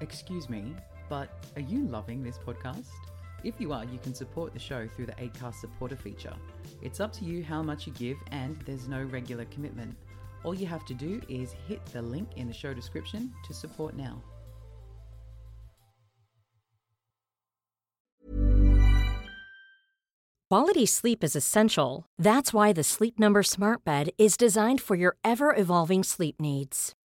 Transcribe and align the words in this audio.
Excuse 0.00 0.50
me, 0.50 0.74
but 1.08 1.30
are 1.56 1.62
you 1.62 1.86
loving 1.86 2.22
this 2.22 2.38
podcast? 2.38 2.90
If 3.44 3.60
you 3.60 3.72
are, 3.72 3.84
you 3.84 3.98
can 3.98 4.14
support 4.14 4.52
the 4.52 4.58
show 4.58 4.88
through 4.88 5.06
the 5.06 5.12
ACAST 5.12 5.54
supporter 5.54 5.96
feature. 5.96 6.34
It's 6.82 7.00
up 7.00 7.12
to 7.14 7.24
you 7.24 7.42
how 7.42 7.62
much 7.62 7.86
you 7.86 7.92
give, 7.94 8.18
and 8.30 8.56
there's 8.66 8.88
no 8.88 9.04
regular 9.04 9.46
commitment. 9.46 9.96
All 10.44 10.54
you 10.54 10.66
have 10.66 10.84
to 10.86 10.94
do 10.94 11.22
is 11.28 11.54
hit 11.66 11.84
the 11.86 12.02
link 12.02 12.28
in 12.36 12.46
the 12.46 12.52
show 12.52 12.74
description 12.74 13.32
to 13.46 13.54
support 13.54 13.96
now. 13.96 14.22
Quality 20.50 20.86
sleep 20.86 21.24
is 21.24 21.34
essential. 21.34 22.06
That's 22.18 22.52
why 22.52 22.72
the 22.72 22.84
Sleep 22.84 23.18
Number 23.18 23.42
Smart 23.42 23.84
Bed 23.84 24.10
is 24.16 24.36
designed 24.36 24.80
for 24.80 24.94
your 24.94 25.16
ever 25.24 25.54
evolving 25.56 26.04
sleep 26.04 26.40
needs. 26.40 26.95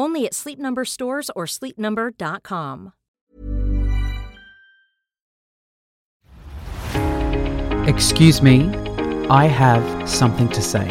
Only 0.00 0.24
at 0.24 0.32
Sleep 0.32 0.58
Number 0.58 0.86
stores 0.86 1.30
or 1.36 1.44
sleepnumber.com. 1.44 2.94
Excuse 7.86 8.40
me, 8.40 8.74
I 9.28 9.44
have 9.44 10.08
something 10.08 10.48
to 10.48 10.62
say. 10.62 10.88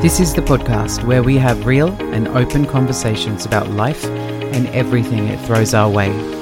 This 0.00 0.20
is 0.20 0.32
the 0.32 0.40
podcast 0.40 1.04
where 1.04 1.22
we 1.22 1.36
have 1.36 1.66
real 1.66 1.90
and 2.14 2.26
open 2.28 2.64
conversations 2.64 3.44
about 3.44 3.68
life 3.68 4.06
and 4.06 4.68
everything 4.68 5.28
it 5.28 5.38
throws 5.44 5.74
our 5.74 5.90
way. 5.90 6.37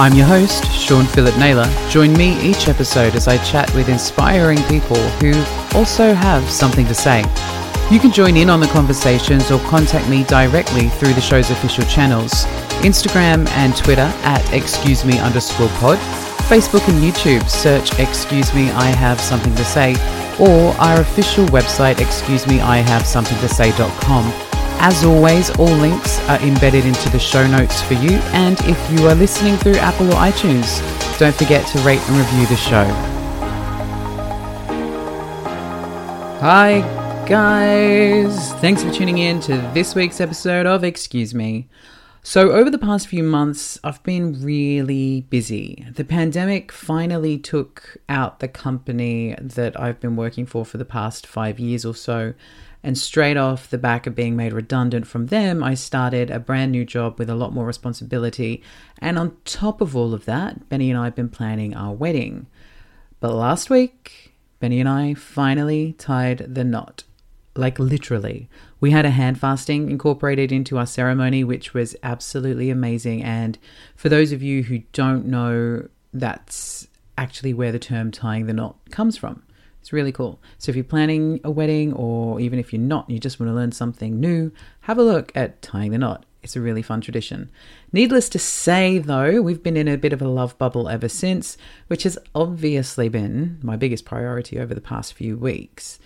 I'm 0.00 0.14
your 0.14 0.24
host, 0.24 0.64
Sean 0.72 1.04
Philip 1.04 1.36
Naylor. 1.36 1.70
Join 1.90 2.14
me 2.14 2.40
each 2.40 2.68
episode 2.68 3.14
as 3.14 3.28
I 3.28 3.36
chat 3.44 3.70
with 3.74 3.90
inspiring 3.90 4.56
people 4.62 4.96
who 5.20 5.34
also 5.76 6.14
have 6.14 6.42
something 6.48 6.86
to 6.86 6.94
say. 6.94 7.20
You 7.90 8.00
can 8.00 8.10
join 8.10 8.38
in 8.38 8.48
on 8.48 8.60
the 8.60 8.66
conversations 8.68 9.50
or 9.50 9.58
contact 9.68 10.08
me 10.08 10.24
directly 10.24 10.88
through 10.88 11.12
the 11.12 11.20
show's 11.20 11.50
official 11.50 11.84
channels 11.84 12.32
Instagram 12.80 13.46
and 13.50 13.76
Twitter 13.76 14.10
at 14.24 14.42
excuse 14.54 15.04
me 15.04 15.18
underscore 15.18 15.68
pod, 15.80 15.98
Facebook 16.48 16.88
and 16.88 17.02
YouTube, 17.02 17.46
search 17.46 17.98
excuse 17.98 18.54
me 18.54 18.70
I 18.70 18.86
have 18.86 19.20
something 19.20 19.54
to 19.54 19.64
say, 19.66 19.96
or 20.40 20.72
our 20.80 21.02
official 21.02 21.44
website 21.48 22.00
excuse 22.00 22.46
me 22.46 22.62
I 22.62 22.78
have 22.78 23.04
something 23.04 23.36
to 23.40 23.48
say.com. 23.50 24.49
As 24.82 25.04
always, 25.04 25.50
all 25.58 25.66
links 25.66 26.18
are 26.20 26.40
embedded 26.40 26.86
into 26.86 27.10
the 27.10 27.18
show 27.18 27.46
notes 27.46 27.82
for 27.82 27.92
you, 27.92 28.12
and 28.32 28.58
if 28.60 28.90
you 28.90 29.06
are 29.08 29.14
listening 29.14 29.58
through 29.58 29.74
Apple 29.74 30.08
or 30.08 30.14
iTunes, 30.14 30.80
don't 31.18 31.34
forget 31.34 31.66
to 31.66 31.78
rate 31.80 32.00
and 32.08 32.16
review 32.16 32.46
the 32.46 32.56
show. 32.56 32.84
Hi, 36.40 36.80
guys! 37.28 38.54
Thanks 38.54 38.82
for 38.82 38.90
tuning 38.90 39.18
in 39.18 39.38
to 39.40 39.58
this 39.74 39.94
week's 39.94 40.18
episode 40.18 40.64
of 40.64 40.82
Excuse 40.82 41.34
Me. 41.34 41.68
So, 42.22 42.52
over 42.52 42.70
the 42.70 42.78
past 42.78 43.06
few 43.06 43.22
months, 43.22 43.78
I've 43.84 44.02
been 44.02 44.42
really 44.42 45.26
busy. 45.28 45.86
The 45.94 46.04
pandemic 46.04 46.72
finally 46.72 47.36
took 47.36 47.98
out 48.08 48.40
the 48.40 48.48
company 48.48 49.34
that 49.38 49.78
I've 49.78 50.00
been 50.00 50.16
working 50.16 50.46
for 50.46 50.64
for 50.64 50.78
the 50.78 50.86
past 50.86 51.26
five 51.26 51.58
years 51.58 51.84
or 51.84 51.94
so. 51.94 52.32
And 52.82 52.96
straight 52.96 53.36
off 53.36 53.68
the 53.68 53.78
back 53.78 54.06
of 54.06 54.14
being 54.14 54.36
made 54.36 54.52
redundant 54.54 55.06
from 55.06 55.26
them, 55.26 55.62
I 55.62 55.74
started 55.74 56.30
a 56.30 56.40
brand 56.40 56.72
new 56.72 56.84
job 56.84 57.18
with 57.18 57.28
a 57.28 57.34
lot 57.34 57.52
more 57.52 57.66
responsibility. 57.66 58.62
And 58.98 59.18
on 59.18 59.36
top 59.44 59.80
of 59.80 59.94
all 59.94 60.14
of 60.14 60.24
that, 60.24 60.68
Benny 60.68 60.90
and 60.90 60.98
I 60.98 61.04
have 61.04 61.14
been 61.14 61.28
planning 61.28 61.76
our 61.76 61.92
wedding. 61.92 62.46
But 63.20 63.34
last 63.34 63.68
week, 63.68 64.34
Benny 64.60 64.80
and 64.80 64.88
I 64.88 65.12
finally 65.14 65.92
tied 65.94 66.54
the 66.54 66.64
knot. 66.64 67.04
Like 67.54 67.78
literally. 67.78 68.48
We 68.78 68.92
had 68.92 69.04
a 69.04 69.10
hand 69.10 69.38
fasting 69.38 69.90
incorporated 69.90 70.50
into 70.50 70.78
our 70.78 70.86
ceremony, 70.86 71.44
which 71.44 71.74
was 71.74 71.96
absolutely 72.02 72.70
amazing. 72.70 73.22
And 73.22 73.58
for 73.96 74.08
those 74.08 74.32
of 74.32 74.42
you 74.42 74.62
who 74.62 74.78
don't 74.92 75.26
know, 75.26 75.88
that's 76.14 76.88
actually 77.18 77.52
where 77.52 77.72
the 77.72 77.78
term 77.78 78.10
tying 78.10 78.46
the 78.46 78.54
knot 78.54 78.76
comes 78.90 79.18
from. 79.18 79.42
It's 79.80 79.92
really 79.92 80.12
cool. 80.12 80.40
So 80.58 80.70
if 80.70 80.76
you're 80.76 80.84
planning 80.84 81.40
a 81.42 81.50
wedding, 81.50 81.92
or 81.94 82.40
even 82.40 82.58
if 82.58 82.72
you're 82.72 82.82
not, 82.82 83.08
you 83.08 83.18
just 83.18 83.40
want 83.40 83.50
to 83.50 83.54
learn 83.54 83.72
something 83.72 84.20
new, 84.20 84.52
have 84.82 84.98
a 84.98 85.02
look 85.02 85.32
at 85.34 85.62
tying 85.62 85.92
the 85.92 85.98
knot. 85.98 86.26
It's 86.42 86.56
a 86.56 86.60
really 86.60 86.82
fun 86.82 87.00
tradition. 87.00 87.50
Needless 87.92 88.28
to 88.30 88.38
say, 88.38 88.98
though, 88.98 89.42
we've 89.42 89.62
been 89.62 89.76
in 89.76 89.88
a 89.88 89.98
bit 89.98 90.12
of 90.12 90.22
a 90.22 90.28
love 90.28 90.56
bubble 90.58 90.88
ever 90.88 91.08
since, 91.08 91.56
which 91.88 92.04
has 92.04 92.18
obviously 92.34 93.08
been 93.08 93.58
my 93.62 93.76
biggest 93.76 94.04
priority 94.04 94.58
over 94.58 94.74
the 94.74 94.80
past 94.80 95.12
few 95.12 95.36
weeks. 95.36 95.98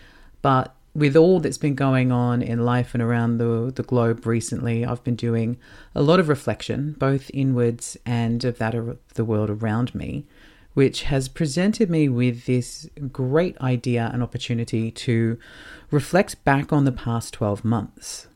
But 0.42 0.74
with 0.94 1.16
all 1.16 1.41
that's 1.41 1.58
been 1.58 1.74
going 1.74 2.12
on 2.12 2.42
in 2.42 2.64
life 2.64 2.94
and 2.94 3.02
around 3.02 3.38
the, 3.38 3.72
the 3.74 3.82
globe 3.82 4.26
recently, 4.26 4.84
I've 4.84 5.04
been 5.04 5.16
doing 5.16 5.56
a 5.94 6.02
lot 6.02 6.20
of 6.20 6.28
reflection, 6.28 6.94
both 6.98 7.30
inwards 7.34 7.96
and 8.06 8.44
of 8.44 8.58
that 8.58 8.74
of 8.74 8.98
the 9.14 9.24
world 9.24 9.50
around 9.50 9.94
me 9.94 10.26
which 10.74 11.04
has 11.04 11.28
presented 11.28 11.88
me 11.88 12.08
with 12.08 12.46
this 12.46 12.88
great 13.10 13.58
idea 13.60 14.10
and 14.12 14.22
opportunity 14.22 14.90
to 14.90 15.38
reflect 15.90 16.42
back 16.44 16.72
on 16.72 16.84
the 16.84 16.92
past 16.92 17.32
12 17.32 17.64
months. 17.64 18.26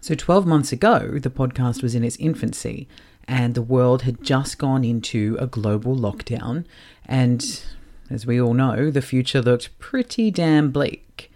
So, 0.00 0.14
12 0.14 0.46
months 0.46 0.72
ago, 0.72 1.18
the 1.18 1.30
podcast 1.30 1.82
was 1.82 1.94
in 1.94 2.04
its 2.04 2.16
infancy, 2.16 2.88
and 3.26 3.54
the 3.54 3.62
world 3.62 4.02
had 4.02 4.22
just 4.22 4.58
gone 4.58 4.84
into 4.84 5.36
a 5.40 5.46
global 5.46 5.96
lockdown. 5.96 6.66
And 7.06 7.62
as 8.10 8.26
we 8.26 8.40
all 8.40 8.52
know, 8.52 8.90
the 8.90 9.00
future 9.00 9.40
looked 9.40 9.78
pretty 9.78 10.30
damn 10.30 10.70
bleak. 10.70 11.30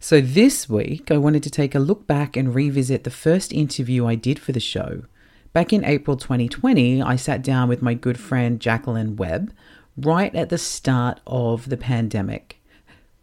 So, 0.00 0.20
this 0.20 0.68
week, 0.68 1.10
I 1.12 1.16
wanted 1.16 1.44
to 1.44 1.50
take 1.50 1.74
a 1.74 1.80
look 1.80 2.06
back 2.06 2.36
and 2.36 2.54
revisit 2.54 3.04
the 3.04 3.10
first 3.10 3.52
interview 3.52 4.06
I 4.06 4.14
did 4.16 4.38
for 4.38 4.50
the 4.52 4.60
show 4.60 5.02
Back 5.54 5.72
in 5.72 5.84
April 5.84 6.16
2020, 6.16 7.00
I 7.00 7.16
sat 7.16 7.42
down 7.42 7.68
with 7.68 7.80
my 7.80 7.94
good 7.94 8.20
friend 8.20 8.60
Jacqueline 8.60 9.16
Webb 9.16 9.52
right 9.96 10.34
at 10.34 10.50
the 10.50 10.58
start 10.58 11.20
of 11.26 11.70
the 11.70 11.76
pandemic, 11.76 12.60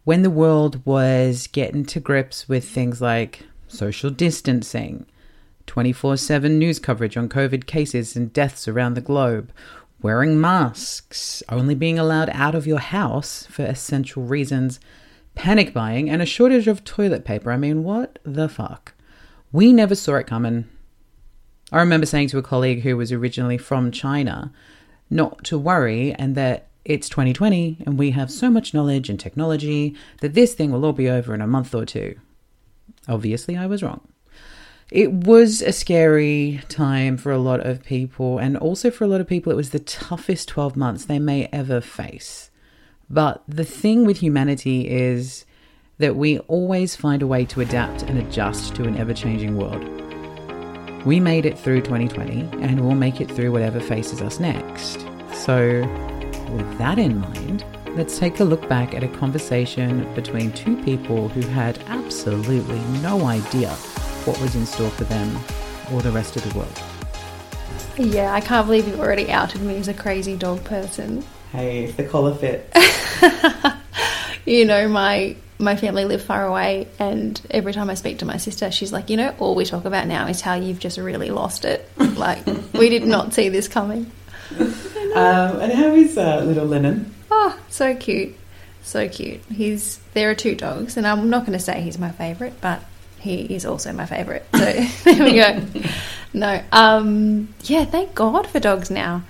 when 0.02 0.22
the 0.22 0.30
world 0.30 0.84
was 0.84 1.46
getting 1.46 1.84
to 1.86 2.00
grips 2.00 2.48
with 2.48 2.68
things 2.68 3.00
like 3.00 3.44
social 3.68 4.10
distancing, 4.10 5.06
24 5.66 6.16
7 6.16 6.58
news 6.58 6.80
coverage 6.80 7.16
on 7.16 7.28
COVID 7.28 7.66
cases 7.66 8.16
and 8.16 8.32
deaths 8.32 8.66
around 8.66 8.94
the 8.94 9.00
globe, 9.00 9.52
wearing 10.02 10.40
masks, 10.40 11.44
only 11.48 11.76
being 11.76 11.98
allowed 11.98 12.30
out 12.30 12.56
of 12.56 12.66
your 12.66 12.80
house 12.80 13.46
for 13.46 13.64
essential 13.64 14.24
reasons, 14.24 14.80
panic 15.36 15.72
buying, 15.72 16.10
and 16.10 16.20
a 16.20 16.26
shortage 16.26 16.66
of 16.66 16.82
toilet 16.82 17.24
paper. 17.24 17.52
I 17.52 17.56
mean, 17.56 17.84
what 17.84 18.18
the 18.24 18.48
fuck? 18.48 18.94
We 19.52 19.72
never 19.72 19.94
saw 19.94 20.16
it 20.16 20.26
coming. 20.26 20.68
I 21.76 21.80
remember 21.80 22.06
saying 22.06 22.28
to 22.28 22.38
a 22.38 22.42
colleague 22.42 22.82
who 22.82 22.96
was 22.96 23.12
originally 23.12 23.58
from 23.58 23.90
China 23.90 24.50
not 25.10 25.44
to 25.44 25.58
worry 25.58 26.14
and 26.14 26.34
that 26.34 26.68
it's 26.86 27.08
2020 27.10 27.82
and 27.84 27.98
we 27.98 28.12
have 28.12 28.30
so 28.30 28.48
much 28.48 28.72
knowledge 28.72 29.10
and 29.10 29.20
technology 29.20 29.94
that 30.22 30.32
this 30.32 30.54
thing 30.54 30.72
will 30.72 30.86
all 30.86 30.94
be 30.94 31.10
over 31.10 31.34
in 31.34 31.42
a 31.42 31.46
month 31.46 31.74
or 31.74 31.84
two. 31.84 32.18
Obviously, 33.08 33.58
I 33.58 33.66
was 33.66 33.82
wrong. 33.82 34.08
It 34.90 35.12
was 35.12 35.60
a 35.60 35.72
scary 35.72 36.62
time 36.68 37.18
for 37.18 37.30
a 37.30 37.38
lot 37.38 37.60
of 37.60 37.84
people, 37.84 38.38
and 38.38 38.56
also 38.56 38.90
for 38.90 39.04
a 39.04 39.08
lot 39.08 39.20
of 39.20 39.26
people, 39.26 39.52
it 39.52 39.56
was 39.56 39.70
the 39.70 39.80
toughest 39.80 40.48
12 40.48 40.76
months 40.76 41.04
they 41.04 41.18
may 41.18 41.48
ever 41.52 41.80
face. 41.80 42.50
But 43.10 43.42
the 43.46 43.64
thing 43.64 44.06
with 44.06 44.18
humanity 44.18 44.88
is 44.88 45.44
that 45.98 46.16
we 46.16 46.38
always 46.40 46.96
find 46.96 47.20
a 47.20 47.26
way 47.26 47.44
to 47.46 47.60
adapt 47.60 48.02
and 48.02 48.18
adjust 48.18 48.76
to 48.76 48.84
an 48.84 48.96
ever 48.96 49.12
changing 49.12 49.56
world. 49.56 50.15
We 51.06 51.20
made 51.20 51.46
it 51.46 51.56
through 51.56 51.82
2020 51.82 52.64
and 52.64 52.80
we'll 52.80 52.96
make 52.96 53.20
it 53.20 53.30
through 53.30 53.52
whatever 53.52 53.78
faces 53.78 54.20
us 54.20 54.40
next. 54.40 55.06
So, 55.32 55.82
with 56.50 56.78
that 56.78 56.98
in 56.98 57.20
mind, 57.20 57.64
let's 57.90 58.18
take 58.18 58.40
a 58.40 58.44
look 58.44 58.68
back 58.68 58.92
at 58.92 59.04
a 59.04 59.08
conversation 59.08 60.12
between 60.14 60.50
two 60.50 60.76
people 60.82 61.28
who 61.28 61.42
had 61.42 61.78
absolutely 61.86 62.80
no 63.02 63.24
idea 63.26 63.70
what 64.24 64.40
was 64.40 64.56
in 64.56 64.66
store 64.66 64.90
for 64.90 65.04
them 65.04 65.38
or 65.92 66.02
the 66.02 66.10
rest 66.10 66.34
of 66.34 66.42
the 66.42 66.58
world. 66.58 66.82
Yeah, 67.96 68.34
I 68.34 68.40
can't 68.40 68.66
believe 68.66 68.88
you 68.88 68.96
already 68.96 69.30
outed 69.30 69.60
me 69.60 69.76
as 69.76 69.86
a 69.86 69.94
crazy 69.94 70.36
dog 70.36 70.64
person. 70.64 71.24
Hey, 71.52 71.84
if 71.84 71.96
the 71.96 72.02
collar 72.02 72.34
fits. 72.34 72.76
you 74.46 74.64
know, 74.64 74.88
my 74.88 75.36
my 75.58 75.76
family 75.76 76.04
live 76.04 76.22
far 76.22 76.44
away, 76.46 76.86
and 76.98 77.40
every 77.50 77.72
time 77.72 77.90
I 77.90 77.94
speak 77.94 78.18
to 78.18 78.24
my 78.24 78.36
sister, 78.36 78.70
she's 78.70 78.92
like, 78.92 79.10
you 79.10 79.16
know, 79.16 79.34
all 79.38 79.54
we 79.54 79.64
talk 79.64 79.84
about 79.84 80.06
now 80.06 80.26
is 80.26 80.40
how 80.40 80.54
you've 80.54 80.78
just 80.78 80.98
really 80.98 81.30
lost 81.30 81.64
it. 81.64 81.88
Like 81.98 82.46
we 82.72 82.88
did 82.88 83.04
not 83.04 83.34
see 83.34 83.48
this 83.48 83.68
coming. 83.68 84.10
Um, 85.16 85.60
and 85.60 85.72
how 85.72 85.94
is 85.94 86.18
uh, 86.18 86.42
little 86.44 86.66
Lennon? 86.66 87.14
Oh, 87.30 87.58
so 87.70 87.96
cute, 87.96 88.36
so 88.82 89.08
cute. 89.08 89.40
He's 89.50 89.98
there 90.12 90.30
are 90.30 90.34
two 90.34 90.54
dogs, 90.54 90.98
and 90.98 91.06
I'm 91.06 91.30
not 91.30 91.46
going 91.46 91.56
to 91.56 91.64
say 91.64 91.80
he's 91.80 91.98
my 91.98 92.10
favourite, 92.10 92.60
but 92.60 92.82
he 93.18 93.54
is 93.54 93.64
also 93.64 93.94
my 93.94 94.04
favourite. 94.04 94.42
So 94.54 94.58
there 95.04 95.24
we 95.24 95.36
go. 95.36 95.62
No, 96.34 96.62
um, 96.70 97.48
yeah, 97.62 97.86
thank 97.86 98.14
God 98.14 98.46
for 98.46 98.60
dogs 98.60 98.90
now. 98.90 99.22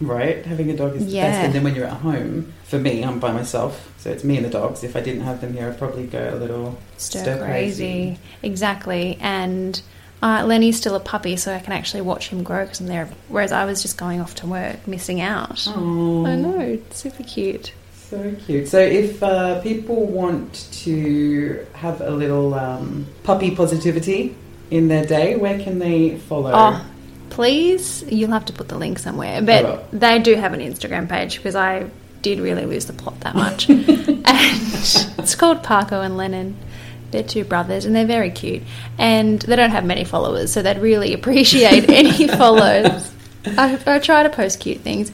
Right, 0.00 0.44
having 0.46 0.70
a 0.70 0.76
dog 0.76 0.96
is 0.96 1.06
the 1.06 1.12
best. 1.12 1.44
And 1.44 1.52
then 1.54 1.62
when 1.62 1.74
you're 1.74 1.86
at 1.86 1.98
home, 1.98 2.52
for 2.74 2.80
me, 2.80 3.04
I'm 3.04 3.20
by 3.20 3.30
myself, 3.30 3.92
so 3.98 4.10
it's 4.10 4.24
me 4.24 4.36
and 4.36 4.44
the 4.44 4.50
dogs. 4.50 4.82
If 4.82 4.96
I 4.96 5.00
didn't 5.00 5.22
have 5.22 5.40
them 5.40 5.52
here, 5.52 5.68
I'd 5.68 5.78
probably 5.78 6.08
go 6.08 6.34
a 6.34 6.34
little 6.34 6.76
Stir, 6.96 7.38
crazy. 7.38 8.18
exactly. 8.42 9.16
And 9.20 9.80
uh, 10.20 10.44
Lenny's 10.44 10.76
still 10.76 10.96
a 10.96 11.00
puppy, 11.00 11.36
so 11.36 11.54
I 11.54 11.60
can 11.60 11.72
actually 11.72 12.00
watch 12.00 12.30
him 12.30 12.42
grow 12.42 12.64
because 12.64 12.80
I'm 12.80 12.88
there. 12.88 13.08
Whereas 13.28 13.52
I 13.52 13.64
was 13.64 13.80
just 13.80 13.96
going 13.96 14.20
off 14.20 14.34
to 14.36 14.48
work, 14.48 14.88
missing 14.88 15.20
out. 15.20 15.68
Oh, 15.68 16.26
I 16.26 16.34
know, 16.34 16.80
super 16.90 17.22
cute. 17.22 17.72
So 17.92 18.34
cute. 18.44 18.66
So, 18.66 18.80
if 18.80 19.22
uh, 19.22 19.60
people 19.60 20.06
want 20.06 20.68
to 20.82 21.64
have 21.74 22.00
a 22.00 22.10
little 22.10 22.54
um, 22.54 23.06
puppy 23.22 23.54
positivity 23.54 24.34
in 24.72 24.88
their 24.88 25.06
day, 25.06 25.36
where 25.36 25.60
can 25.60 25.78
they 25.78 26.18
follow? 26.18 26.50
Oh, 26.52 26.84
please, 27.30 28.02
you'll 28.08 28.32
have 28.32 28.46
to 28.46 28.52
put 28.52 28.68
the 28.68 28.78
link 28.78 28.98
somewhere. 28.98 29.42
But 29.42 29.92
they 29.92 30.18
do 30.18 30.34
have 30.34 30.54
an 30.54 30.60
Instagram 30.60 31.08
page 31.08 31.36
because 31.36 31.54
I 31.54 31.88
did 32.24 32.40
really 32.40 32.64
lose 32.64 32.86
the 32.86 32.92
plot 32.92 33.20
that 33.20 33.36
much. 33.36 33.68
and 33.70 33.84
it's 34.24 35.34
called 35.36 35.62
Parko 35.62 36.04
and 36.04 36.16
Lennon. 36.16 36.56
They're 37.12 37.22
two 37.22 37.44
brothers 37.44 37.84
and 37.84 37.94
they're 37.94 38.06
very 38.06 38.30
cute. 38.30 38.62
And 38.98 39.40
they 39.42 39.54
don't 39.54 39.70
have 39.70 39.84
many 39.84 40.04
followers, 40.04 40.50
so 40.50 40.62
they'd 40.62 40.78
really 40.78 41.12
appreciate 41.12 41.88
any 41.88 42.26
follows. 42.38 43.12
I, 43.46 43.78
I 43.86 43.98
try 43.98 44.22
to 44.24 44.30
post 44.30 44.58
cute 44.58 44.80
things. 44.80 45.12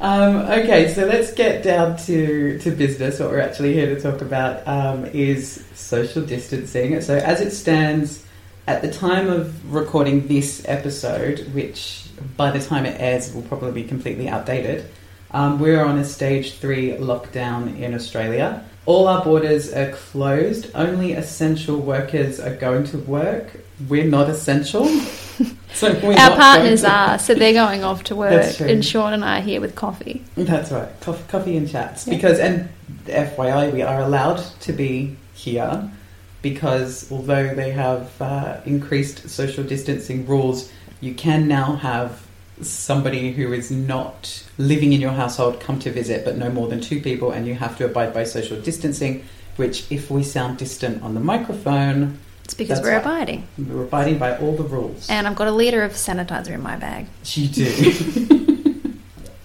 Um, 0.00 0.36
okay, 0.36 0.94
so 0.94 1.04
let's 1.04 1.32
get 1.34 1.64
down 1.64 1.96
to, 1.98 2.58
to 2.60 2.70
business. 2.70 3.18
What 3.18 3.30
we're 3.30 3.40
actually 3.40 3.74
here 3.74 3.94
to 3.94 4.00
talk 4.00 4.20
about 4.20 4.66
um, 4.68 5.06
is 5.06 5.64
social 5.74 6.22
distancing. 6.24 7.00
So, 7.00 7.16
as 7.16 7.40
it 7.40 7.50
stands 7.50 8.24
at 8.68 8.82
the 8.82 8.92
time 8.92 9.28
of 9.28 9.74
recording 9.74 10.28
this 10.28 10.62
episode, 10.68 11.40
which 11.54 12.08
by 12.36 12.50
the 12.50 12.60
time 12.60 12.86
it 12.86 13.00
airs 13.00 13.34
will 13.34 13.42
probably 13.42 13.72
be 13.82 13.88
completely 13.88 14.28
outdated, 14.28 14.88
um, 15.36 15.58
we're 15.58 15.84
on 15.84 15.98
a 15.98 16.04
stage 16.04 16.54
three 16.54 16.92
lockdown 16.92 17.78
in 17.78 17.92
Australia. 17.92 18.64
All 18.86 19.06
our 19.06 19.22
borders 19.22 19.70
are 19.70 19.92
closed. 19.92 20.70
Only 20.74 21.12
essential 21.12 21.76
workers 21.76 22.40
are 22.40 22.54
going 22.54 22.84
to 22.84 22.98
work. 22.98 23.60
We're 23.86 24.06
not 24.06 24.30
essential. 24.30 24.86
so 25.74 25.92
we're 26.02 26.12
Our 26.12 26.30
not 26.30 26.38
partners 26.38 26.80
to- 26.80 26.90
are, 26.90 27.18
so 27.18 27.34
they're 27.34 27.52
going 27.52 27.84
off 27.84 28.04
to 28.04 28.16
work. 28.16 28.30
That's 28.30 28.56
true. 28.56 28.66
And 28.66 28.82
Sean 28.82 29.12
and 29.12 29.22
I 29.22 29.40
are 29.40 29.42
here 29.42 29.60
with 29.60 29.74
coffee. 29.74 30.24
That's 30.36 30.72
right. 30.72 30.88
Coffee, 31.02 31.24
coffee 31.28 31.56
and 31.58 31.68
chats. 31.68 32.06
Yeah. 32.06 32.14
Because, 32.14 32.38
and 32.38 32.70
FYI, 33.04 33.74
we 33.74 33.82
are 33.82 34.00
allowed 34.00 34.38
to 34.60 34.72
be 34.72 35.16
here 35.34 35.90
because 36.40 37.12
although 37.12 37.54
they 37.54 37.72
have 37.72 38.10
uh, 38.22 38.60
increased 38.64 39.28
social 39.28 39.64
distancing 39.64 40.26
rules, 40.26 40.72
you 41.02 41.12
can 41.12 41.46
now 41.46 41.76
have 41.76 42.25
somebody 42.60 43.32
who 43.32 43.52
is 43.52 43.70
not 43.70 44.44
living 44.58 44.92
in 44.92 45.00
your 45.00 45.12
household 45.12 45.60
come 45.60 45.78
to 45.80 45.90
visit, 45.90 46.24
but 46.24 46.36
no 46.36 46.50
more 46.50 46.68
than 46.68 46.80
two 46.80 47.00
people, 47.00 47.30
and 47.30 47.46
you 47.46 47.54
have 47.54 47.76
to 47.78 47.84
abide 47.84 48.12
by 48.14 48.24
social 48.24 48.60
distancing. 48.60 49.24
Which, 49.56 49.90
if 49.90 50.10
we 50.10 50.22
sound 50.22 50.58
distant 50.58 51.02
on 51.02 51.14
the 51.14 51.20
microphone, 51.20 52.18
It's 52.44 52.52
because 52.54 52.78
That's 52.78 52.86
we're 52.86 52.92
right. 52.96 53.00
abiding. 53.06 53.46
we're 53.58 53.84
abiding 53.84 54.18
by 54.18 54.36
all 54.36 54.54
the 54.54 54.62
rules. 54.64 55.08
And 55.08 55.26
I've 55.26 55.34
got 55.34 55.48
a 55.48 55.50
litre 55.52 55.82
of 55.82 55.92
sanitizer 55.92 56.50
in 56.50 56.62
my 56.62 56.76
bag. 56.76 57.06
You 57.24 57.48
do. 57.48 58.42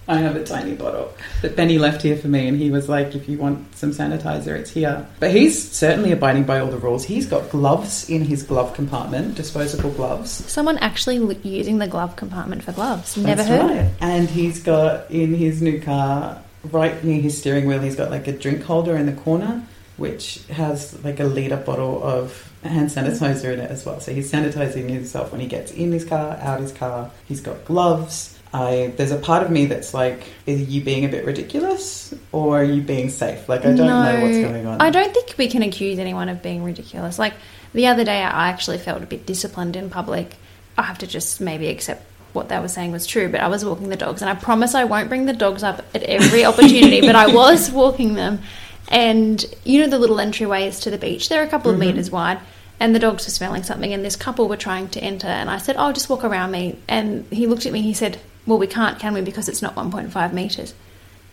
I 0.08 0.18
have 0.18 0.34
a 0.34 0.44
tiny 0.44 0.74
bottle 0.74 1.12
that 1.42 1.54
Benny 1.54 1.78
left 1.78 2.02
here 2.02 2.16
for 2.16 2.28
me, 2.28 2.48
and 2.48 2.58
he 2.58 2.70
was 2.70 2.88
like, 2.88 3.14
"If 3.14 3.28
you 3.28 3.38
want 3.38 3.76
some 3.76 3.92
sanitizer, 3.92 4.58
it's 4.58 4.70
here." 4.70 5.06
But 5.20 5.30
he's 5.30 5.70
certainly 5.70 6.10
abiding 6.10 6.44
by 6.44 6.58
all 6.58 6.68
the 6.68 6.76
rules. 6.78 7.04
He's 7.04 7.26
got 7.26 7.50
gloves 7.50 8.08
in 8.10 8.24
his 8.24 8.42
glove 8.42 8.74
compartment, 8.74 9.36
disposable 9.36 9.90
gloves. 9.90 10.30
Someone 10.30 10.78
actually 10.78 11.18
using 11.44 11.78
the 11.78 11.86
glove 11.86 12.16
compartment 12.16 12.64
for 12.64 12.72
gloves. 12.72 13.16
Never 13.16 13.36
That's 13.36 13.48
heard 13.48 13.60
of 13.60 13.70
right. 13.70 13.76
it. 13.86 13.92
And 14.00 14.28
he's 14.28 14.60
got 14.60 15.10
in 15.10 15.34
his 15.34 15.62
new 15.62 15.80
car, 15.80 16.38
right 16.70 17.02
near 17.04 17.20
his 17.20 17.38
steering 17.38 17.66
wheel, 17.66 17.80
he's 17.80 17.96
got 17.96 18.10
like 18.10 18.26
a 18.26 18.32
drink 18.32 18.62
holder 18.62 18.96
in 18.96 19.06
the 19.06 19.12
corner, 19.12 19.62
which 19.96 20.40
has 20.48 21.02
like 21.04 21.20
a 21.20 21.24
liter 21.24 21.56
bottle 21.56 22.02
of 22.02 22.52
hand 22.64 22.90
sanitizer 22.90 23.52
in 23.52 23.60
it 23.60 23.70
as 23.70 23.84
well. 23.84 24.00
So 24.00 24.12
he's 24.12 24.30
sanitizing 24.30 24.88
himself 24.88 25.32
when 25.32 25.40
he 25.40 25.46
gets 25.46 25.72
in 25.72 25.92
his 25.92 26.04
car, 26.04 26.36
out 26.40 26.60
his 26.60 26.72
car. 26.72 27.10
He's 27.26 27.40
got 27.40 27.64
gloves. 27.64 28.38
I 28.52 28.92
there's 28.96 29.12
a 29.12 29.16
part 29.16 29.42
of 29.42 29.50
me 29.50 29.66
that's 29.66 29.94
like, 29.94 30.24
are 30.46 30.52
you 30.52 30.82
being 30.82 31.04
a 31.04 31.08
bit 31.08 31.24
ridiculous 31.24 32.14
or 32.32 32.60
are 32.60 32.64
you 32.64 32.82
being 32.82 33.08
safe? 33.08 33.48
Like 33.48 33.60
I 33.60 33.72
don't 33.72 33.86
know 33.86 34.20
what's 34.22 34.38
going 34.38 34.66
on. 34.66 34.80
I 34.80 34.90
don't 34.90 35.12
think 35.14 35.34
we 35.38 35.48
can 35.48 35.62
accuse 35.62 35.98
anyone 35.98 36.28
of 36.28 36.42
being 36.42 36.62
ridiculous. 36.62 37.18
Like 37.18 37.34
the 37.72 37.86
other 37.86 38.04
day, 38.04 38.22
I 38.22 38.48
actually 38.48 38.78
felt 38.78 39.02
a 39.02 39.06
bit 39.06 39.24
disciplined 39.24 39.76
in 39.76 39.88
public. 39.88 40.36
I 40.76 40.82
have 40.82 40.98
to 40.98 41.06
just 41.06 41.40
maybe 41.40 41.68
accept 41.68 42.04
what 42.34 42.48
they 42.48 42.58
were 42.58 42.68
saying 42.68 42.92
was 42.92 43.06
true, 43.06 43.28
but 43.28 43.40
I 43.40 43.48
was 43.48 43.64
walking 43.64 43.88
the 43.88 43.96
dogs, 43.96 44.22
and 44.22 44.30
I 44.30 44.34
promise 44.34 44.74
I 44.74 44.84
won't 44.84 45.08
bring 45.08 45.26
the 45.26 45.32
dogs 45.32 45.62
up 45.62 45.82
at 45.94 46.02
every 46.02 46.44
opportunity, 46.46 47.00
but 47.00 47.16
I 47.16 47.26
was 47.28 47.70
walking 47.70 48.14
them. 48.14 48.40
And 48.88 49.42
you 49.64 49.80
know 49.80 49.88
the 49.88 49.98
little 49.98 50.16
entryways 50.16 50.82
to 50.82 50.90
the 50.90 50.98
beach? 50.98 51.28
They're 51.28 51.42
a 51.42 51.48
couple 51.48 51.70
of 51.70 51.78
mm-hmm. 51.78 51.88
meters 51.88 52.10
wide. 52.10 52.40
And 52.80 52.94
the 52.94 52.98
dogs 52.98 53.26
were 53.26 53.30
smelling 53.30 53.62
something, 53.62 53.92
and 53.92 54.04
this 54.04 54.16
couple 54.16 54.48
were 54.48 54.56
trying 54.56 54.88
to 54.88 55.00
enter. 55.00 55.28
And 55.28 55.48
I 55.48 55.58
said, 55.58 55.76
Oh, 55.78 55.92
just 55.92 56.10
walk 56.10 56.24
around 56.24 56.50
me. 56.50 56.78
And 56.88 57.26
he 57.30 57.46
looked 57.46 57.64
at 57.64 57.72
me, 57.72 57.80
he 57.80 57.94
said, 57.94 58.18
Well, 58.46 58.58
we 58.58 58.66
can't, 58.66 58.98
can 58.98 59.14
we? 59.14 59.20
Because 59.20 59.48
it's 59.48 59.62
not 59.62 59.74
1.5 59.74 60.32
meters. 60.32 60.74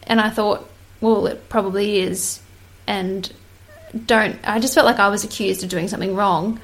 And 0.03 0.19
I 0.21 0.29
thought, 0.29 0.69
Well, 1.01 1.27
it 1.27 1.49
probably 1.49 1.99
is. 1.99 2.41
And 2.87 3.31
don't, 4.05 4.37
I 4.43 4.59
just 4.59 4.73
felt 4.73 4.85
like 4.85 4.99
I 4.99 5.09
was 5.09 5.23
accused 5.23 5.63
of 5.63 5.69
doing 5.69 5.87
something 5.87 6.15
wrong. 6.15 6.59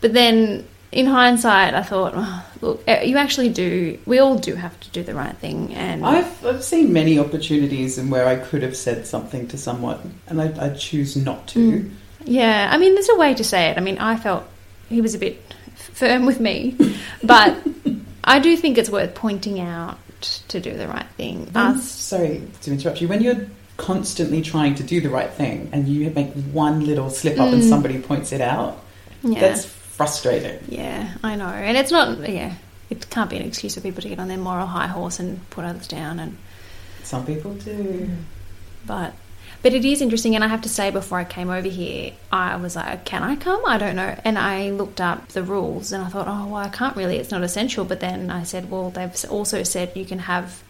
But 0.00 0.12
then 0.12 0.66
in 0.92 1.06
hindsight, 1.06 1.74
I 1.74 1.82
thought, 1.82 2.12
oh, 2.16 2.46
look, 2.60 2.82
eh, 2.86 3.02
you 3.02 3.16
actually 3.16 3.48
do, 3.48 3.98
we 4.06 4.18
all 4.18 4.36
do 4.36 4.54
have 4.54 4.78
to 4.80 4.90
do 4.90 5.02
the 5.02 5.14
right 5.14 5.36
thing. 5.36 5.74
And 5.74 6.04
I've, 6.04 6.44
I've 6.44 6.64
seen 6.64 6.92
many 6.92 7.18
opportunities 7.18 7.98
and 7.98 8.10
where 8.10 8.26
I 8.26 8.36
could 8.36 8.62
have 8.62 8.76
said 8.76 9.06
something 9.06 9.46
to 9.48 9.58
someone 9.58 10.20
and 10.26 10.40
I, 10.40 10.66
I 10.66 10.70
choose 10.70 11.16
not 11.16 11.46
to. 11.48 11.58
Mm. 11.58 11.90
Yeah, 12.24 12.68
I 12.72 12.78
mean, 12.78 12.94
there's 12.94 13.08
a 13.08 13.16
way 13.16 13.34
to 13.34 13.44
say 13.44 13.70
it. 13.70 13.78
I 13.78 13.80
mean, 13.80 13.98
I 13.98 14.16
felt 14.16 14.44
he 14.88 15.00
was 15.00 15.14
a 15.14 15.18
bit 15.18 15.42
firm 15.74 16.26
with 16.26 16.40
me, 16.40 16.76
but 17.22 17.56
I 18.24 18.38
do 18.38 18.56
think 18.56 18.78
it's 18.78 18.90
worth 18.90 19.14
pointing 19.14 19.60
out 19.60 19.98
to 20.48 20.60
do 20.60 20.76
the 20.76 20.86
right 20.88 21.06
thing. 21.16 21.48
When- 21.52 21.56
Us, 21.76 21.84
sorry 21.90 22.42
to 22.62 22.70
interrupt 22.72 23.00
you. 23.00 23.08
When 23.08 23.22
you're 23.22 23.46
constantly 23.76 24.42
trying 24.42 24.74
to 24.76 24.82
do 24.82 25.00
the 25.00 25.08
right 25.08 25.30
thing 25.30 25.70
and 25.72 25.88
you 25.88 26.10
make 26.10 26.32
one 26.52 26.84
little 26.84 27.08
slip 27.10 27.40
up 27.40 27.52
and 27.52 27.62
Mm. 27.62 27.68
somebody 27.68 27.98
points 27.98 28.30
it 28.32 28.42
out, 28.42 28.82
yeah, 29.22 29.40
that's 29.40 29.64
frustrating. 29.64 30.58
yeah, 30.68 31.14
I 31.22 31.36
know, 31.36 31.46
and 31.48 31.76
it's 31.78 31.90
not, 31.90 32.28
yeah, 32.28 32.52
it 32.90 33.08
can't 33.08 33.30
be 33.30 33.36
an 33.36 33.42
excuse 33.42 33.74
for 33.74 33.80
people 33.80 34.02
to 34.02 34.08
get 34.10 34.18
on 34.18 34.28
their 34.28 34.36
moral 34.38 34.66
high 34.66 34.86
horse 34.88 35.18
and 35.18 35.48
put 35.50 35.64
others 35.64 35.88
down, 35.88 36.18
and 36.18 36.36
Some 37.04 37.24
people 37.24 37.54
do. 37.54 38.10
but. 38.86 39.14
But 39.62 39.74
it 39.74 39.84
is 39.84 40.00
interesting, 40.00 40.34
and 40.34 40.42
I 40.42 40.48
have 40.48 40.62
to 40.62 40.70
say, 40.70 40.90
before 40.90 41.18
I 41.18 41.24
came 41.24 41.50
over 41.50 41.68
here, 41.68 42.12
I 42.32 42.56
was 42.56 42.76
like, 42.76 43.04
"Can 43.04 43.22
I 43.22 43.36
come? 43.36 43.62
I 43.66 43.76
don't 43.76 43.96
know." 43.96 44.18
And 44.24 44.38
I 44.38 44.70
looked 44.70 45.00
up 45.00 45.28
the 45.28 45.42
rules, 45.42 45.92
and 45.92 46.02
I 46.02 46.08
thought, 46.08 46.26
"Oh, 46.28 46.46
well, 46.46 46.56
I 46.56 46.68
can't 46.68 46.96
really. 46.96 47.18
It's 47.18 47.30
not 47.30 47.42
essential." 47.42 47.84
But 47.84 48.00
then 48.00 48.30
I 48.30 48.42
said, 48.42 48.70
"Well, 48.70 48.90
they've 48.90 49.24
also 49.28 49.62
said 49.62 49.92
you 49.94 50.06
can 50.06 50.20
have, 50.20 50.62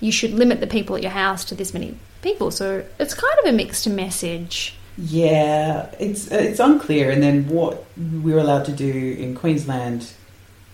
you 0.00 0.10
should 0.10 0.32
limit 0.32 0.58
the 0.60 0.66
people 0.66 0.96
at 0.96 1.02
your 1.02 1.12
house 1.12 1.44
to 1.46 1.54
this 1.54 1.72
many 1.72 1.94
people." 2.22 2.50
So 2.50 2.84
it's 2.98 3.14
kind 3.14 3.38
of 3.42 3.46
a 3.46 3.52
mixed 3.52 3.88
message. 3.88 4.74
Yeah, 4.98 5.90
it's 6.00 6.26
it's 6.30 6.58
unclear. 6.58 7.10
And 7.10 7.22
then 7.22 7.48
what 7.48 7.84
we're 7.96 8.38
allowed 8.38 8.64
to 8.64 8.72
do 8.72 9.16
in 9.18 9.36
Queensland, 9.36 10.12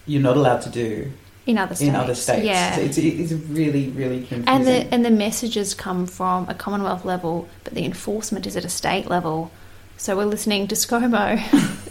you're 0.06 0.22
not 0.22 0.36
allowed 0.36 0.62
to 0.62 0.70
do 0.70 1.12
In 1.50 1.58
other 1.58 1.74
states, 1.74 1.88
in 1.88 1.96
other 1.96 2.14
states. 2.14 2.44
yeah. 2.46 2.76
It's, 2.76 2.96
it's 2.96 3.32
really, 3.32 3.88
really 3.90 4.18
confusing. 4.18 4.48
and 4.48 4.66
the 4.66 4.94
and 4.94 5.04
the 5.04 5.10
messages 5.10 5.74
come 5.74 6.06
from 6.06 6.48
a 6.48 6.54
Commonwealth 6.54 7.04
level, 7.04 7.48
but 7.64 7.74
the 7.74 7.84
enforcement 7.84 8.46
is 8.46 8.56
at 8.56 8.64
a 8.64 8.68
state 8.68 9.08
level. 9.08 9.50
So 9.96 10.16
we're 10.16 10.24
listening 10.24 10.66
to 10.68 10.74
ScoMo, 10.74 11.36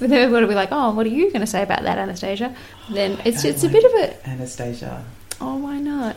we've 0.01 0.09
got 0.09 0.39
to 0.39 0.47
be 0.47 0.55
like, 0.55 0.69
"Oh, 0.71 0.91
what 0.95 1.05
are 1.05 1.09
you 1.09 1.27
going 1.29 1.41
to 1.41 1.47
say 1.47 1.61
about 1.61 1.83
that, 1.83 1.97
Annastacia?" 1.97 2.55
Then 2.91 3.19
it's 3.25 3.43
it's 3.43 3.63
a 3.63 3.69
bit 3.69 3.83
of 3.83 3.91
a 3.91 4.29
Annastacia. 4.29 5.03
oh, 5.41 5.57
why 5.57 5.77
not? 5.79 6.15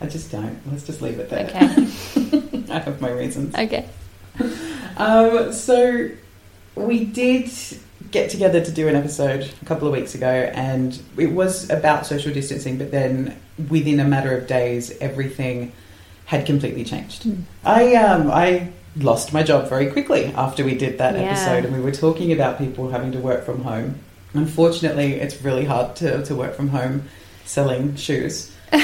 I 0.00 0.06
just 0.06 0.30
don't. 0.30 0.60
Let's 0.70 0.84
just 0.84 1.00
leave 1.00 1.18
it 1.18 1.30
there. 1.30 1.46
Okay, 1.46 2.68
I 2.72 2.78
have 2.80 3.00
my 3.00 3.10
reasons. 3.10 3.54
okay. 3.54 3.86
Um, 4.96 5.52
so 5.52 6.10
we 6.74 7.04
did 7.04 7.50
get 8.14 8.30
together 8.30 8.60
to 8.64 8.70
do 8.70 8.88
an 8.88 8.96
episode 8.96 9.50
a 9.60 9.64
couple 9.66 9.86
of 9.88 9.92
weeks 9.92 10.14
ago, 10.14 10.32
and 10.54 10.98
it 11.18 11.32
was 11.32 11.68
about 11.68 12.06
social 12.06 12.32
distancing. 12.32 12.78
But 12.78 12.90
then, 12.92 13.36
within 13.68 14.00
a 14.00 14.04
matter 14.04 14.32
of 14.38 14.46
days, 14.46 14.96
everything 15.00 15.72
had 16.26 16.46
completely 16.46 16.84
changed. 16.84 17.24
Mm. 17.24 17.42
I 17.64 17.94
um, 17.96 18.30
I 18.30 18.68
lost 18.96 19.32
my 19.32 19.42
job 19.42 19.68
very 19.68 19.90
quickly 19.90 20.26
after 20.36 20.64
we 20.64 20.74
did 20.76 20.96
that 20.98 21.14
Yeah. 21.14 21.22
episode, 21.32 21.64
and 21.66 21.74
we 21.74 21.80
were 21.82 21.90
talking 22.06 22.32
about 22.32 22.56
people 22.58 22.88
having 22.90 23.12
to 23.12 23.18
work 23.18 23.44
from 23.44 23.62
home. 23.64 23.96
Unfortunately, 24.32 25.14
it's 25.14 25.42
really 25.42 25.64
hard 25.64 25.94
to, 25.96 26.24
to 26.24 26.34
work 26.34 26.54
from 26.56 26.68
home 26.68 27.02
selling 27.44 27.96
shoes. 27.96 28.50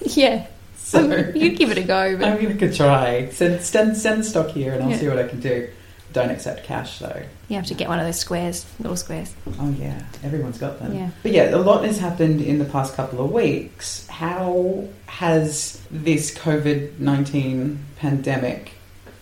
Yeah. 0.00 0.46
So 0.76 1.00
Um, 1.04 1.36
you'd 1.36 1.58
give 1.58 1.70
it 1.70 1.76
a 1.78 1.82
go, 1.82 2.16
but 2.16 2.28
I 2.28 2.38
mean, 2.38 2.50
I 2.52 2.56
could 2.56 2.74
try. 2.74 3.28
Send, 3.30 3.60
send, 3.60 3.96
send 3.96 4.24
stock 4.24 4.48
here, 4.48 4.72
and 4.72 4.82
I'll 4.82 4.90
Yeah. 4.90 4.96
see 4.98 5.08
what 5.08 5.18
I 5.18 5.28
can 5.28 5.40
do. 5.40 5.68
Don't 6.12 6.30
accept 6.30 6.64
cash 6.64 6.98
though. 7.00 7.22
you 7.48 7.56
have 7.56 7.66
to 7.66 7.74
get 7.74 7.88
one 7.88 7.98
of 7.98 8.06
those 8.06 8.18
squares, 8.18 8.64
little 8.78 8.96
squares. 8.96 9.34
Oh 9.60 9.70
yeah, 9.78 10.02
everyone's 10.22 10.58
got 10.58 10.78
them. 10.78 10.94
Yeah. 10.94 11.10
But 11.22 11.32
yeah, 11.32 11.54
a 11.54 11.58
lot 11.58 11.84
has 11.84 11.98
happened 11.98 12.40
in 12.40 12.58
the 12.58 12.64
past 12.64 12.94
couple 12.94 13.24
of 13.24 13.30
weeks. 13.30 14.06
How 14.08 14.88
has 15.06 15.80
this 15.90 16.34
COVID 16.34 16.98
nineteen 16.98 17.84
pandemic 17.96 18.72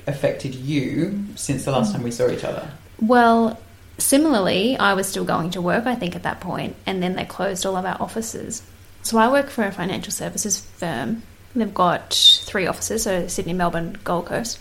affected 0.07 0.55
you 0.55 1.25
since 1.35 1.65
the 1.65 1.73
last 1.73 1.91
mm. 1.91 1.97
time 1.97 2.03
we 2.05 2.13
saw 2.13 2.29
each 2.29 2.45
other? 2.45 2.71
Well, 3.01 3.59
similarly, 3.99 4.77
I 4.79 4.95
was 4.95 5.09
still 5.09 5.25
going 5.25 5.51
to 5.51 5.61
work, 5.63 5.87
I 5.87 5.95
think, 5.95 6.15
at 6.15 6.23
that 6.23 6.41
point, 6.41 6.77
and 6.87 7.03
then 7.03 7.15
they 7.15 7.25
closed 7.25 7.67
all 7.67 7.77
of 7.77 7.85
our 7.85 8.01
offices. 8.01 8.63
So 9.03 9.19
I 9.19 9.31
work 9.31 9.51
for 9.51 9.65
a 9.65 9.73
financial 9.73 10.13
services 10.13 10.59
firm. 10.59 11.23
They've 11.55 11.73
got 11.73 12.13
three 12.45 12.67
offices, 12.67 13.05
so 13.05 13.29
Sydney, 13.29 13.55
Melbourne, 13.55 13.99
Gold 14.05 14.27
Coast, 14.27 14.59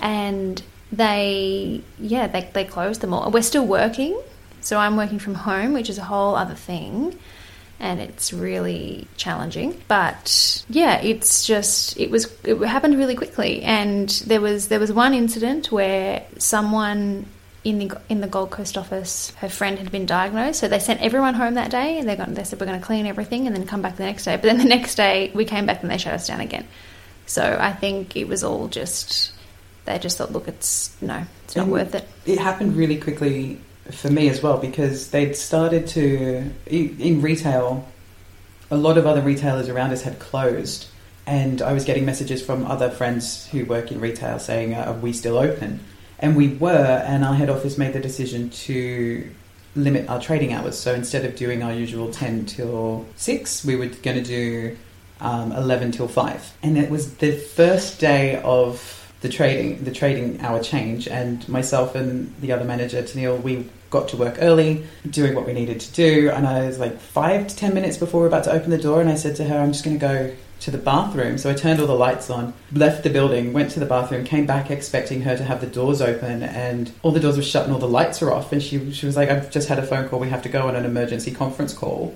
and 0.00 0.62
they, 0.92 1.82
yeah, 1.98 2.26
they, 2.26 2.48
they 2.52 2.64
closed 2.64 3.00
them 3.00 3.14
all. 3.14 3.30
We're 3.30 3.42
still 3.42 3.66
working, 3.66 4.20
so 4.60 4.78
I'm 4.78 4.96
working 4.96 5.18
from 5.18 5.34
home, 5.34 5.72
which 5.72 5.88
is 5.88 5.98
a 5.98 6.04
whole 6.04 6.34
other 6.34 6.54
thing. 6.54 7.18
And 7.78 7.98
it's 7.98 8.34
really 8.34 9.08
challenging, 9.16 9.80
but 9.88 10.64
yeah, 10.68 11.00
it's 11.00 11.46
just 11.46 11.98
it 11.98 12.10
was 12.10 12.30
it 12.44 12.58
happened 12.58 12.98
really 12.98 13.14
quickly, 13.14 13.62
and 13.62 14.06
there 14.26 14.42
was 14.42 14.68
there 14.68 14.78
was 14.78 14.92
one 14.92 15.14
incident 15.14 15.72
where 15.72 16.26
someone 16.36 17.24
in 17.64 17.78
the 17.78 18.00
in 18.10 18.20
the 18.20 18.26
Gold 18.26 18.50
Coast 18.50 18.76
office, 18.76 19.30
her 19.36 19.48
friend 19.48 19.78
had 19.78 19.90
been 19.90 20.04
diagnosed, 20.04 20.60
so 20.60 20.68
they 20.68 20.78
sent 20.78 21.00
everyone 21.00 21.32
home 21.32 21.54
that 21.54 21.70
day, 21.70 21.98
and 21.98 22.06
they 22.06 22.16
got 22.16 22.34
they 22.34 22.44
said 22.44 22.60
we're 22.60 22.66
going 22.66 22.78
to 22.78 22.84
clean 22.84 23.06
everything 23.06 23.46
and 23.46 23.56
then 23.56 23.66
come 23.66 23.80
back 23.80 23.96
the 23.96 24.04
next 24.04 24.24
day. 24.24 24.36
But 24.36 24.42
then 24.42 24.58
the 24.58 24.64
next 24.64 24.96
day 24.96 25.30
we 25.34 25.46
came 25.46 25.64
back 25.64 25.80
and 25.82 25.90
they 25.90 25.96
shut 25.96 26.12
us 26.12 26.26
down 26.26 26.40
again. 26.40 26.66
So 27.24 27.58
I 27.60 27.72
think 27.72 28.16
it 28.16 28.28
was 28.28 28.44
all 28.44 28.68
just 28.68 29.32
they 29.90 29.98
just 29.98 30.18
thought, 30.18 30.32
look, 30.32 30.48
it's 30.48 30.90
no, 31.00 31.24
it's 31.44 31.56
not 31.56 31.64
And 31.64 31.72
worth 31.72 31.94
it. 31.94 32.06
It 32.26 32.38
happened 32.38 32.76
really 32.76 32.96
quickly 32.96 33.60
for 33.90 34.10
me 34.10 34.28
as 34.28 34.42
well 34.42 34.58
because 34.58 35.10
they'd 35.10 35.34
started 35.34 35.86
to 35.88 36.50
in 36.66 37.22
retail. 37.22 37.88
A 38.70 38.76
lot 38.76 38.98
of 38.98 39.06
other 39.06 39.20
retailers 39.20 39.68
around 39.68 39.90
us 39.90 40.02
had 40.02 40.20
closed, 40.20 40.86
and 41.26 41.60
I 41.60 41.72
was 41.72 41.84
getting 41.84 42.04
messages 42.04 42.40
from 42.40 42.64
other 42.66 42.88
friends 42.88 43.46
who 43.48 43.64
work 43.64 43.90
in 43.90 44.00
retail 44.00 44.38
saying, 44.38 44.74
"Are 44.74 44.92
we 44.92 45.12
still 45.12 45.38
open?" 45.38 45.80
And 46.20 46.36
we 46.36 46.48
were, 46.48 47.02
and 47.06 47.24
our 47.24 47.34
head 47.34 47.50
office 47.50 47.78
made 47.78 47.94
the 47.94 48.00
decision 48.00 48.50
to 48.50 49.28
limit 49.74 50.08
our 50.08 50.20
trading 50.20 50.52
hours. 50.52 50.78
So 50.78 50.94
instead 50.94 51.24
of 51.24 51.34
doing 51.34 51.62
our 51.62 51.72
usual 51.72 52.12
ten 52.12 52.46
till 52.46 53.06
six, 53.16 53.64
we 53.64 53.74
were 53.74 53.86
going 53.86 54.22
to 54.22 54.22
do 54.22 54.76
um, 55.20 55.50
eleven 55.50 55.90
till 55.90 56.08
five. 56.08 56.52
And 56.62 56.78
it 56.78 56.90
was 56.90 57.14
the 57.14 57.32
first 57.32 57.98
day 57.98 58.40
of 58.44 58.99
the 59.20 59.28
trading 59.28 59.84
the 59.84 59.90
trading 59.90 60.40
hour 60.40 60.62
change 60.62 61.06
and 61.06 61.46
myself 61.48 61.94
and 61.94 62.34
the 62.40 62.52
other 62.52 62.64
manager 62.64 63.02
Tennille 63.02 63.40
we 63.42 63.68
got 63.90 64.08
to 64.08 64.16
work 64.16 64.36
early 64.40 64.84
doing 65.08 65.34
what 65.34 65.46
we 65.46 65.52
needed 65.52 65.80
to 65.80 65.92
do 65.92 66.30
and 66.30 66.46
I 66.46 66.66
was 66.66 66.78
like 66.78 66.98
five 66.98 67.48
to 67.48 67.56
ten 67.56 67.74
minutes 67.74 67.96
before 67.96 68.20
we 68.20 68.22
were 68.22 68.28
about 68.28 68.44
to 68.44 68.52
open 68.52 68.70
the 68.70 68.78
door 68.78 69.00
and 69.00 69.10
I 69.10 69.16
said 69.16 69.36
to 69.36 69.44
her 69.44 69.58
I'm 69.58 69.72
just 69.72 69.84
going 69.84 69.98
to 69.98 70.06
go 70.06 70.34
to 70.60 70.70
the 70.70 70.78
bathroom. 70.78 71.38
So 71.38 71.48
I 71.48 71.54
turned 71.54 71.80
all 71.80 71.86
the 71.86 71.94
lights 71.94 72.28
on 72.28 72.52
left 72.72 73.02
the 73.02 73.10
building 73.10 73.52
went 73.52 73.70
to 73.72 73.80
the 73.80 73.86
bathroom 73.86 74.24
came 74.24 74.46
back 74.46 74.70
expecting 74.70 75.22
her 75.22 75.36
to 75.36 75.44
have 75.44 75.60
the 75.60 75.66
doors 75.66 76.00
open 76.00 76.42
and 76.42 76.92
all 77.02 77.12
the 77.12 77.20
doors 77.20 77.36
were 77.36 77.42
shut 77.42 77.64
and 77.64 77.72
all 77.72 77.78
the 77.78 77.88
lights 77.88 78.20
were 78.20 78.32
off 78.32 78.52
and 78.52 78.62
she, 78.62 78.92
she 78.92 79.06
was 79.06 79.16
like 79.16 79.28
I've 79.28 79.50
just 79.50 79.68
had 79.68 79.78
a 79.78 79.86
phone 79.86 80.08
call 80.08 80.18
we 80.18 80.28
have 80.28 80.42
to 80.42 80.48
go 80.48 80.68
on 80.68 80.76
an 80.76 80.84
emergency 80.84 81.30
conference 81.32 81.74
call. 81.74 82.14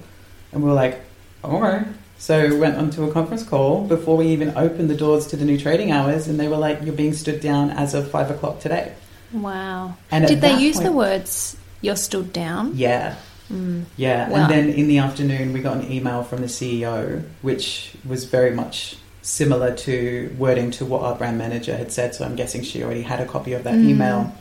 And 0.53 0.63
we 0.63 0.69
were 0.69 0.75
like 0.75 1.01
all 1.43 1.61
right 1.61 1.87
so 2.19 2.49
we 2.49 2.57
went 2.59 2.77
onto 2.77 3.05
a 3.05 3.13
conference 3.13 3.43
call 3.43 3.87
before 3.87 4.17
we 4.17 4.29
even 4.29 4.53
opened 4.57 4.89
the 4.91 4.97
doors 4.97 5.27
to 5.29 5.37
the 5.37 5.45
new 5.45 5.59
trading 5.59 5.91
hours, 5.91 6.27
and 6.29 6.39
they 6.41 6.49
were 6.49 6.57
like, 6.57 6.81
"You're 6.83 6.95
being 6.95 7.15
stood 7.15 7.41
down 7.41 7.71
as 7.71 7.95
of 7.95 8.11
five 8.11 8.31
o'clock 8.31 8.61
today." 8.61 8.93
Wow. 9.33 9.97
And 10.11 10.27
Did 10.27 10.41
they 10.41 10.57
use 10.59 10.79
the 10.81 10.93
words 10.93 11.57
"you're 11.81 11.97
stood 11.97 12.33
down"? 12.33 12.73
Yeah, 12.77 13.15
Mm. 13.53 13.85
yeah. 13.97 14.29
Wow. 14.31 14.37
And 14.37 14.51
then 14.51 14.69
in 14.71 14.89
the 14.89 14.99
afternoon, 14.99 15.53
we 15.53 15.61
got 15.61 15.77
an 15.77 15.93
email 15.93 16.23
from 16.23 16.41
the 16.41 16.49
CEO, 16.49 17.23
which 17.43 17.93
was 18.07 18.25
very 18.25 18.51
much 18.53 18.97
similar 19.23 19.75
to 19.75 20.35
wording 20.39 20.71
to 20.71 20.85
what 20.85 21.03
our 21.03 21.15
brand 21.15 21.37
manager 21.39 21.77
had 21.77 21.91
said. 21.93 22.15
So 22.15 22.25
I'm 22.25 22.37
guessing 22.37 22.63
she 22.63 22.83
already 22.83 23.03
had 23.03 23.21
a 23.21 23.27
copy 23.27 23.53
of 23.53 23.65
that 23.65 23.75
Mm. 23.75 23.89
email, 23.91 24.33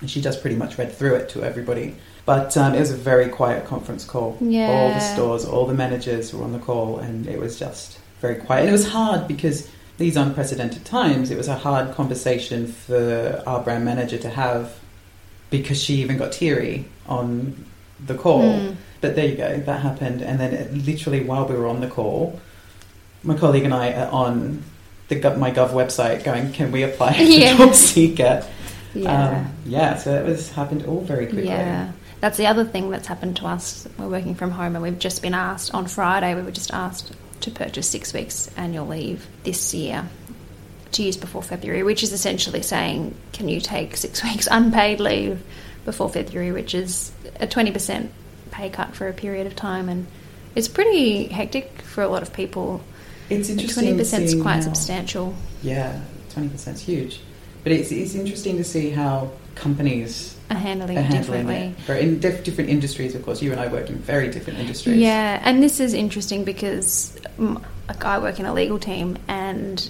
and 0.00 0.10
she 0.10 0.20
just 0.20 0.40
pretty 0.40 0.56
much 0.56 0.78
read 0.78 0.96
through 0.96 1.14
it 1.16 1.28
to 1.30 1.42
everybody. 1.44 1.94
But 2.24 2.56
um, 2.56 2.74
it 2.74 2.80
was 2.80 2.90
a 2.92 2.96
very 2.96 3.28
quiet 3.28 3.66
conference 3.66 4.04
call. 4.04 4.36
Yeah. 4.40 4.68
All 4.68 4.88
the 4.90 5.00
stores, 5.00 5.44
all 5.44 5.66
the 5.66 5.74
managers 5.74 6.32
were 6.32 6.44
on 6.44 6.52
the 6.52 6.58
call, 6.58 6.98
and 6.98 7.26
it 7.26 7.38
was 7.38 7.58
just 7.58 7.98
very 8.20 8.36
quiet. 8.36 8.60
And 8.60 8.68
it 8.68 8.72
was 8.72 8.88
hard 8.88 9.26
because 9.26 9.68
these 9.98 10.16
unprecedented 10.16 10.84
times, 10.84 11.30
it 11.30 11.36
was 11.36 11.48
a 11.48 11.56
hard 11.56 11.94
conversation 11.94 12.66
for 12.66 13.42
our 13.46 13.60
brand 13.60 13.84
manager 13.84 14.18
to 14.18 14.30
have 14.30 14.78
because 15.50 15.82
she 15.82 15.96
even 15.96 16.16
got 16.16 16.32
teary 16.32 16.84
on 17.06 17.64
the 18.06 18.14
call. 18.14 18.42
Mm. 18.42 18.76
But 19.00 19.16
there 19.16 19.26
you 19.26 19.36
go, 19.36 19.58
that 19.58 19.80
happened. 19.80 20.22
And 20.22 20.38
then 20.40 20.52
it, 20.54 20.72
literally 20.72 21.24
while 21.24 21.46
we 21.46 21.56
were 21.56 21.66
on 21.66 21.80
the 21.80 21.88
call, 21.88 22.40
my 23.22 23.36
colleague 23.36 23.64
and 23.64 23.74
I 23.74 23.92
are 23.92 24.10
on 24.10 24.62
the 25.08 25.20
Gov- 25.20 25.36
myGov 25.38 25.70
website 25.70 26.24
going, 26.24 26.52
can 26.52 26.72
we 26.72 26.84
apply 26.84 27.14
for 27.14 27.22
Yeah. 27.22 27.56
JobSeeker? 27.56 28.48
Yeah. 28.94 29.28
Um, 29.28 29.52
yeah, 29.66 29.96
so 29.96 30.14
it 30.14 30.24
was 30.24 30.50
happened 30.52 30.84
all 30.86 31.00
very 31.02 31.26
quickly. 31.26 31.46
Yeah. 31.48 31.92
That's 32.22 32.36
the 32.38 32.46
other 32.46 32.64
thing 32.64 32.90
that's 32.90 33.08
happened 33.08 33.36
to 33.38 33.46
us. 33.46 33.88
We're 33.98 34.08
working 34.08 34.36
from 34.36 34.52
home 34.52 34.76
and 34.76 34.82
we've 34.82 34.98
just 34.98 35.22
been 35.22 35.34
asked 35.34 35.74
on 35.74 35.88
Friday, 35.88 36.36
we 36.36 36.42
were 36.42 36.52
just 36.52 36.72
asked 36.72 37.12
to 37.40 37.50
purchase 37.50 37.88
six 37.90 38.14
weeks 38.14 38.48
annual 38.56 38.86
leave 38.86 39.26
this 39.42 39.74
year 39.74 40.08
to 40.92 41.02
use 41.02 41.16
before 41.16 41.42
February, 41.42 41.82
which 41.82 42.04
is 42.04 42.12
essentially 42.12 42.62
saying, 42.62 43.16
can 43.32 43.48
you 43.48 43.60
take 43.60 43.96
six 43.96 44.22
weeks 44.28 44.46
unpaid 44.48 45.00
leave 45.00 45.42
before 45.84 46.08
February, 46.08 46.52
which 46.52 46.76
is 46.76 47.10
a 47.40 47.46
20% 47.48 48.08
pay 48.52 48.70
cut 48.70 48.94
for 48.94 49.08
a 49.08 49.12
period 49.12 49.48
of 49.48 49.56
time. 49.56 49.88
And 49.88 50.06
it's 50.54 50.68
pretty 50.68 51.24
hectic 51.26 51.82
for 51.82 52.02
a 52.02 52.08
lot 52.08 52.22
of 52.22 52.32
people. 52.32 52.82
It's 53.30 53.48
interesting. 53.48 53.96
20% 53.96 54.20
is 54.20 54.40
quite 54.40 54.54
how- 54.54 54.60
substantial. 54.60 55.34
Yeah, 55.60 56.00
twenty 56.30 56.48
percent 56.50 56.76
is 56.76 56.82
huge, 56.82 57.20
but 57.62 57.72
it's 57.72 57.90
it's 57.92 58.14
interesting 58.14 58.56
to 58.56 58.64
see 58.64 58.90
how 58.90 59.30
companies 59.54 60.36
Are 60.50 60.56
handling 60.56 60.96
are 60.98 61.00
it 61.00 61.04
handling 61.04 61.46
differently. 61.46 61.94
it. 61.94 62.02
In 62.02 62.20
diff- 62.20 62.42
different 62.44 62.70
industries, 62.70 63.14
of 63.14 63.24
course, 63.24 63.42
you 63.42 63.52
and 63.52 63.60
I 63.60 63.68
work 63.68 63.90
in 63.90 63.96
very 63.98 64.28
different 64.30 64.58
industries. 64.58 64.96
Yeah, 64.96 65.40
and 65.44 65.62
this 65.62 65.78
is 65.80 65.94
interesting 65.94 66.44
because 66.44 67.18
like 67.38 68.04
I 68.04 68.18
work 68.18 68.40
in 68.40 68.46
a 68.46 68.54
legal 68.54 68.78
team, 68.78 69.18
and 69.28 69.88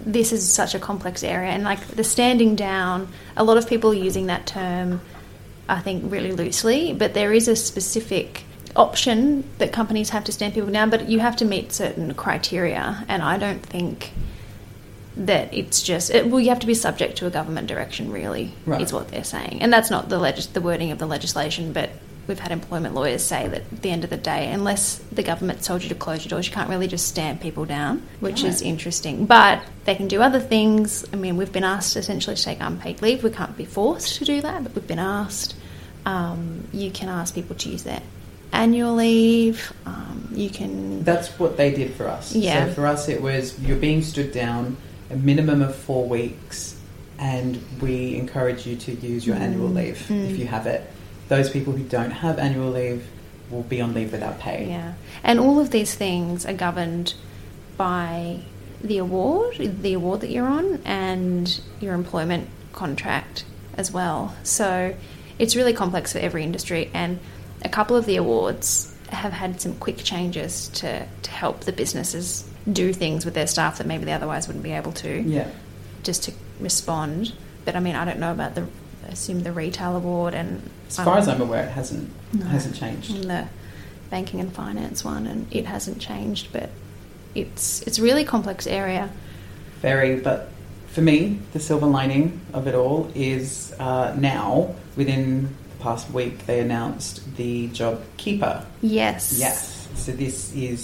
this 0.00 0.32
is 0.32 0.50
such 0.52 0.74
a 0.74 0.78
complex 0.78 1.22
area. 1.22 1.50
And 1.50 1.64
like 1.64 1.80
the 1.88 2.04
standing 2.04 2.56
down, 2.56 3.08
a 3.36 3.44
lot 3.44 3.56
of 3.56 3.68
people 3.68 3.90
are 3.90 3.94
using 3.94 4.26
that 4.26 4.46
term, 4.46 5.00
I 5.68 5.80
think, 5.80 6.10
really 6.10 6.32
loosely. 6.32 6.92
But 6.92 7.14
there 7.14 7.32
is 7.32 7.48
a 7.48 7.56
specific 7.56 8.44
option 8.76 9.44
that 9.58 9.72
companies 9.72 10.10
have 10.10 10.24
to 10.24 10.32
stand 10.32 10.54
people 10.54 10.70
down, 10.70 10.90
but 10.90 11.08
you 11.08 11.20
have 11.20 11.36
to 11.36 11.44
meet 11.44 11.72
certain 11.72 12.12
criteria. 12.14 13.04
And 13.08 13.22
I 13.22 13.38
don't 13.38 13.64
think 13.64 14.12
that 15.16 15.52
it's 15.54 15.82
just 15.82 16.10
it, 16.10 16.26
well 16.26 16.40
you 16.40 16.48
have 16.48 16.58
to 16.60 16.66
be 16.66 16.74
subject 16.74 17.16
to 17.18 17.26
a 17.26 17.30
government 17.30 17.68
direction 17.68 18.10
really 18.10 18.52
Right. 18.66 18.80
is 18.80 18.92
what 18.92 19.08
they're 19.08 19.24
saying. 19.24 19.58
And 19.62 19.72
that's 19.72 19.90
not 19.90 20.08
the 20.08 20.18
legis- 20.18 20.46
the 20.46 20.60
wording 20.60 20.90
of 20.90 20.98
the 20.98 21.06
legislation 21.06 21.72
but 21.72 21.90
we've 22.26 22.38
had 22.40 22.50
employment 22.52 22.94
lawyers 22.94 23.22
say 23.22 23.46
that 23.46 23.60
at 23.60 23.82
the 23.82 23.90
end 23.90 24.02
of 24.02 24.10
the 24.10 24.16
day 24.16 24.50
unless 24.50 24.96
the 25.12 25.22
government 25.22 25.62
told 25.62 25.82
you 25.82 25.88
to 25.90 25.94
close 25.94 26.24
your 26.24 26.30
doors 26.30 26.46
you 26.48 26.52
can't 26.52 26.68
really 26.68 26.88
just 26.88 27.06
stamp 27.06 27.40
people 27.40 27.64
down 27.64 28.02
which 28.20 28.42
is 28.42 28.60
interesting. 28.62 29.26
But 29.26 29.62
they 29.84 29.94
can 29.94 30.08
do 30.08 30.20
other 30.22 30.40
things. 30.40 31.04
I 31.12 31.16
mean 31.16 31.36
we've 31.36 31.52
been 31.52 31.64
asked 31.64 31.96
essentially 31.96 32.34
to 32.36 32.42
take 32.42 32.58
unpaid 32.60 33.00
leave. 33.02 33.22
We 33.22 33.30
can't 33.30 33.56
be 33.56 33.64
forced 33.66 34.16
to 34.18 34.24
do 34.24 34.40
that 34.40 34.62
but 34.64 34.74
we've 34.74 34.86
been 34.86 34.98
asked. 34.98 35.54
Um, 36.06 36.66
you 36.72 36.90
can 36.90 37.08
ask 37.08 37.34
people 37.34 37.56
to 37.56 37.68
use 37.68 37.82
their 37.84 38.02
annual 38.52 38.94
leave. 38.94 39.72
Um, 39.86 40.28
you 40.32 40.50
can 40.50 41.02
That's 41.04 41.38
what 41.38 41.56
they 41.56 41.72
did 41.72 41.94
for 41.94 42.08
us. 42.08 42.34
Yeah. 42.34 42.66
So 42.66 42.72
for 42.74 42.86
us, 42.86 43.08
it 43.08 43.22
was 43.22 43.58
you're 43.60 43.76
being 43.78 44.02
stood 44.02 44.32
down 44.32 44.76
a 45.10 45.16
minimum 45.16 45.62
of 45.62 45.74
four 45.74 46.06
weeks, 46.08 46.80
and 47.18 47.62
we 47.80 48.16
encourage 48.16 48.66
you 48.66 48.76
to 48.76 48.92
use 48.92 49.26
your 49.26 49.36
annual 49.36 49.68
Mm, 49.68 49.74
leave 49.74 50.06
mm. 50.08 50.30
if 50.30 50.38
you 50.38 50.46
have 50.46 50.66
it. 50.66 50.90
Those 51.28 51.50
people 51.50 51.72
who 51.72 51.84
don't 51.84 52.10
have 52.10 52.38
annual 52.38 52.70
leave 52.70 53.06
will 53.50 53.62
be 53.62 53.80
on 53.80 53.94
leave 53.94 54.12
without 54.12 54.40
pay. 54.40 54.68
Yeah, 54.68 54.94
and 55.22 55.38
all 55.38 55.60
of 55.60 55.70
these 55.70 55.94
things 55.94 56.44
are 56.46 56.54
governed 56.54 57.14
by 57.76 58.40
the 58.82 58.98
award, 58.98 59.56
the 59.58 59.94
award 59.94 60.20
that 60.20 60.30
you're 60.30 60.46
on, 60.46 60.80
and 60.84 61.60
your 61.80 61.94
employment 61.94 62.48
contract 62.72 63.44
as 63.76 63.92
well. 63.92 64.34
So 64.42 64.94
it's 65.38 65.56
really 65.56 65.72
complex 65.72 66.12
for 66.12 66.18
every 66.18 66.42
industry, 66.44 66.90
and 66.94 67.18
a 67.62 67.68
couple 67.68 67.96
of 67.96 68.06
the 68.06 68.16
awards 68.16 68.94
have 69.08 69.32
had 69.32 69.60
some 69.60 69.74
quick 69.76 69.98
changes 69.98 70.68
to, 70.68 71.06
to 71.22 71.30
help 71.30 71.60
the 71.60 71.72
businesses 71.72 72.48
do 72.70 72.92
things 72.92 73.24
with 73.24 73.34
their 73.34 73.46
staff 73.46 73.78
that 73.78 73.86
maybe 73.86 74.04
they 74.04 74.12
otherwise 74.12 74.46
wouldn't 74.46 74.64
be 74.64 74.72
able 74.72 74.92
to. 74.92 75.20
Yeah. 75.22 75.48
just 76.02 76.22
to 76.24 76.32
respond. 76.60 77.32
But 77.64 77.76
I 77.76 77.80
mean, 77.80 77.94
I 77.94 78.04
don't 78.04 78.18
know 78.18 78.32
about 78.32 78.54
the 78.54 78.66
I 79.06 79.08
assume 79.12 79.42
the 79.42 79.52
retail 79.52 79.96
award 79.96 80.34
and 80.34 80.68
As 80.88 80.96
far 80.96 81.18
as 81.18 81.28
I'm 81.28 81.40
aware, 81.40 81.64
it 81.64 81.70
hasn't 81.72 82.10
No. 82.32 82.46
hasn't 82.46 82.74
changed. 82.74 83.10
and 83.14 83.24
the 83.24 83.46
banking 84.10 84.38
and 84.40 84.52
finance 84.52 85.04
one, 85.04 85.26
and 85.26 85.46
it 85.50 85.66
hasn't 85.66 85.98
changed. 86.00 86.48
But 86.52 86.70
it's 87.34 87.82
it's 87.82 87.98
a 87.98 88.02
really 88.02 88.24
complex 88.24 88.66
area. 88.66 89.10
Very, 89.80 90.20
but 90.20 90.50
for 90.88 91.00
me, 91.02 91.38
the 91.52 91.60
silver 91.60 91.86
lining 91.86 92.40
of 92.52 92.66
it 92.66 92.74
all 92.74 93.10
is 93.14 93.74
uh, 93.78 94.14
now 94.16 94.74
within 94.96 95.48
the 95.76 95.82
past 95.82 96.10
week 96.10 96.46
they 96.46 96.60
announced 96.60 97.20
the 97.36 97.68
job 97.68 98.02
keeper. 98.16 98.64
Yes. 98.80 99.36
Yes, 99.38 99.88
so 99.96 100.12
this 100.12 100.52
is 100.54 100.80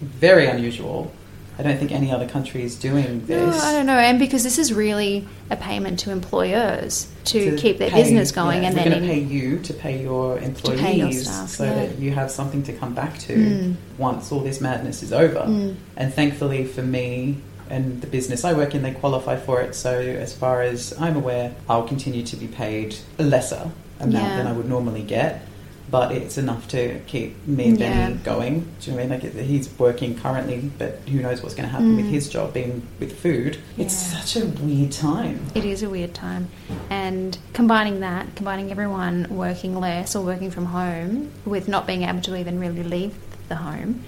very 0.00 0.46
unusual. 0.46 1.12
I 1.60 1.64
don't 1.64 1.76
think 1.76 1.90
any 1.90 2.12
other 2.12 2.28
country 2.28 2.62
is 2.62 2.76
doing 2.76 3.24
No, 3.26 3.50
this. 3.50 3.60
I 3.64 3.72
don't 3.72 3.86
know, 3.86 3.98
and 3.98 4.16
because 4.20 4.44
this 4.44 4.58
is 4.58 4.72
really 4.72 5.26
a 5.50 5.56
payment 5.56 5.98
to 6.00 6.12
employers 6.12 7.08
to, 7.24 7.50
to 7.50 7.56
keep 7.56 7.78
their 7.78 7.90
pay- 7.90 8.02
business 8.04 8.30
going, 8.30 8.62
yeah, 8.62 8.68
and 8.68 8.76
then 8.78 8.88
going 8.90 9.02
to 9.02 9.08
pay 9.08 9.18
you 9.18 9.58
to 9.60 9.74
pay 9.74 10.00
your 10.00 10.38
employees, 10.38 10.80
pay 10.80 10.94
your 10.98 11.10
staff, 11.10 11.48
so 11.48 11.64
yeah. 11.64 11.74
that 11.74 11.98
you 11.98 12.12
have 12.12 12.30
something 12.30 12.62
to 12.62 12.72
come 12.72 12.94
back 12.94 13.18
to 13.20 13.34
Mm. 13.34 13.74
once 13.98 14.30
all 14.30 14.38
this 14.38 14.60
madness 14.60 15.02
is 15.02 15.12
over. 15.12 15.40
Mm. 15.40 15.74
And 15.96 16.14
thankfully 16.14 16.64
for 16.64 16.82
me 16.82 17.38
and 17.68 18.00
the 18.02 18.06
business 18.06 18.44
I 18.44 18.52
work 18.52 18.76
in, 18.76 18.82
they 18.82 18.92
qualify 18.92 19.36
for 19.36 19.60
it. 19.60 19.74
So 19.74 19.98
as 19.98 20.32
far 20.32 20.62
as 20.62 20.94
I'm 21.00 21.16
aware, 21.16 21.52
I'll 21.68 21.86
continue 21.88 22.22
to 22.22 22.36
be 22.36 22.46
paid 22.46 22.96
a 23.18 23.24
lesser 23.24 23.70
amount 23.98 24.12
Yeah. 24.28 24.36
than 24.36 24.46
I 24.46 24.52
would 24.52 24.68
normally 24.68 25.02
get. 25.02 25.42
But 25.90 26.12
it's 26.12 26.36
enough 26.36 26.68
to 26.68 27.00
keep 27.06 27.34
me 27.46 27.68
and 27.70 27.78
Benny 27.78 27.94
Yeah. 28.14 28.18
going. 28.22 28.60
Do 28.80 28.90
you 28.90 28.96
know 28.96 29.02
what 29.04 29.12
I 29.12 29.16
mean? 29.18 29.34
Like 29.36 29.46
he's 29.46 29.70
working 29.78 30.14
currently, 30.16 30.70
but 30.76 31.00
who 31.08 31.20
knows 31.20 31.42
what's 31.42 31.54
going 31.54 31.66
to 31.66 31.72
happen 31.72 31.96
with 31.96 32.06
Mm. 32.06 32.10
his 32.10 32.28
job 32.28 32.52
being 32.52 32.82
with 33.00 33.18
food. 33.18 33.56
It's 33.78 33.94
such 33.94 34.36
a 34.36 34.46
weird 34.46 34.92
time. 34.92 35.40
It 35.54 35.64
is 35.64 35.82
a 35.82 35.88
weird 35.88 36.12
time. 36.12 36.48
And 36.90 37.38
combining 37.54 38.00
that, 38.00 38.36
combining 38.36 38.70
everyone 38.70 39.26
working 39.30 39.80
less 39.80 40.14
or 40.14 40.22
working 40.22 40.50
from 40.50 40.66
home 40.66 41.30
with 41.46 41.68
not 41.68 41.86
being 41.86 42.02
able 42.02 42.20
to 42.22 42.36
even 42.36 42.60
really 42.60 42.82
leave 42.82 43.14
the 43.48 43.56
home, 43.56 44.02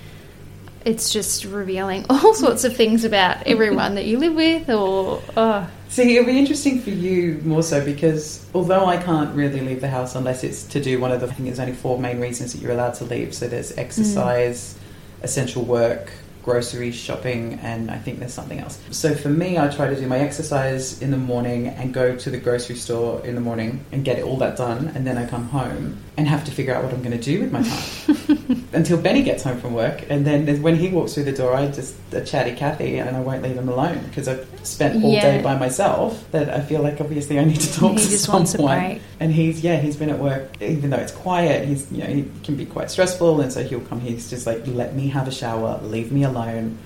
it's 0.85 1.13
just 1.13 1.45
revealing 1.45 2.07
all 2.11 2.35
sorts 2.35 2.65
of 2.65 2.77
things 2.77 3.05
about 3.05 3.47
everyone 3.47 3.95
that 3.97 4.07
you 4.07 4.19
live 4.19 4.35
with 4.35 4.71
or, 4.71 5.23
oh, 5.37 5.71
See, 5.91 6.17
it'll 6.17 6.27
be 6.27 6.39
interesting 6.39 6.81
for 6.81 6.91
you 6.91 7.41
more 7.45 7.65
so 7.65 7.85
because 7.85 8.47
although 8.55 8.87
I 8.87 8.97
can't 8.97 9.35
really 9.35 9.61
leave 9.61 9.81
the 9.81 9.89
house 9.89 10.15
unless 10.15 10.45
it's 10.45 10.63
to 10.67 10.81
do 10.81 11.01
one 11.01 11.11
of 11.11 11.21
the, 11.21 11.27
I 11.27 11.31
think 11.31 11.49
there's 11.49 11.59
only 11.59 11.73
four 11.73 11.99
main 11.99 12.21
reasons 12.21 12.53
that 12.53 12.63
you're 12.63 12.71
allowed 12.71 12.95
to 12.95 13.05
leave. 13.05 13.35
So 13.35 13.49
there's 13.49 13.73
mm. 13.73 13.79
exercise, 13.79 14.79
essential 15.25 15.65
work, 15.65 16.13
grocery 16.45 16.93
shopping, 16.93 17.55
and 17.63 17.91
I 17.91 17.99
think 17.99 18.21
there's 18.21 18.33
something 18.33 18.61
else. 18.61 18.81
So 18.93 19.17
for 19.17 19.29
me, 19.31 19.59
I 19.59 19.69
try 19.69 19.89
to 19.89 19.97
do 19.97 20.07
my 20.07 20.19
exercise 20.19 21.03
in 21.03 21.11
the 21.11 21.17
morning 21.17 21.67
and 21.67 21.93
go 21.93 22.17
to 22.17 22.31
the 22.31 22.39
grocery 22.39 22.77
store 22.77 23.25
in 23.27 23.35
the 23.35 23.41
morning 23.41 23.85
and 23.93 24.05
get 24.05 24.23
all 24.23 24.37
that 24.39 24.57
done, 24.57 24.93
and 24.95 25.05
then 25.05 25.19
I 25.19 25.27
come 25.27 25.49
home 25.49 25.99
and 26.21 26.29
have 26.29 26.45
to 26.45 26.51
figure 26.51 26.75
out 26.75 26.85
what 26.85 26.93
I'm 26.93 27.03
going 27.03 27.19
to 27.19 27.25
do 27.25 27.41
with 27.41 27.51
my 27.51 27.63
time 27.63 28.67
until 28.75 29.01
Benny 29.01 29.23
gets 29.23 29.43
home 29.43 29.59
from 29.59 29.73
work. 29.73 30.05
And 30.11 30.27
then 30.27 30.61
when 30.61 30.77
he 30.77 30.89
walks 30.91 31.15
through 31.15 31.25
the 31.25 31.33
door, 31.33 31.55
I 31.55 31.67
just 31.69 31.95
a 32.13 32.21
chatty 32.23 32.55
Cathy, 32.55 32.99
and 32.99 33.17
I 33.17 33.21
won't 33.21 33.43
leave 33.43 33.57
him 33.57 33.71
alone 33.71 34.05
because 34.05 34.29
I've 34.29 34.47
spent 34.63 35.03
all 35.03 35.15
Yeah. 35.15 35.23
day 35.39 35.43
by 35.43 35.57
myself. 35.57 36.31
That 36.33 36.51
I 36.51 36.61
feel 36.61 36.83
like 36.83 37.01
obviously 37.01 37.39
I 37.39 37.45
need 37.45 37.59
to 37.61 37.73
talk 37.73 37.93
He 37.93 38.05
to 38.05 38.11
just 38.11 38.29
wants 38.29 38.53
a 38.53 38.59
someone. 38.59 39.01
And 39.19 39.33
he's 39.33 39.65
yeah, 39.65 39.79
he's 39.81 39.97
been 39.97 40.11
at 40.11 40.19
work 40.19 40.61
even 40.61 40.91
though 40.91 40.99
it's 40.99 41.13
quiet. 41.13 41.67
He's 41.67 41.91
you 41.91 41.99
know 42.05 42.11
he 42.11 42.31
can 42.45 42.55
be 42.55 42.67
quite 42.67 42.91
stressful, 42.91 43.41
and 43.41 43.51
so 43.51 43.65
he'll 43.65 43.81
come. 43.81 44.01
Here, 44.01 44.13
he's 44.13 44.29
just 44.29 44.47
like 44.47 44.67
let 44.67 44.95
me 44.95 45.09
have 45.09 45.27
a 45.27 45.33
shower, 45.33 45.81
leave 45.83 46.13
me 46.13 46.25
alone. 46.25 46.77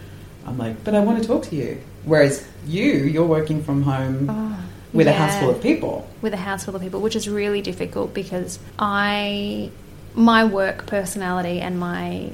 I'm 0.46 0.58
like, 0.58 0.84
but 0.84 0.94
I 0.94 1.00
want 1.00 1.20
to 1.20 1.26
talk 1.26 1.42
to 1.46 1.56
you. 1.56 1.80
Whereas 2.04 2.46
you, 2.66 2.84
you're 2.84 3.26
working 3.26 3.64
from 3.64 3.82
home 3.82 4.28
oh, 4.30 4.58
with 4.94 5.08
a 5.08 5.10
yeah. 5.10 5.26
house 5.26 5.40
full 5.40 5.50
of 5.50 5.60
people. 5.60 6.08
with 6.22 6.32
a 6.32 6.38
house 6.38 6.64
full 6.64 6.76
of 6.76 6.80
people, 6.80 7.00
which 7.00 7.16
is 7.16 7.28
really 7.28 7.60
difficult 7.60 8.14
because 8.14 8.58
I, 8.78 9.70
my 10.14 10.44
work 10.44 10.86
personality 10.86 11.60
and 11.60 11.78
my, 11.78 12.30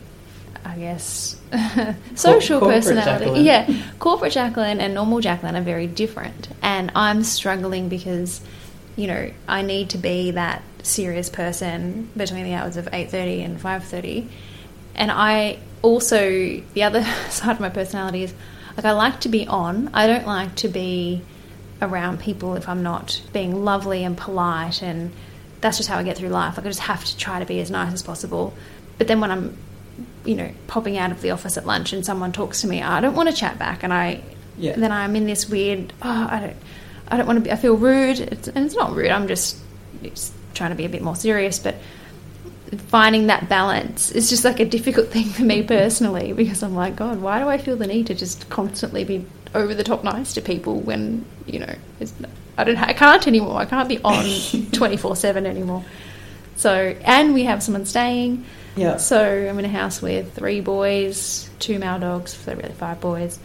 I 0.64 0.76
guess, 0.76 1.40
social 2.14 2.60
corporate 2.60 2.84
personality, 2.84 3.24
Jacqueline. 3.24 3.44
yeah, 3.44 3.82
corporate 3.98 4.32
Jacqueline 4.32 4.80
and 4.80 4.94
normal 4.94 5.20
Jacqueline 5.20 5.56
are 5.56 5.62
very 5.62 5.86
different, 5.86 6.48
and 6.62 6.92
I'm 6.94 7.24
struggling 7.24 7.88
because, 7.88 8.42
you 8.94 9.06
know, 9.06 9.30
I 9.48 9.62
need 9.62 9.90
to 9.90 9.98
be 9.98 10.32
that 10.32 10.62
serious 10.82 11.28
person 11.28 12.10
between 12.16 12.44
the 12.44 12.54
hours 12.54 12.76
of 12.76 12.88
eight 12.92 13.10
thirty 13.10 13.42
and 13.42 13.58
five 13.60 13.84
thirty, 13.84 14.28
and 14.94 15.10
I 15.10 15.58
also 15.82 16.28
the 16.74 16.82
other 16.82 17.04
side 17.30 17.52
of 17.52 17.60
my 17.60 17.70
personality 17.70 18.24
is 18.24 18.34
like 18.76 18.84
I 18.84 18.92
like 18.92 19.20
to 19.20 19.28
be 19.28 19.46
on. 19.46 19.90
I 19.94 20.06
don't 20.06 20.26
like 20.26 20.54
to 20.56 20.68
be 20.68 21.22
around 21.82 22.20
people 22.20 22.54
if 22.56 22.68
I'm 22.68 22.82
not 22.82 23.20
being 23.32 23.64
lovely 23.64 24.04
and 24.04 24.16
polite 24.16 24.82
and 24.82 25.12
that's 25.60 25.76
just 25.76 25.88
how 25.88 25.98
I 25.98 26.02
get 26.02 26.16
through 26.16 26.28
life. 26.30 26.56
Like 26.56 26.66
I 26.66 26.70
just 26.70 26.80
have 26.80 27.04
to 27.04 27.16
try 27.16 27.38
to 27.38 27.46
be 27.46 27.60
as 27.60 27.70
nice 27.70 27.92
as 27.92 28.02
possible. 28.02 28.54
But 28.98 29.08
then 29.08 29.20
when 29.20 29.30
I'm, 29.30 29.56
you 30.24 30.34
know, 30.34 30.50
popping 30.66 30.96
out 30.98 31.10
of 31.10 31.20
the 31.22 31.30
office 31.30 31.56
at 31.56 31.66
lunch 31.66 31.92
and 31.92 32.04
someone 32.04 32.32
talks 32.32 32.60
to 32.62 32.66
me, 32.66 32.82
I 32.82 33.00
don't 33.00 33.14
want 33.14 33.28
to 33.28 33.34
chat 33.34 33.58
back, 33.58 33.82
and 33.82 33.92
I, 33.92 34.22
Yeah. 34.58 34.76
then 34.76 34.92
I'm 34.92 35.16
in 35.16 35.26
this 35.26 35.48
weird. 35.48 35.92
Oh, 36.02 36.28
I 36.30 36.40
don't, 36.40 36.56
I 37.08 37.16
don't 37.16 37.26
want 37.26 37.38
to 37.38 37.40
be. 37.42 37.50
I 37.52 37.56
feel 37.56 37.76
rude, 37.76 38.20
it's, 38.20 38.48
and 38.48 38.64
it's 38.66 38.74
not 38.74 38.94
rude. 38.94 39.10
I'm 39.10 39.28
just, 39.28 39.58
just 40.02 40.32
trying 40.54 40.70
to 40.70 40.76
be 40.76 40.84
a 40.84 40.88
bit 40.88 41.02
more 41.02 41.16
serious, 41.16 41.58
but 41.58 41.76
finding 42.88 43.26
that 43.26 43.48
balance 43.48 44.10
is 44.12 44.30
just 44.30 44.44
like 44.44 44.60
a 44.60 44.64
difficult 44.64 45.08
thing 45.08 45.24
for 45.26 45.42
me 45.42 45.62
personally 45.62 46.32
because 46.32 46.62
I'm 46.62 46.74
like, 46.74 46.96
God, 46.96 47.20
why 47.20 47.40
do 47.40 47.48
I 47.48 47.58
feel 47.58 47.76
the 47.76 47.86
need 47.86 48.06
to 48.08 48.14
just 48.14 48.48
constantly 48.48 49.04
be 49.04 49.26
over 49.54 49.74
the 49.74 49.84
top 49.84 50.04
nice 50.04 50.34
to 50.34 50.40
people 50.40 50.80
when 50.80 51.24
you 51.46 51.58
know 51.58 51.74
it's, 51.98 52.12
I 52.56 52.64
don't, 52.64 52.76
I 52.78 52.92
can't 52.92 53.26
anymore. 53.26 53.56
I 53.60 53.64
can't 53.64 53.88
be 53.88 53.98
on 54.02 54.24
twenty 54.72 54.96
four 54.96 55.16
seven 55.16 55.46
anymore. 55.46 55.84
So, 56.56 56.72
and 57.04 57.32
we 57.34 57.44
have 57.44 57.62
someone 57.62 57.86
staying. 57.86 58.44
Yeah. 58.76 58.98
So 58.98 59.20
I'm 59.48 59.58
in 59.58 59.64
a 59.64 59.68
house 59.68 60.00
with 60.02 60.34
three 60.34 60.60
boys, 60.60 61.48
two 61.58 61.78
male 61.78 61.98
dogs, 61.98 62.34
so 62.34 62.54
really 62.54 62.72
five 62.74 63.00
boys, 63.00 63.38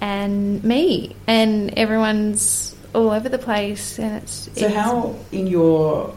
and 0.00 0.62
me, 0.64 1.16
and 1.26 1.72
everyone's 1.78 2.74
all 2.94 3.10
over 3.10 3.28
the 3.28 3.38
place, 3.38 3.98
and 3.98 4.16
it's 4.22 4.32
So 4.54 4.66
it's- 4.66 4.74
how 4.74 5.14
in 5.32 5.46
your 5.46 6.14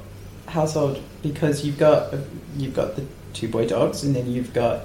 household 0.48 1.02
because 1.22 1.64
you've 1.64 1.78
got 1.78 2.14
you've 2.58 2.74
got 2.74 2.96
the 2.98 3.06
two 3.34 3.48
boy 3.48 3.66
dogs 3.68 4.04
and 4.04 4.14
then 4.14 4.30
you've 4.30 4.54
got 4.54 4.82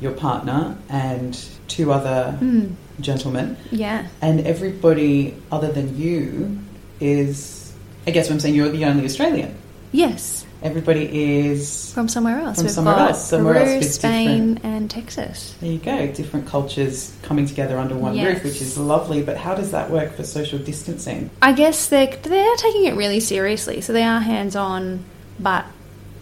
your 0.00 0.12
partner 0.12 0.76
and 0.88 1.36
two 1.66 1.90
other 1.92 2.32
Hmm. 2.38 2.66
Gentlemen 3.00 3.56
yeah. 3.70 4.06
and 4.20 4.40
everybody 4.46 5.36
other 5.50 5.72
than 5.72 5.96
you 5.96 6.58
is 7.00 7.72
I 8.06 8.10
guess 8.10 8.28
what 8.28 8.34
I'm 8.34 8.40
saying 8.40 8.54
you're 8.54 8.68
the 8.68 8.84
only 8.84 9.04
Australian. 9.04 9.56
Yes, 9.92 10.46
Everybody 10.62 11.40
is 11.40 11.92
from 11.92 12.06
somewhere 12.06 12.38
else. 12.38 12.56
From 12.56 12.66
We've 12.66 12.72
somewhere 12.72 12.94
else, 12.94 13.28
somewhere 13.28 13.54
Peru, 13.54 13.74
else, 13.76 13.94
Spain, 13.94 14.60
and 14.62 14.88
Texas. 14.88 15.56
there 15.60 15.72
you 15.72 15.78
go, 15.78 16.06
different 16.12 16.46
cultures 16.46 17.12
coming 17.22 17.46
together 17.46 17.76
under 17.78 17.96
one 17.96 18.14
Yes. 18.14 18.34
roof, 18.34 18.44
which 18.44 18.62
is 18.62 18.78
lovely. 18.78 19.22
But 19.22 19.36
how 19.36 19.56
does 19.56 19.72
that 19.72 19.90
work 19.90 20.14
for 20.14 20.22
social 20.22 20.60
distancing? 20.60 21.30
I 21.40 21.52
guess 21.52 21.88
they're 21.88 22.06
they 22.06 22.46
are 22.46 22.56
taking 22.56 22.84
it 22.84 22.94
really 22.94 23.18
seriously, 23.18 23.80
so 23.80 23.92
they 23.92 24.04
are 24.04 24.20
hands 24.20 24.54
on. 24.54 25.04
But 25.40 25.64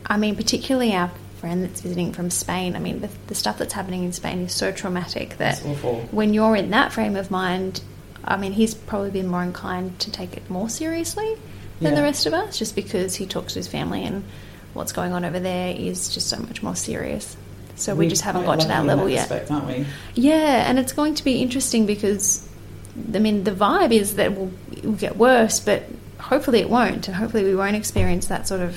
I 0.07 0.17
mean, 0.17 0.37
particularly 0.37 0.95
our 0.95 1.11
friend 1.41 1.65
that's 1.65 1.81
visiting 1.81 2.13
from 2.13 2.31
Spain. 2.31 2.77
I 2.77 2.79
mean, 2.79 3.01
the, 3.01 3.09
the 3.27 3.35
stuff 3.35 3.59
that's 3.59 3.73
happening 3.73 4.05
in 4.05 4.13
Spain 4.13 4.41
is 4.41 4.53
so 4.53 4.71
traumatic 4.71 5.39
that 5.39 5.59
when 6.13 6.35
you're 6.35 6.55
in 6.55 6.71
that 6.71 6.93
frame 6.93 7.17
of 7.17 7.31
mind, 7.31 7.81
I 8.23 8.37
mean, 8.37 8.53
he's 8.53 8.75
probably 8.75 9.11
been 9.11 9.27
more 9.27 9.43
inclined 9.43 9.99
to 10.01 10.11
take 10.13 10.37
it 10.37 10.49
more 10.51 10.69
seriously 10.69 11.37
than 11.81 11.95
the 11.95 12.03
rest 12.03 12.27
of 12.27 12.35
us, 12.35 12.59
just 12.59 12.75
because 12.75 13.15
he 13.15 13.27
talks 13.27 13.55
to 13.55 13.59
his 13.59 13.67
family 13.67 14.05
and 14.05 14.23
what's 14.75 14.93
going 14.93 15.13
on 15.13 15.25
over 15.25 15.41
there 15.41 15.75
is 15.75 16.11
just 16.11 16.29
so 16.29 16.39
much 16.39 16.63
more 16.63 16.77
serious. 16.77 17.37
So 17.77 17.95
we 17.95 18.05
We're 18.05 18.11
just 18.11 18.23
haven't 18.23 18.45
got 18.45 18.61
to 18.61 18.69
that 18.69 18.85
level 18.85 19.09
yet. 19.09 19.23
Aspect, 19.23 19.51
aren't 19.51 19.67
we? 19.67 19.87
Yeah, 20.15 20.69
and 20.69 20.79
it's 20.79 20.93
going 20.93 21.15
to 21.15 21.25
be 21.25 21.41
interesting 21.41 21.87
because, 21.87 22.47
I 23.15 23.19
mean, 23.19 23.45
the 23.45 23.53
vibe 23.53 23.93
is 23.93 24.17
that 24.17 24.27
it 24.33 24.39
will, 24.39 24.53
it 24.71 24.85
will 24.85 24.93
get 24.93 25.17
worse, 25.17 25.59
but 25.61 25.85
hopefully 26.19 26.61
it 26.61 26.69
won't, 26.69 27.09
and 27.09 27.17
hopefully 27.17 27.45
we 27.45 27.55
won't 27.55 27.77
experience 27.77 28.27
that 28.27 28.47
sort 28.47 28.61
of 28.61 28.77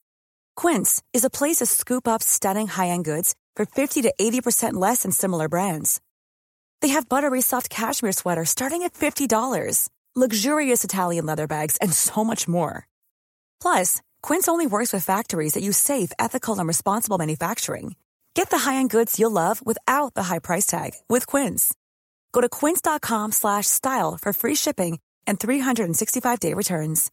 Quince 0.56 1.02
is 1.12 1.26
a 1.26 1.30
place 1.30 1.58
to 1.58 1.66
scoop 1.66 2.08
up 2.08 2.22
stunning 2.22 2.68
high-end 2.68 3.04
goods 3.04 3.34
for 3.56 3.66
50 3.66 4.00
to 4.02 4.14
80% 4.18 4.80
less 4.80 5.02
than 5.02 5.12
similar 5.12 5.50
brands. 5.50 6.00
They 6.80 6.88
have 6.88 7.10
buttery 7.10 7.42
soft 7.42 7.68
cashmere 7.68 8.12
sweaters 8.12 8.48
starting 8.48 8.84
at 8.84 8.94
$50, 8.94 9.90
luxurious 10.14 10.84
Italian 10.84 11.24
leather 11.24 11.46
bags, 11.46 11.78
and 11.78 11.92
so 11.92 12.22
much 12.24 12.46
more. 12.46 12.86
Plus, 13.62 14.02
Quince 14.22 14.48
only 14.48 14.66
works 14.66 14.92
with 14.92 15.04
factories 15.04 15.54
that 15.54 15.62
use 15.62 15.78
safe, 15.78 16.12
ethical, 16.18 16.58
and 16.58 16.68
responsible 16.68 17.16
manufacturing. 17.16 17.94
Get 18.34 18.50
the 18.50 18.58
high-end 18.58 18.90
goods 18.90 19.18
you'll 19.18 19.30
love 19.30 19.64
without 19.64 20.14
the 20.14 20.24
high 20.24 20.38
price 20.38 20.66
tag 20.66 20.92
with 21.08 21.26
Quince. 21.26 21.74
Go 22.32 22.40
to 22.40 22.48
quince.com 22.48 23.32
slash 23.32 23.66
style 23.66 24.18
for 24.20 24.32
free 24.32 24.54
shipping 24.54 24.98
and 25.26 25.38
365-day 25.38 26.54
returns. 26.54 27.10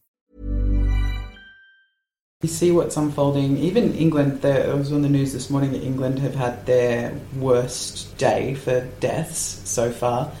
You 2.42 2.48
see 2.48 2.70
what's 2.70 2.96
unfolding. 2.96 3.58
Even 3.58 3.94
England, 3.94 4.40
there, 4.40 4.74
was 4.74 4.94
on 4.94 5.02
the 5.02 5.10
news 5.10 5.34
this 5.34 5.50
morning 5.50 5.72
that 5.72 5.82
England 5.82 6.18
have 6.20 6.34
had 6.34 6.64
their 6.64 7.20
worst 7.36 8.16
day 8.16 8.54
for 8.54 8.80
deaths 8.98 9.60
so 9.68 9.90
far. 9.92 10.32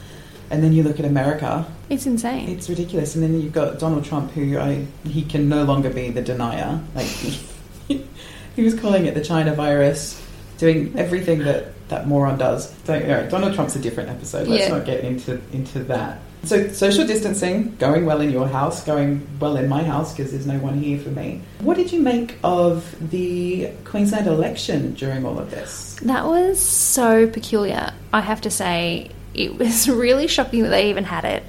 And 0.50 0.62
then 0.64 0.72
you 0.72 0.82
look 0.82 0.98
at 0.98 1.06
America, 1.06 1.64
It's 1.88 2.06
insane. 2.06 2.48
it's 2.48 2.68
ridiculous. 2.68 3.14
And 3.14 3.22
then 3.22 3.40
you've 3.40 3.52
got 3.52 3.78
Donald 3.78 4.04
Trump, 4.04 4.32
who 4.32 4.58
I, 4.58 4.84
he 5.04 5.22
can 5.22 5.48
no 5.48 5.62
longer 5.64 5.90
be 5.90 6.10
the 6.10 6.22
denier. 6.22 6.80
Like 6.94 7.06
he 7.88 8.62
was 8.62 8.74
calling 8.78 9.06
it 9.06 9.14
the 9.14 9.24
China 9.24 9.54
virus, 9.54 10.20
doing 10.58 10.92
everything 10.98 11.40
that 11.40 11.72
that 11.88 12.06
moron 12.06 12.38
does. 12.38 12.72
So 12.84 12.94
anyway, 12.94 13.28
Donald 13.30 13.54
Trump's 13.54 13.74
a 13.76 13.80
different 13.80 14.10
episode. 14.10 14.46
Let's 14.46 14.68
Yeah. 14.68 14.76
not 14.76 14.86
get 14.86 15.00
into 15.04 15.40
into 15.52 15.80
that. 15.84 16.20
So 16.44 16.68
social 16.68 17.06
distancing 17.06 17.76
going 17.78 18.06
well 18.06 18.20
in 18.22 18.30
your 18.30 18.46
house, 18.48 18.82
going 18.84 19.26
well 19.40 19.56
in 19.56 19.68
my 19.68 19.82
house 19.82 20.14
because 20.14 20.30
there's 20.32 20.46
no 20.46 20.58
one 20.58 20.78
here 20.80 20.98
for 20.98 21.10
me. 21.10 21.42
What 21.60 21.76
did 21.76 21.92
you 21.92 22.00
make 22.00 22.38
of 22.42 22.94
the 23.10 23.70
Queensland 23.84 24.26
election 24.26 24.94
during 24.94 25.26
all 25.26 25.38
of 25.38 25.50
this? 25.50 25.96
That 26.02 26.24
was 26.26 26.58
so 26.60 27.26
peculiar. 27.26 27.92
I 28.12 28.20
have 28.22 28.40
to 28.42 28.50
say, 28.50 29.10
it 29.34 29.58
was 29.58 29.88
really 29.88 30.26
shocking 30.26 30.62
that 30.62 30.70
they 30.70 30.90
even 30.90 31.04
had 31.04 31.24
it. 31.24 31.42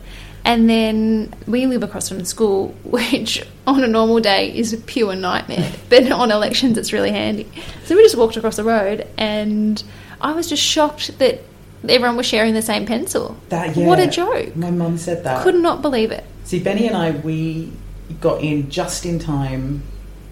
And 0.44 0.68
then 0.68 1.34
we 1.46 1.68
live 1.68 1.84
across 1.84 2.10
from 2.10 2.20
the 2.20 2.26
school, 2.26 2.70
which 2.84 3.46
on 3.68 3.84
a 3.84 3.88
normal 3.88 4.20
day 4.20 4.56
is 4.56 4.74
a 4.74 4.78
pure 4.78 5.16
nightmare, 5.16 5.72
but 5.90 6.12
on 6.12 6.32
elections 6.32 6.78
it's 6.78 6.94
really 6.94 7.12
handy. 7.12 7.48
So 7.86 7.96
we 7.96 8.02
just 8.02 8.18
walked 8.18 8.38
across 8.38 8.56
the 8.56 8.64
road, 8.64 9.08
and 9.18 9.84
I 10.20 10.34
was 10.34 10.48
just 10.48 10.64
shocked 10.64 11.18
that 11.20 11.42
everyone 11.88 12.18
was 12.18 12.26
sharing 12.26 12.54
the 12.54 12.62
same 12.62 12.86
pencil. 12.86 13.38
That 13.50 13.76
yeah, 13.76 13.88
What 13.88 14.00
a 14.00 14.08
joke! 14.08 14.56
My 14.56 14.72
mum 14.72 14.98
said 14.98 15.24
that. 15.24 15.44
Could 15.44 15.56
not 15.56 15.82
believe 15.82 16.12
it. 16.12 16.24
See, 16.44 16.60
Benny 16.60 16.88
and 16.88 16.98
I, 16.98 17.12
we 17.12 17.72
got 18.20 18.42
in 18.42 18.70
just 18.70 19.06
in 19.06 19.20
time 19.20 19.84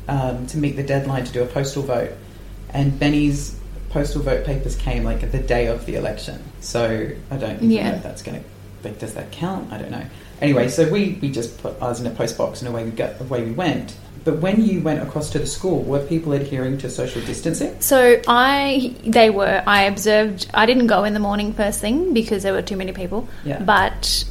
um, 0.08 0.48
to 0.48 0.58
meet 0.58 0.76
the 0.76 0.84
deadline 0.84 1.24
to 1.26 1.32
do 1.32 1.44
a 1.44 1.46
postal 1.46 1.84
vote, 1.84 2.12
and 2.72 3.00
Benny's 3.00 3.58
postal 3.90 4.22
vote 4.22 4.46
papers 4.46 4.76
came 4.76 5.04
like 5.04 5.32
the 5.32 5.40
day 5.40 5.68
of 5.68 5.86
the 5.86 5.96
election. 5.96 6.44
So 6.62 7.10
I 7.32 7.38
don't 7.38 7.56
even 7.56 7.72
Yeah. 7.72 7.90
know 7.92 7.96
if 7.98 8.04
that's 8.04 8.22
going 8.22 8.40
to. 8.40 8.46
Like, 8.88 9.00
does 9.00 9.14
that 9.16 9.32
count? 9.32 9.72
I 9.74 9.78
don't 9.78 9.92
know. 9.92 10.06
Anyway, 10.42 10.70
so 10.70 10.90
we, 10.90 11.20
we 11.22 11.30
just 11.32 11.58
put 11.62 11.82
ours 11.82 12.00
in 12.00 12.08
a 12.08 12.12
post 12.12 12.38
box 12.38 12.62
and 12.62 12.70
away 12.70 12.86
we 12.86 12.92
go, 12.92 13.14
away 13.20 13.44
we 13.44 13.52
went. 13.52 13.94
But 14.24 14.40
when 14.40 14.64
you 14.64 14.82
went 14.82 15.02
across 15.02 15.30
to 15.32 15.40
the 15.40 15.48
school, 15.48 15.82
were 15.84 16.00
people 16.00 16.32
adhering 16.34 16.78
to 16.80 16.90
social 16.90 17.22
distancing? 17.24 17.80
So 17.82 18.22
I, 18.28 18.96
they 19.06 19.30
were. 19.30 19.64
I 19.66 19.84
observed. 19.84 20.50
I 20.54 20.66
didn't 20.66 20.88
go 20.88 21.04
in 21.04 21.14
the 21.14 21.20
morning 21.20 21.54
first 21.54 21.80
thing 21.82 22.14
because 22.14 22.44
there 22.44 22.54
were 22.54 22.62
too 22.62 22.78
many 22.78 22.92
people. 22.94 23.28
Yeah. 23.44 23.62
But 23.62 24.24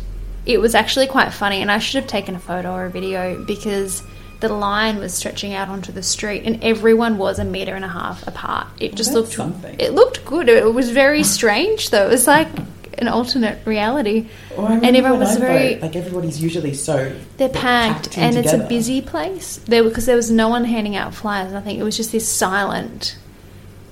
it 0.47 0.59
was 0.61 0.75
actually 0.75 1.07
quite 1.09 1.33
funny, 1.33 1.61
and 1.62 1.71
I 1.71 1.79
should 1.79 2.01
have 2.03 2.07
taken 2.09 2.35
a 2.35 2.38
photo 2.38 2.73
or 2.73 2.85
a 2.87 2.91
video 2.91 3.43
because 3.45 4.03
the 4.40 4.48
line 4.48 4.98
was 4.98 5.12
stretching 5.14 5.53
out 5.55 5.68
onto 5.68 5.90
the 5.92 6.03
street, 6.03 6.44
and 6.44 6.62
everyone 6.62 7.18
was 7.18 7.38
a 7.38 7.44
meter 7.44 7.74
and 7.74 7.85
a 7.85 7.88
half 7.88 8.27
apart. 8.27 8.68
It 8.79 8.94
just 8.94 9.12
that's 9.12 9.14
looked 9.14 9.33
something. 9.33 9.77
It 9.79 9.92
looked 9.94 10.24
good. 10.24 10.48
It 10.48 10.72
was 10.72 10.90
very 10.90 11.22
strange, 11.24 11.90
though. 11.90 12.07
It 12.07 12.11
was 12.11 12.27
like 12.27 12.48
an 12.98 13.09
alternate 13.09 13.59
reality, 13.64 14.27
Well, 14.57 14.66
and 14.66 14.85
everyone 14.96 15.20
was 15.20 15.37
I 15.37 15.40
very. 15.40 15.74
vote, 15.74 15.83
like 15.83 15.96
everybody's 15.96 16.42
usually 16.42 16.74
so 16.74 17.14
They're 17.37 17.48
packed, 17.48 18.16
and 18.18 18.37
it's 18.37 18.53
a 18.53 18.59
busy 18.59 19.01
place. 19.01 19.59
There 19.66 19.83
because 19.85 20.07
there 20.07 20.16
was 20.16 20.31
no 20.31 20.48
one 20.48 20.64
handing 20.64 20.96
out 20.96 21.14
flyers. 21.14 21.53
I 21.53 21.61
think 21.61 21.79
it 21.79 21.85
was 21.85 21.96
just 21.96 22.12
this 22.12 22.29
silent 22.29 23.16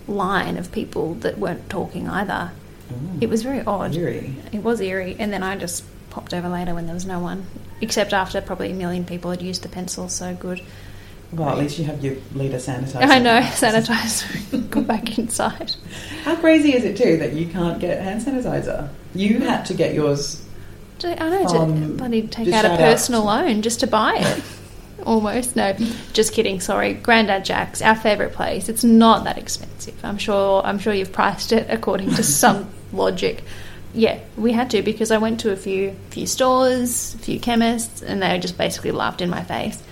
line 0.09 0.57
of 0.57 0.71
people 0.73 1.15
that 1.15 1.39
weren't 1.39 1.69
talking 1.69 2.09
either. 2.09 2.53
Mm. 2.93 3.23
It 3.23 3.29
was 3.29 3.43
very 3.43 3.63
odd. 3.65 3.95
eerie. 3.97 4.35
It 4.53 4.63
was 4.63 4.81
eerie, 4.81 5.17
and 5.19 5.33
then 5.33 5.43
I 5.43 5.57
just 5.57 5.85
popped 6.11 6.33
over 6.33 6.49
later 6.49 6.75
when 6.75 6.87
there 6.87 6.95
was 6.95 7.07
no 7.07 7.19
one, 7.19 7.47
except 7.81 8.13
after 8.13 8.41
probably 8.41 8.71
a 8.71 8.75
million 8.75 9.05
people 9.05 9.31
had 9.31 9.43
used 9.43 9.63
the 9.63 9.69
pencil. 9.69 10.09
So 10.09 10.35
good. 10.35 10.63
Well, 11.33 11.49
at 11.51 11.59
least 11.59 11.79
you 11.79 11.85
have 11.85 12.05
your 12.05 12.17
liter 12.35 12.57
sanitizer. 12.57 13.03
I 13.03 13.19
know, 13.19 13.41
sanitize. 13.43 14.71
Go 14.71 14.81
back 14.81 15.19
inside. 15.19 15.75
How 16.23 16.37
crazy 16.37 16.75
is 16.75 16.85
it 16.85 16.97
too 16.97 17.17
that 17.19 17.33
you 17.33 17.47
can't 17.47 17.81
get 17.81 18.01
hand 18.03 18.23
sanitizer? 18.23 18.89
You 19.15 19.41
had 19.41 19.65
to 19.67 19.75
get 19.75 19.95
yours. 19.95 20.43
I 21.05 21.15
know. 21.15 21.49
From- 21.49 21.81
to 21.81 21.89
bloody 21.95 22.23
take 22.27 22.49
out 22.49 22.65
a 22.65 22.69
shout 22.69 22.73
out 22.73 22.79
personal 22.79 23.25
loan 23.25 23.63
just 23.63 23.81
to 23.81 23.87
buy 23.87 24.17
it. 24.17 24.43
Almost 25.05 25.57
no, 25.57 25.73
just 26.15 26.33
kidding. 26.33 26.59
Sorry, 26.59 26.95
Grandad 26.95 27.45
Jack's, 27.45 27.83
our 27.83 27.95
favourite 27.95 28.33
place. 28.33 28.69
It's 28.69 28.83
not 28.83 29.25
that 29.25 29.37
expensive. 29.39 29.95
I'm 30.05 30.19
sure. 30.19 30.63
I'm 30.65 30.79
sure 30.79 30.95
you've 30.95 31.13
priced 31.13 31.53
it 31.53 31.67
according 31.69 32.15
to 32.15 32.23
some 32.23 32.69
logic. 32.93 33.45
Yeah, 33.97 34.21
we 34.37 34.53
had 34.53 34.71
to 34.71 34.83
because 34.83 35.11
I 35.11 35.19
went 35.19 35.41
to 35.41 35.53
a 35.53 35.57
few 35.57 35.97
few 36.11 36.27
stores, 36.27 37.15
a 37.15 37.19
few 37.19 37.41
chemists, 37.41 38.03
and 38.03 38.23
they 38.23 38.39
just 38.39 38.59
basically 38.59 38.91
laughed 38.93 39.21
in 39.23 39.31
my 39.31 39.43
face. 39.43 39.83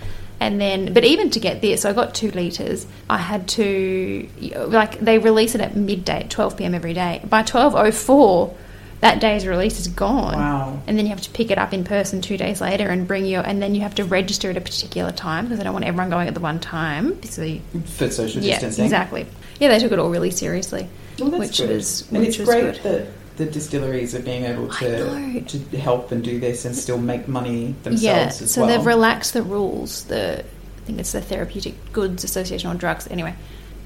And 0.40 0.60
then, 0.60 0.92
but 0.92 1.04
even 1.04 1.30
to 1.30 1.40
get 1.40 1.62
this, 1.62 1.84
I 1.84 1.92
got 1.94 2.14
two 2.14 2.30
liters. 2.32 2.86
I 3.08 3.18
had 3.18 3.48
to 3.50 4.28
like 4.68 5.00
they 5.00 5.18
release 5.18 5.54
it 5.54 5.60
at 5.62 5.74
midday, 5.74 6.20
at 6.24 6.30
twelve 6.30 6.56
pm 6.56 6.74
every 6.74 6.92
day. 6.92 7.22
By 7.28 7.42
twelve 7.44 7.74
oh 7.74 7.90
four, 7.92 8.54
that 9.00 9.20
day's 9.20 9.46
release 9.46 9.80
is 9.80 9.88
gone 9.88 10.34
Wow. 10.34 10.80
and 10.86 10.96
then 10.98 11.04
you 11.06 11.10
have 11.10 11.20
to 11.22 11.30
pick 11.30 11.50
it 11.50 11.58
up 11.58 11.72
in 11.74 11.84
person 11.84 12.20
two 12.22 12.36
days 12.38 12.60
later 12.60 12.88
and 12.88 13.06
bring 13.06 13.26
your 13.26 13.42
and 13.42 13.60
then 13.62 13.74
you 13.74 13.82
have 13.82 13.94
to 13.96 14.04
register 14.04 14.48
at 14.50 14.56
a 14.56 14.62
particular 14.62 15.12
time 15.12 15.44
because 15.44 15.60
I 15.60 15.62
don't 15.62 15.72
want 15.74 15.84
everyone 15.84 16.08
going 16.10 16.26
at 16.28 16.32
the 16.34 16.40
one 16.40 16.58
time. 16.58 17.22
So 17.22 17.42
you- 17.42 17.60
For 17.84 18.10
social 18.10 18.42
yeah, 18.42 18.64
exactly. 18.64 19.26
Yeah, 19.60 19.68
they 19.68 19.78
took 19.78 19.92
it 19.92 19.98
all 19.98 20.10
really 20.10 20.30
seriously, 20.30 20.88
Well, 21.18 21.30
that's 21.30 21.40
which 21.40 21.58
good. 21.58 21.70
was 21.70 22.10
and 22.10 22.18
which 22.20 22.28
it's 22.30 22.38
was 22.38 22.48
great 22.48 22.82
good. 22.82 22.82
that 22.82 23.08
the 23.36 23.46
distilleries 23.46 24.14
are 24.14 24.22
being 24.22 24.44
able 24.44 24.68
to 24.68 25.40
to 25.40 25.58
help 25.76 26.12
and 26.12 26.22
do 26.22 26.38
this 26.38 26.64
and 26.64 26.76
still 26.76 26.98
make 26.98 27.26
money 27.26 27.74
themselves 27.82 28.02
yeah, 28.02 28.28
so 28.28 28.60
well. 28.60 28.70
they've 28.70 28.86
relaxed 28.86 29.34
the 29.34 29.42
rules. 29.42 30.04
The 30.04 30.40
I 30.40 30.86
think 30.86 31.00
it's 31.00 31.12
the 31.12 31.20
Therapeutic 31.20 31.74
Goods 31.92 32.24
Association 32.24 32.70
or 32.70 32.74
Drugs. 32.74 33.08
Anyway, 33.10 33.34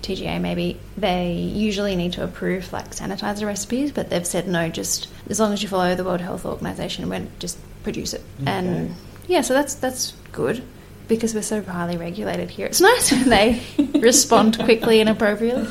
TGA 0.02 0.40
maybe 0.40 0.78
they 0.96 1.32
usually 1.32 1.96
need 1.96 2.12
to 2.14 2.24
approve 2.24 2.72
like 2.72 2.90
sanitizer 2.90 3.46
recipes, 3.46 3.92
but 3.92 4.10
they've 4.10 4.26
said 4.26 4.48
no. 4.48 4.68
Just 4.68 5.08
as 5.28 5.40
long 5.40 5.52
as 5.52 5.62
you 5.62 5.68
follow 5.68 5.94
the 5.94 6.04
World 6.04 6.20
Health 6.20 6.44
Organization, 6.44 7.08
when 7.08 7.30
just 7.38 7.58
produce 7.82 8.12
it. 8.12 8.22
And 8.44 8.94
yeah, 9.26 9.40
so 9.40 9.54
that's 9.54 9.74
that's 9.74 10.12
good 10.32 10.62
because 11.08 11.34
we're 11.34 11.42
so 11.42 11.62
highly 11.62 11.96
regulated 11.96 12.50
here. 12.50 12.66
It's 12.66 12.80
nice 12.80 13.10
when 13.10 13.30
they 13.30 13.62
respond 13.98 14.58
quickly 14.58 15.00
and 15.00 15.08
appropriately. 15.08 15.68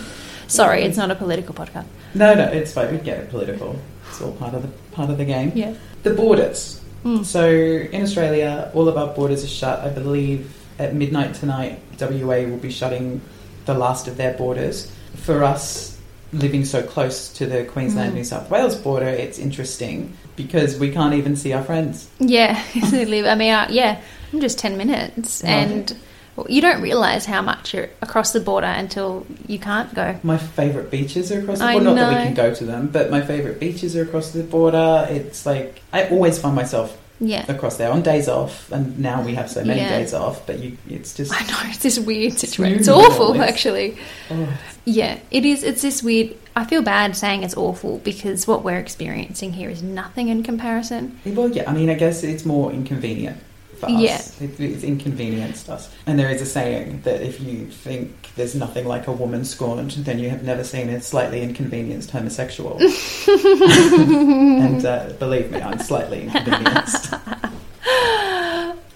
Sorry, 0.47 0.83
it's 0.83 0.97
not 0.97 1.11
a 1.11 1.15
political 1.15 1.53
podcast. 1.53 1.85
No, 2.17 2.33
no, 2.33 2.45
it's 2.45 2.73
fine. 2.73 2.91
We 2.91 2.97
get 2.99 3.19
it 3.19 3.29
political. 3.29 3.79
It's 4.09 4.21
all 4.21 4.31
part 4.33 4.53
of 4.53 4.61
the 4.63 4.69
part 4.95 5.09
of 5.09 5.17
the 5.17 5.25
game. 5.25 5.51
Yeah. 5.55 5.73
The 6.03 6.13
borders. 6.13 6.81
Mm. 7.03 7.23
So 7.25 7.47
in 7.49 8.01
Australia, 8.03 8.71
all 8.73 8.87
of 8.87 8.97
our 8.97 9.13
borders 9.13 9.43
are 9.43 9.47
shut. 9.47 9.79
I 9.79 9.89
believe 9.89 10.53
at 10.79 10.93
midnight 10.95 11.33
tonight, 11.35 11.79
WA 11.99 12.43
will 12.49 12.57
be 12.57 12.71
shutting 12.71 13.21
the 13.65 13.73
last 13.73 14.07
of 14.07 14.17
their 14.17 14.33
borders. 14.33 14.91
For 15.15 15.43
us, 15.43 15.97
living 16.33 16.65
so 16.65 16.83
close 16.83 17.31
to 17.33 17.45
the 17.45 17.63
Queensland 17.65 18.11
Mm. 18.11 18.15
New 18.15 18.23
South 18.23 18.49
Wales 18.49 18.75
border, 18.75 19.07
it's 19.07 19.39
interesting 19.39 20.13
because 20.35 20.77
we 20.77 20.91
can't 20.91 21.13
even 21.13 21.35
see 21.35 21.53
our 21.53 21.63
friends. 21.63 22.09
Yeah, 22.19 22.61
live. 22.91 23.25
I 23.25 23.35
mean, 23.35 23.53
uh, 23.53 23.67
yeah, 23.69 24.01
I'm 24.33 24.41
just 24.41 24.59
ten 24.59 24.77
minutes, 24.77 25.43
and 25.43 25.95
well, 26.37 26.45
you 26.49 26.61
don't 26.61 26.81
realise 26.81 27.25
how 27.25 27.41
much 27.41 27.73
you're 27.73 27.89
across 28.01 28.31
the 28.31 28.39
border 28.39 28.67
until 28.67 29.25
you 29.47 29.57
can't 29.59 29.93
go. 29.93 30.17
My 30.23 30.37
favourite 30.37 30.91
beaches 30.91 31.31
are 31.31 31.39
across 31.41 31.57
the 31.59 31.65
border. 31.65 31.83
Not 31.83 31.95
that 31.95 32.19
we 32.19 32.25
can 32.27 32.33
go 32.35 32.53
to 32.53 32.63
them, 32.63 32.87
but 32.87 33.09
my 33.09 33.21
favourite 33.21 33.59
beaches 33.59 33.95
are 33.97 34.03
across 34.03 34.31
the 34.31 34.43
border. 34.43 35.07
It's 35.09 35.45
like 35.45 35.81
I 35.91 36.07
always 36.09 36.37
find 36.39 36.55
myself 36.55 36.95
Yeah, 37.19 37.43
across 37.51 37.77
there 37.77 37.91
on 37.91 38.03
days 38.03 38.27
off, 38.29 38.71
and 38.71 38.99
now 38.99 39.23
we 39.23 39.33
have 39.33 39.49
so 39.49 39.63
many 39.63 39.79
Yeah. 39.81 39.97
days 39.97 40.13
off. 40.13 40.45
But 40.45 40.59
you, 40.59 40.77
it's 40.87 41.15
just 41.15 41.33
I 41.33 41.39
know 41.47 41.57
it's 41.71 41.79
this 41.81 41.97
weird 41.99 42.37
situation. 42.37 42.77
It's 42.79 42.87
awful, 42.87 43.27
always. 43.33 43.41
actually. 43.41 43.97
oh, 44.29 44.47
Yeah, 44.85 45.17
it 45.31 45.43
is. 45.43 45.63
It's 45.63 45.81
this 45.81 46.03
weird. 46.03 46.35
I 46.55 46.65
feel 46.65 46.83
bad 46.83 47.15
saying 47.15 47.41
it's 47.43 47.57
awful 47.57 47.97
because 47.99 48.47
what 48.47 48.63
we're 48.63 48.77
experiencing 48.79 49.53
here 49.53 49.69
is 49.71 49.81
nothing 49.81 50.27
in 50.29 50.43
comparison. 50.43 51.19
well, 51.25 51.49
yeah. 51.49 51.69
I 51.69 51.73
mean, 51.73 51.89
I 51.89 51.95
guess 51.95 52.23
it's 52.23 52.45
more 52.45 52.71
inconvenient 52.71 53.37
for 53.77 53.87
us. 53.87 53.91
Yeah. 53.99 54.47
It, 54.47 54.59
it's 54.59 54.83
inconvenienced 54.83 55.69
us. 55.69 55.89
And 56.05 56.17
there 56.19 56.29
is 56.29 56.41
a 56.41 56.45
saying 56.45 57.01
that 57.03 57.21
if 57.21 57.39
you 57.39 57.67
think 57.67 58.31
there's 58.35 58.55
nothing 58.55 58.85
like 58.85 59.07
a 59.07 59.11
woman 59.11 59.45
scorned, 59.45 59.91
then 59.91 60.19
you 60.19 60.29
have 60.29 60.43
never 60.43 60.63
seen 60.63 60.89
a 60.89 61.01
slightly 61.01 61.41
inconvenienced 61.41 62.11
homosexual. 62.11 62.77
and 63.27 64.85
uh, 64.85 65.13
believe 65.19 65.51
me, 65.51 65.61
I'm 65.61 65.79
slightly 65.79 66.23
inconvenienced. 66.23 67.13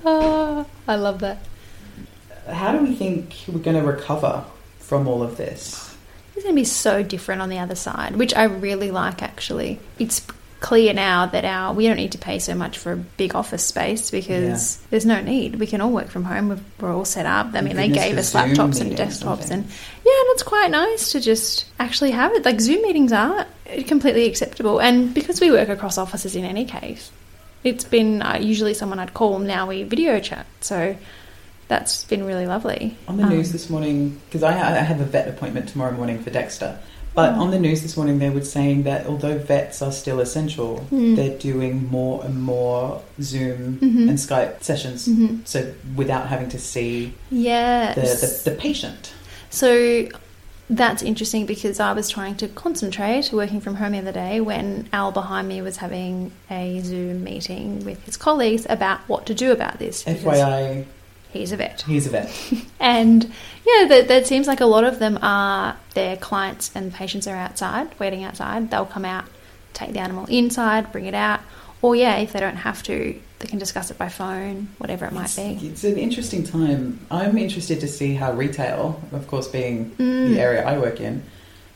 Oh, 0.04 0.66
I 0.88 0.96
love 0.96 1.20
that. 1.20 1.40
How 2.50 2.72
do 2.72 2.84
we 2.84 2.96
think 2.96 3.36
we're 3.48 3.60
going 3.60 3.78
to 3.78 3.86
recover 3.86 4.44
from 4.80 5.08
all 5.08 5.24
of 5.24 5.38
this? 5.38 5.96
It's 6.36 6.44
going 6.44 6.56
to 6.56 6.60
be 6.60 6.66
so 6.66 7.04
different 7.04 7.42
on 7.42 7.50
the 7.50 7.60
other 7.60 7.76
side, 7.76 8.16
which 8.16 8.34
I 8.34 8.44
really 8.46 8.90
like 8.90 9.22
actually. 9.22 9.80
It's 10.00 10.26
clear 10.62 10.94
now 10.94 11.26
that 11.26 11.44
our 11.44 11.74
we 11.74 11.88
don't 11.88 11.98
need 11.98 12.14
to 12.14 12.18
pay 12.18 12.40
so 12.40 12.54
much 12.56 12.78
for 12.78 12.94
a 12.94 12.96
big 12.96 13.36
office 13.36 13.66
space 13.66 14.10
because 14.12 14.78
Yeah. 14.80 14.88
there's 14.92 15.06
no 15.06 15.20
need. 15.22 15.56
We 15.56 15.68
can 15.68 15.82
all 15.82 15.90
work 15.92 16.08
from 16.10 16.24
home. 16.24 16.50
We've- 16.50 16.62
We're 16.80 16.96
all 16.96 17.04
set 17.04 17.26
up. 17.26 17.50
I 17.54 17.62
mean, 17.62 17.76
they 17.76 17.90
gave 17.90 18.18
us 18.18 18.32
Zoom 18.32 18.42
laptops 18.54 18.80
and 18.80 18.96
desktops, 18.96 19.50
and 19.52 19.64
yeah, 19.66 20.20
and 20.22 20.28
it's 20.34 20.44
quite 20.44 20.72
nice 20.72 21.12
to 21.12 21.20
just 21.20 21.66
actually 21.80 22.12
have 22.12 22.32
it. 22.34 22.46
Like 22.46 22.62
Zoom 22.62 22.82
meetings 22.84 23.12
are 23.12 23.46
completely 23.88 24.26
acceptable, 24.28 24.80
and 24.80 25.14
because 25.14 25.42
we 25.42 25.52
work 25.52 25.68
across 25.70 25.98
offices 25.98 26.36
in 26.36 26.46
any 26.46 26.64
case, 26.66 27.12
it's 27.64 27.84
been 27.84 28.22
uh, 28.22 28.38
usually 28.42 28.74
someone 28.74 29.00
I'd 29.00 29.14
call. 29.14 29.40
Now 29.40 29.68
we 29.68 29.84
video 29.84 30.20
chat, 30.20 30.46
so 30.62 30.96
that's 31.68 32.04
been 32.06 32.24
really 32.26 32.46
lovely. 32.46 32.98
On 33.08 33.18
the 33.18 33.24
Um, 33.24 33.30
news 33.30 33.52
this 33.52 33.70
morning, 33.70 34.20
because 34.28 34.44
I, 34.44 34.52
I 34.52 34.82
have 34.82 35.00
a 35.02 35.06
vet 35.06 35.28
appointment 35.28 35.70
tomorrow 35.70 35.92
morning 35.94 36.22
for 36.22 36.30
Dexter, 36.30 36.78
but 37.14 37.34
Oh. 37.36 37.42
on 37.42 37.52
the 37.52 37.60
news 37.60 37.82
this 37.82 37.96
morning 37.98 38.20
they 38.20 38.30
were 38.30 38.44
saying 38.44 38.84
that 38.84 39.06
although 39.06 39.38
vets 39.38 39.82
are 39.82 39.92
still 39.92 40.20
essential, 40.20 40.86
Mm. 40.92 41.16
they're 41.16 41.38
doing 41.38 41.88
more 41.92 42.24
and 42.24 42.42
more 42.42 43.02
Zoom 43.22 43.80
Mhm. 43.82 44.10
and 44.10 44.18
Skype 44.18 44.64
sessions, 44.64 45.08
Mhm. 45.08 45.40
so 45.46 45.66
without 45.96 46.28
having 46.28 46.50
to 46.50 46.60
see 46.60 47.14
Yes. 47.30 47.96
the, 47.96 48.28
the, 48.28 48.52
the 48.52 48.58
patient. 48.58 49.12
So 49.50 50.08
that's 50.70 51.04
interesting 51.04 51.46
because 51.46 51.82
I 51.82 51.92
was 51.92 52.08
trying 52.08 52.36
to 52.36 52.48
concentrate 52.48 53.30
working 53.34 53.60
from 53.60 53.76
home 53.76 53.92
the 53.92 53.98
other 53.98 54.14
day 54.14 54.40
when 54.40 54.88
Al 54.94 55.12
behind 55.12 55.50
me 55.50 55.62
was 55.62 55.78
having 55.78 56.32
a 56.50 56.80
Zoom 56.82 57.26
meeting 57.26 57.84
with 57.84 58.02
his 58.06 58.16
colleagues 58.16 58.66
about 58.70 59.00
what 59.08 59.26
to 59.26 59.34
do 59.34 59.52
about 59.52 59.80
this. 59.80 60.04
FYI, 60.08 60.86
He's 61.32 61.52
a 61.52 61.58
vet. 61.58 61.82
he's 61.84 62.08
a 62.08 62.10
vet. 62.10 62.30
And 62.80 63.24
yeah, 63.66 63.86
that, 63.88 64.08
that 64.08 64.28
seems 64.28 64.48
like 64.48 64.60
a 64.60 64.66
lot 64.66 64.84
of 64.84 65.00
them 65.00 65.18
are 65.22 65.78
their 65.94 66.18
clients 66.18 66.72
and 66.76 66.94
patients 66.94 67.28
are 67.28 67.36
outside, 67.36 67.88
waiting 68.00 68.24
outside. 68.24 68.70
They'll 68.72 68.86
come 68.86 69.06
out, 69.06 69.26
take 69.74 69.94
the 69.94 70.00
animal 70.00 70.26
inside, 70.28 70.92
bring 70.92 71.06
it 71.06 71.14
out. 71.14 71.40
Or 71.84 71.96
yeah, 71.96 72.18
if 72.18 72.34
they 72.34 72.40
don't 72.40 72.58
have 72.58 72.84
to, 72.84 73.20
they 73.40 73.48
can 73.48 73.58
discuss 73.60 73.90
it 73.92 73.98
by 73.98 74.10
phone, 74.10 74.70
whatever 74.78 75.06
it 75.06 75.14
might 75.14 75.34
be. 75.36 75.60
It's 75.68 75.84
an 75.84 75.98
interesting 75.98 76.44
time. 76.44 77.00
I'm 77.10 77.38
interested 77.38 77.80
to 77.82 77.88
see 77.88 78.14
how 78.16 78.34
retail, 78.34 79.02
of 79.14 79.28
course, 79.28 79.48
being 79.48 79.92
Mm. 79.98 80.34
the 80.34 80.40
area 80.40 80.64
I 80.64 80.78
work 80.78 81.00
in, 81.00 81.24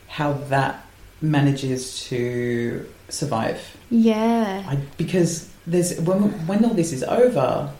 how 0.08 0.34
that 0.50 0.84
manages 1.20 2.04
to 2.04 2.86
survive. 3.08 3.76
Yeah. 3.90 4.64
I, 4.68 4.78
because 4.96 5.48
there's 5.66 5.98
when 6.00 6.20
when 6.46 6.64
all 6.64 6.74
this 6.74 6.92
is 6.92 7.02
over, 7.02 7.70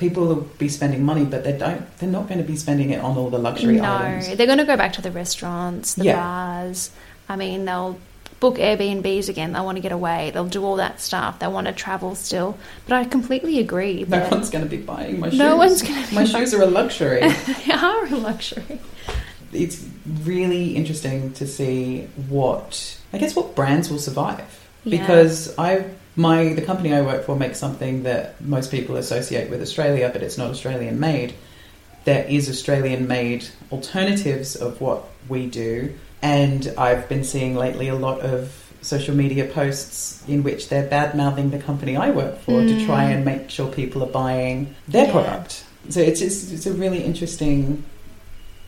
people 0.00 0.26
will 0.26 0.40
be 0.58 0.68
spending 0.68 1.04
money, 1.04 1.24
but 1.24 1.44
they 1.44 1.56
don't. 1.56 1.84
They're 1.98 2.08
not 2.08 2.26
going 2.26 2.38
to 2.38 2.44
be 2.44 2.56
spending 2.56 2.90
it 2.90 3.00
on 3.00 3.16
all 3.16 3.30
the 3.30 3.38
luxury 3.38 3.76
no, 3.76 3.84
items. 3.84 4.28
No, 4.28 4.34
they're 4.34 4.46
going 4.46 4.58
to 4.58 4.64
go 4.64 4.76
back 4.76 4.94
to 4.94 5.02
the 5.02 5.10
restaurants, 5.12 5.94
the 5.94 6.04
Yeah. 6.04 6.16
bars. 6.16 6.90
I 7.28 7.36
mean, 7.36 7.66
they'll 7.66 7.98
book 8.40 8.56
Airbnbs 8.56 9.28
again. 9.28 9.52
They'll 9.52 9.66
want 9.66 9.76
to 9.76 9.82
get 9.82 9.92
away. 9.92 10.30
They'll 10.32 10.46
do 10.46 10.64
all 10.64 10.76
that 10.76 11.00
stuff. 11.00 11.38
They 11.38 11.46
want 11.46 11.66
to 11.66 11.74
travel 11.74 12.14
still. 12.14 12.56
But 12.88 12.94
I 12.96 13.04
completely 13.04 13.58
agree 13.60 14.04
No 14.08 14.26
one's 14.30 14.48
going 14.48 14.64
to 14.64 14.70
be 14.70 14.78
buying 14.78 15.20
my 15.20 15.28
shoes. 15.30 15.38
No 15.38 15.56
one's 15.56 15.82
gonna 15.82 16.06
be 16.08 16.14
My 16.14 16.24
shoes 16.24 16.54
are 16.54 16.62
a 16.62 16.66
luxury. 16.66 17.20
they 17.66 17.72
are 17.72 18.06
a 18.06 18.16
luxury. 18.16 18.80
it's 19.52 19.86
really 20.24 20.76
interesting 20.76 21.32
to 21.34 21.46
see 21.46 22.08
what 22.28 22.96
I 23.12 23.18
guess 23.18 23.36
what 23.36 23.54
brands 23.54 23.90
will 23.90 23.98
survive 23.98 24.48
Yeah. 24.84 24.98
because 25.00 25.56
I 25.58 25.84
my 26.16 26.52
the 26.54 26.62
company 26.62 26.92
I 26.92 27.02
work 27.02 27.24
for 27.24 27.36
makes 27.36 27.58
something 27.58 28.02
that 28.04 28.40
most 28.40 28.70
people 28.70 28.96
associate 28.96 29.50
with 29.50 29.62
Australia, 29.62 30.10
but 30.12 30.22
it's 30.22 30.36
not 30.38 30.50
Australian 30.50 30.98
made. 31.00 31.34
There 32.04 32.24
is 32.24 32.48
Australian 32.48 33.06
made 33.06 33.46
alternatives 33.70 34.56
of 34.56 34.80
what 34.80 35.04
we 35.28 35.46
do, 35.46 35.94
and 36.22 36.72
I've 36.78 37.08
been 37.08 37.24
seeing 37.24 37.54
lately 37.54 37.88
a 37.88 37.94
lot 37.94 38.20
of 38.20 38.56
social 38.82 39.14
media 39.14 39.44
posts 39.44 40.22
in 40.26 40.42
which 40.42 40.68
they're 40.70 40.86
bad 40.86 41.14
mouthing 41.14 41.50
the 41.50 41.58
company 41.58 41.96
I 41.96 42.10
work 42.10 42.40
for 42.40 42.62
to 42.62 42.86
try 42.86 43.04
Mm. 43.04 43.14
and 43.14 43.24
make 43.26 43.50
sure 43.50 43.66
people 43.70 44.02
are 44.02 44.06
buying 44.24 44.74
their 44.88 45.04
Yeah. 45.06 45.12
product. 45.12 45.64
So 45.90 46.00
it's 46.00 46.20
just, 46.20 46.50
it's 46.52 46.66
a 46.66 46.72
really 46.72 47.04
interesting 47.04 47.84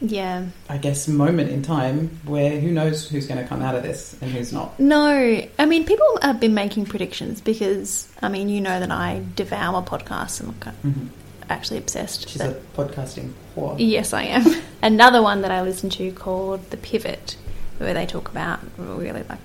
Yeah. 0.03 0.47
I 0.69 0.79
guess, 0.79 1.07
moment 1.09 1.51
in 1.51 1.63
time 1.63 2.19
where 2.25 2.59
who 2.61 2.71
knows 2.73 3.09
who's 3.09 3.27
going 3.27 3.41
to 3.41 3.47
come 3.47 3.63
out 3.63 3.75
of 3.77 3.83
this 3.85 4.17
and 4.21 4.31
who's 4.33 4.53
not. 4.53 4.79
No, 4.81 5.47
I 5.59 5.65
mean, 5.67 5.85
people 5.85 6.07
have 6.23 6.41
been 6.41 6.55
making 6.55 6.87
predictions 6.87 7.41
because, 7.41 8.13
I 8.21 8.29
mean, 8.29 8.49
you 8.49 8.61
know 8.61 8.81
that 8.81 8.91
I 8.91 9.23
devour 9.37 9.83
podcasts 9.83 10.41
and 10.41 10.55
I'm 10.67 10.75
Mm-hmm. 10.93 11.07
actually 11.51 11.79
obsessed. 11.79 12.29
She's 12.29 12.41
a 12.43 12.61
podcasting 12.77 13.33
whore. 13.57 13.77
Yes, 13.79 14.13
I 14.13 14.25
am. 14.25 14.45
Another 14.83 15.23
one 15.23 15.43
that 15.43 15.51
I 15.53 15.63
listen 15.63 15.89
to 15.91 16.11
called 16.13 16.69
The 16.71 16.77
Pivot, 16.77 17.37
where 17.79 17.95
they 17.95 18.07
talk 18.07 18.29
about 18.29 18.61
really 18.77 19.23
like 19.23 19.39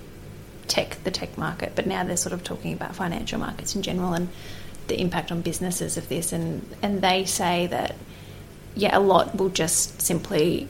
tech, 0.68 0.98
the 1.04 1.12
tech 1.12 1.38
market, 1.38 1.74
but 1.76 1.86
now 1.86 2.04
they're 2.04 2.18
sort 2.18 2.34
of 2.34 2.44
talking 2.44 2.74
about 2.74 2.96
financial 2.96 3.40
markets 3.40 3.76
in 3.76 3.84
general 3.84 4.14
and 4.14 4.30
the 4.88 5.00
impact 5.00 5.32
on 5.32 5.42
businesses 5.42 5.98
of 5.98 6.10
this. 6.10 6.34
And, 6.34 6.68
and 6.82 7.02
they 7.02 7.26
say 7.26 7.68
that, 7.68 7.96
yeah, 8.78 8.98
a 8.98 9.00
lot 9.00 9.36
will 9.38 9.50
just 9.50 10.02
simply 10.02 10.68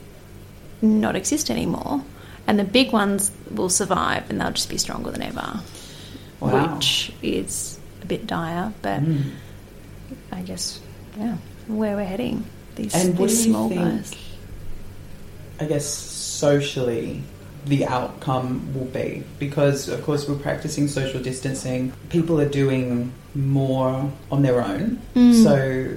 not 0.82 1.14
exist 1.16 1.50
anymore. 1.50 2.02
And 2.46 2.58
the 2.58 2.64
big 2.64 2.92
ones 2.92 3.30
will 3.50 3.68
survive 3.68 4.30
and 4.30 4.40
they'll 4.40 4.52
just 4.52 4.70
be 4.70 4.78
stronger 4.78 5.10
than 5.10 5.22
ever, 5.22 5.60
Wow. 6.40 6.74
which 6.74 7.12
is 7.22 7.78
a 8.02 8.06
bit 8.06 8.26
dire, 8.26 8.72
but 8.82 9.00
Mm. 9.02 9.22
I 10.32 10.40
guess, 10.42 10.80
yeah, 11.18 11.36
where 11.66 11.96
we're 11.96 12.04
heading. 12.04 12.44
These, 12.76 12.94
And 12.94 13.18
what 13.18 13.28
do 13.28 13.34
these 13.34 13.46
you 13.46 13.52
small 13.52 13.68
think, 13.68 13.80
guys. 13.82 14.14
I 15.60 15.64
guess, 15.64 15.84
socially, 15.86 17.22
the 17.66 17.84
outcome 17.86 18.72
will 18.74 18.84
be? 18.86 19.24
Because, 19.38 19.88
of 19.88 20.02
course, 20.04 20.28
we're 20.28 20.36
practicing 20.36 20.88
social 20.88 21.20
distancing. 21.20 21.92
People 22.08 22.40
are 22.40 22.48
doing 22.48 23.12
more 23.34 24.10
on 24.30 24.42
their 24.42 24.62
own. 24.64 25.00
Mm. 25.16 25.42
So, 25.42 25.96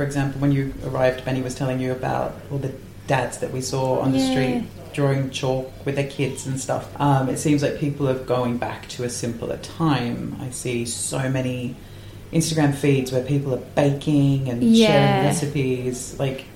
for 0.00 0.06
example, 0.06 0.40
when 0.40 0.50
you 0.50 0.72
arrived, 0.86 1.26
Benny 1.26 1.42
was 1.42 1.54
telling 1.54 1.78
you 1.78 1.92
about 1.92 2.34
all 2.50 2.56
the 2.56 2.72
dads 3.06 3.36
that 3.40 3.52
we 3.52 3.60
saw 3.60 4.00
on 4.00 4.12
the 4.12 4.18
street 4.18 4.64
drawing 4.94 5.28
chalk 5.28 5.70
with 5.84 5.96
their 5.96 6.08
kids 6.08 6.46
and 6.46 6.58
stuff. 6.58 6.88
Um, 6.98 7.28
it 7.28 7.36
seems 7.36 7.62
like 7.62 7.78
people 7.78 8.08
are 8.08 8.18
going 8.18 8.56
back 8.56 8.88
to 8.96 9.04
a 9.04 9.10
simpler 9.10 9.58
time. 9.58 10.38
I 10.40 10.48
see 10.52 10.86
so 10.86 11.28
many 11.28 11.76
Instagram 12.32 12.74
feeds 12.74 13.12
where 13.12 13.22
people 13.22 13.52
are 13.52 13.62
baking 13.76 14.48
and 14.48 14.62
Yeah. 14.62 14.86
sharing 14.88 15.26
recipes. 15.26 16.16
Like, 16.18 16.46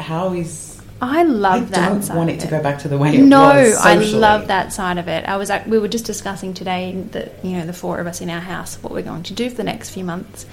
how 0.00 0.32
is 0.32 0.80
I 1.02 1.24
love 1.24 1.54
I 1.54 1.60
that. 1.66 1.88
don't 1.90 2.02
side 2.02 2.16
want 2.16 2.30
of 2.30 2.36
it 2.36 2.40
to 2.40 2.46
go 2.46 2.62
back 2.62 2.78
to 2.78 2.88
the 2.88 2.96
way 2.96 3.16
it 3.16 3.20
no, 3.20 3.48
was. 3.48 3.84
No, 3.84 3.90
I 3.90 3.94
love 3.96 4.46
that 4.46 4.72
side 4.72 4.96
of 4.96 5.08
it. 5.08 5.26
I 5.26 5.36
was 5.36 5.50
like, 5.50 5.66
we 5.66 5.78
were 5.78 5.88
just 5.88 6.06
discussing 6.06 6.54
today 6.54 6.92
that 7.10 7.44
you 7.44 7.58
know 7.58 7.66
the 7.66 7.74
four 7.74 7.98
of 7.98 8.06
us 8.06 8.22
in 8.22 8.30
our 8.30 8.40
house 8.40 8.78
what 8.82 8.94
we're 8.94 9.02
going 9.02 9.24
to 9.24 9.34
do 9.34 9.50
for 9.50 9.56
the 9.56 9.64
next 9.64 9.90
few 9.90 10.04
months, 10.04 10.46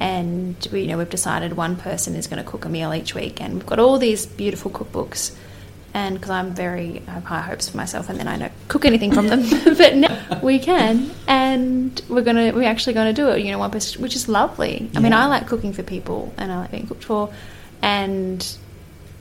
and 0.00 0.68
we 0.72 0.82
you 0.82 0.88
know 0.88 0.98
we've 0.98 1.10
decided 1.10 1.56
one 1.56 1.76
person 1.76 2.14
is 2.14 2.26
going 2.26 2.42
to 2.42 2.48
cook 2.48 2.64
a 2.64 2.68
meal 2.68 2.92
each 2.94 3.14
week, 3.14 3.40
and 3.40 3.54
we've 3.54 3.66
got 3.66 3.78
all 3.78 3.98
these 3.98 4.26
beautiful 4.26 4.70
cookbooks. 4.70 5.34
And 5.94 6.16
because 6.16 6.28
I'm 6.28 6.54
very, 6.54 7.02
I 7.06 7.12
have 7.12 7.24
high 7.24 7.40
hopes 7.40 7.70
for 7.70 7.78
myself, 7.78 8.10
and 8.10 8.20
then 8.20 8.28
I 8.28 8.36
don't 8.36 8.52
cook 8.68 8.84
anything 8.84 9.12
from 9.12 9.28
them, 9.28 9.48
but 9.78 9.96
now 9.96 10.40
we 10.42 10.58
can, 10.58 11.10
and 11.26 11.98
we're 12.10 12.20
gonna, 12.20 12.52
we're 12.52 12.68
actually 12.68 12.92
going 12.92 13.06
to 13.06 13.14
do 13.14 13.30
it. 13.30 13.42
You 13.42 13.52
know, 13.52 13.58
one 13.58 13.70
person, 13.70 14.02
which 14.02 14.14
is 14.14 14.28
lovely. 14.28 14.90
I 14.94 15.00
mean, 15.00 15.14
I 15.14 15.24
like 15.26 15.46
cooking 15.46 15.72
for 15.72 15.82
people, 15.82 16.34
and 16.36 16.52
I 16.52 16.58
like 16.58 16.70
being 16.70 16.86
cooked 16.86 17.04
for, 17.04 17.32
and 17.80 18.46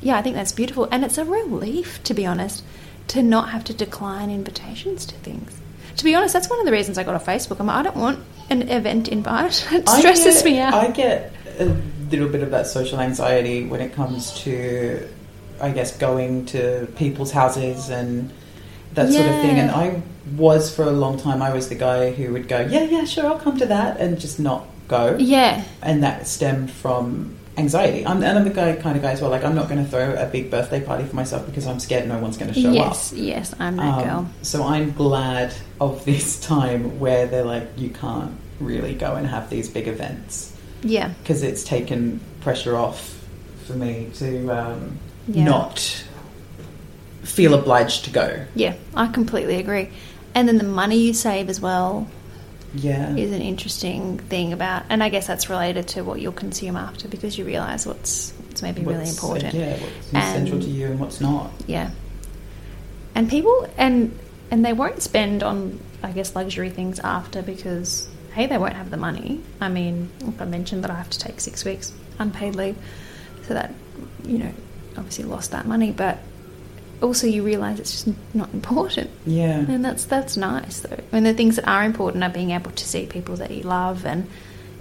yeah, 0.01 0.17
I 0.17 0.21
think 0.21 0.35
that's 0.35 0.51
beautiful. 0.51 0.89
And 0.91 1.05
it's 1.05 1.17
a 1.17 1.23
relief, 1.23 2.03
to 2.03 2.13
be 2.13 2.25
honest, 2.25 2.63
to 3.07 3.23
not 3.23 3.49
have 3.49 3.63
to 3.65 3.73
decline 3.73 4.29
invitations 4.29 5.05
to 5.05 5.15
things. 5.15 5.61
To 5.97 6.03
be 6.03 6.13
honest, 6.15 6.33
that's 6.33 6.49
one 6.49 6.59
of 6.59 6.65
the 6.65 6.71
reasons 6.71 6.97
I 6.97 7.03
got 7.03 7.15
off 7.15 7.25
Facebook. 7.25 7.59
I'm 7.59 7.69
I 7.69 7.81
don't 7.81 7.95
want 7.97 8.19
an 8.49 8.69
event 8.69 9.07
invite. 9.07 9.67
It 9.71 9.87
stresses 9.89 10.35
get- 10.41 10.45
me 10.45 10.59
out. 10.59 10.73
I 10.73 10.91
get 10.91 11.33
a 11.59 11.65
little 12.11 12.29
bit 12.29 12.43
of 12.43 12.51
that 12.51 12.67
social 12.67 12.99
anxiety 12.99 13.65
when 13.65 13.81
it 13.81 13.93
comes 13.93 14.31
to, 14.43 15.07
I 15.61 15.71
guess, 15.71 15.97
going 15.97 16.45
to 16.47 16.87
people's 16.97 17.31
houses 17.31 17.89
and 17.89 18.31
that 18.93 19.11
sort 19.11 19.25
of 19.25 19.35
thing. 19.41 19.57
And 19.59 19.71
I 19.71 20.01
was 20.35 20.73
for 20.73 20.83
a 20.83 20.91
long 20.91 21.17
time. 21.19 21.41
I 21.41 21.53
was 21.53 21.69
the 21.69 21.75
guy 21.75 22.11
who 22.11 22.31
would 22.33 22.47
go, 22.47 22.59
yeah, 22.61 22.83
yeah, 22.83 23.05
sure, 23.05 23.25
I'll 23.27 23.39
come 23.39 23.57
to 23.59 23.65
that, 23.67 23.99
and 23.99 24.19
just 24.19 24.39
not 24.39 24.67
go. 24.87 25.15
yeah, 25.19 25.63
And 25.81 26.03
that 26.03 26.27
stemmed 26.27 26.69
from 26.71 27.35
anxiety. 27.57 28.05
I'm, 28.05 28.21
and 28.23 28.37
I'm 28.37 28.43
the 28.43 28.49
guy 28.49 28.75
kind 28.75 28.95
of 28.97 29.01
guy 29.01 29.11
as 29.11 29.21
well. 29.21 29.31
Like, 29.31 29.43
I'm 29.43 29.55
not 29.55 29.69
going 29.69 29.83
to 29.83 29.89
throw 29.89 30.13
a 30.15 30.25
big 30.25 30.51
birthday 30.51 30.81
party 30.83 31.05
for 31.05 31.15
myself 31.15 31.45
because 31.45 31.65
I'm 31.67 31.79
scared 31.79 32.07
no 32.07 32.19
one's 32.19 32.37
going 32.37 32.53
to 32.53 32.59
show 32.59 32.69
up. 32.69 32.75
yes, 32.75 33.13
yes, 33.13 33.55
I'm 33.59 33.77
that 33.77 33.99
Um, 33.99 34.03
girl. 34.03 34.29
So 34.41 34.63
I'm 34.63 34.91
glad 34.93 35.53
of 35.79 36.03
this 36.05 36.39
time 36.39 36.99
where 36.99 37.27
they're 37.27 37.45
like, 37.45 37.67
you 37.77 37.89
can't 37.89 38.31
really 38.59 38.93
go 38.93 39.15
and 39.15 39.27
have 39.27 39.49
these 39.49 39.69
big 39.69 39.87
events. 39.87 40.51
Yeah. 40.83 41.13
because 41.23 41.41
it's 41.41 41.63
taken 41.63 42.19
pressure 42.41 42.75
off 42.77 43.19
for 43.65 43.73
me 43.73 44.11
to 44.15 44.49
um, 44.49 44.99
Yeah. 45.27 45.45
not 45.45 45.79
feel 47.23 47.55
obliged 47.55 48.05
to 48.05 48.11
go. 48.11 48.45
Yeah, 48.53 48.75
I 48.93 49.07
completely 49.07 49.55
agree. 49.55 49.89
And 50.35 50.47
then 50.47 50.57
the 50.59 50.63
money 50.65 50.97
you 50.99 51.13
save 51.13 51.49
as 51.49 51.59
well 51.59 52.07
Yeah. 52.75 53.15
is 53.15 53.31
an 53.31 53.41
interesting 53.41 54.19
thing 54.19 54.53
about, 54.53 54.83
and 54.89 55.01
I 55.03 55.09
guess 55.09 55.27
that's 55.27 55.49
related 55.49 55.87
to 55.89 56.03
what 56.03 56.19
you'll 56.21 56.31
consume 56.33 56.75
after 56.75 57.07
because 57.07 57.37
you 57.37 57.45
realise 57.45 57.85
what's 57.85 58.33
what's 58.47 58.61
maybe 58.61 58.81
really 58.81 58.99
What's, 58.99 59.23
uh, 59.23 59.27
important. 59.27 59.53
yeah, 59.53 59.71
what's 59.73 60.13
And- 60.13 60.17
essential 60.47 60.59
to 60.61 60.69
you 60.69 60.87
and 60.87 60.99
what's 60.99 61.19
not. 61.21 61.51
Yeah. 61.67 61.89
And 63.13 63.29
people 63.29 63.67
and 63.77 64.17
and 64.51 64.63
they 64.65 64.73
won't 64.73 65.01
spend 65.01 65.41
on 65.43 65.79
I 66.03 66.11
guess 66.11 66.35
luxury 66.35 66.69
things 66.69 66.99
after 66.99 67.41
because 67.41 68.07
hey 68.33 68.45
they 68.47 68.57
won't 68.57 68.73
have 68.73 68.89
the 68.91 68.97
money. 68.97 69.41
I 69.61 69.69
mean, 69.69 70.09
I 70.39 70.45
mentioned 70.45 70.83
that 70.83 70.91
I 70.91 70.95
have 70.95 71.09
to 71.11 71.19
take 71.19 71.39
six 71.39 71.63
weeks 71.65 71.93
unpaid 72.19 72.55
leave, 72.55 72.75
so 73.47 73.53
that 73.53 73.73
you 74.25 74.37
know 74.37 74.51
obviously 74.97 75.25
lost 75.25 75.51
that 75.51 75.65
money, 75.67 75.91
but 75.91 76.19
also 77.01 77.27
you 77.27 77.43
realise 77.43 77.79
it's 77.79 77.91
just 78.03 78.15
not 78.33 78.53
important. 78.53 79.09
Yeah. 79.25 79.59
And 79.59 79.83
that's 79.83 80.05
that's 80.05 80.37
nice 80.37 80.79
though. 80.79 80.99
And 81.11 81.25
the 81.25 81.33
things 81.33 81.55
that 81.57 81.67
are 81.67 81.83
important 81.83 82.23
are 82.23 82.29
being 82.29 82.51
able 82.51 82.71
to 82.71 82.85
see 82.87 83.05
people 83.05 83.35
that 83.37 83.51
you 83.51 83.63
love 83.63 84.05
and 84.05 84.27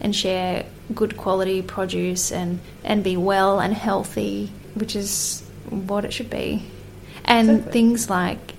and 0.00 0.14
share 0.14 0.66
good 0.94 1.16
quality 1.16 1.62
produce 1.62 2.30
and 2.32 2.60
and 2.84 3.02
be 3.02 3.16
well 3.16 3.60
and 3.60 3.72
healthy, 3.74 4.50
which 4.74 4.94
is 4.96 5.42
what 5.70 6.04
it 6.04 6.12
should 6.12 6.30
be. 6.30 6.62
And 7.24 7.64
things 7.70 8.10
like 8.10 8.52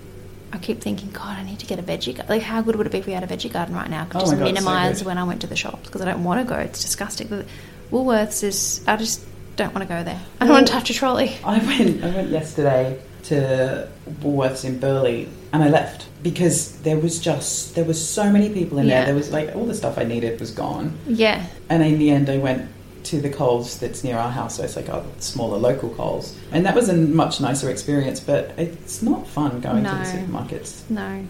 I 0.51 0.57
keep 0.57 0.81
thinking, 0.81 1.11
God, 1.11 1.37
I 1.37 1.43
need 1.43 1.59
to 1.59 1.65
get 1.65 1.79
a 1.79 1.83
veggie 1.83 2.15
garden. 2.15 2.27
Like, 2.29 2.41
how 2.41 2.61
good 2.61 2.77
would 2.77 2.87
it 2.87 2.91
be 2.91 2.99
if 2.99 3.05
we 3.05 3.13
had 3.13 3.23
a 3.23 3.27
veggie 3.27 3.51
garden 3.51 3.75
right 3.75 3.89
now? 3.89 4.03
I 4.03 4.05
could 4.05 4.17
Oh 4.17 4.19
just 4.21 4.33
God, 4.33 4.41
minimise 4.43 4.99
good. 4.99 5.07
when 5.07 5.17
I 5.17 5.23
went 5.23 5.41
to 5.41 5.47
the 5.47 5.55
shops 5.55 5.85
because 5.85 6.01
I 6.01 6.05
don't 6.05 6.23
want 6.23 6.47
to 6.47 6.51
go. 6.53 6.59
It's 6.59 6.81
disgusting. 6.81 7.45
Woolworths 7.91 8.43
is, 8.43 8.81
I 8.87 8.95
just 8.95 9.21
don't 9.57 9.73
want 9.75 9.87
to 9.87 9.93
go 9.93 10.03
there. 10.03 10.19
I 10.39 10.45
don't 10.45 10.53
want 10.53 10.67
to 10.67 10.73
touch 10.73 10.89
a 10.89 10.93
trolley. 10.93 11.35
I 11.43 11.57
went. 11.59 12.03
I 12.03 12.09
went 12.09 12.29
yesterday 12.29 12.99
to 13.29 13.87
Woolworths 14.21 14.65
in 14.65 14.79
Burleigh, 14.79 15.27
and 15.53 15.63
I 15.63 15.69
left 15.69 16.07
because 16.23 16.77
there 16.81 16.97
was 16.97 17.19
just 17.19 17.75
there 17.75 17.85
was 17.85 17.99
so 18.07 18.31
many 18.31 18.49
people 18.49 18.77
in 18.77 18.87
Yeah. 18.87 18.97
there. 18.97 19.05
There 19.07 19.15
was 19.15 19.31
like 19.31 19.55
all 19.55 19.65
the 19.65 19.75
stuff 19.75 19.97
I 19.97 20.03
needed 20.03 20.39
was 20.39 20.51
gone, 20.51 20.97
Yeah. 21.07 21.45
and 21.69 21.83
in 21.83 21.99
the 21.99 22.09
end, 22.11 22.29
I 22.29 22.37
went 22.37 22.63
to 23.05 23.21
the 23.21 23.29
Coles 23.29 23.77
that's 23.77 24.03
near 24.03 24.17
our 24.17 24.31
house. 24.31 24.55
So 24.55 24.63
it's 24.63 24.75
like 24.75 24.87
a 24.89 25.03
smaller 25.19 25.57
local 25.57 25.89
Coles, 25.89 26.35
and 26.51 26.65
that 26.65 26.73
was 26.75 26.89
a 26.89 26.93
much 26.93 27.39
nicer 27.39 27.69
experience. 27.69 28.19
But 28.19 28.51
it's 28.57 29.01
not 29.01 29.27
fun 29.27 29.59
going 29.61 29.83
to 29.83 29.89
the 29.91 29.97
supermarkets. 30.05 30.81
No. 30.89 31.23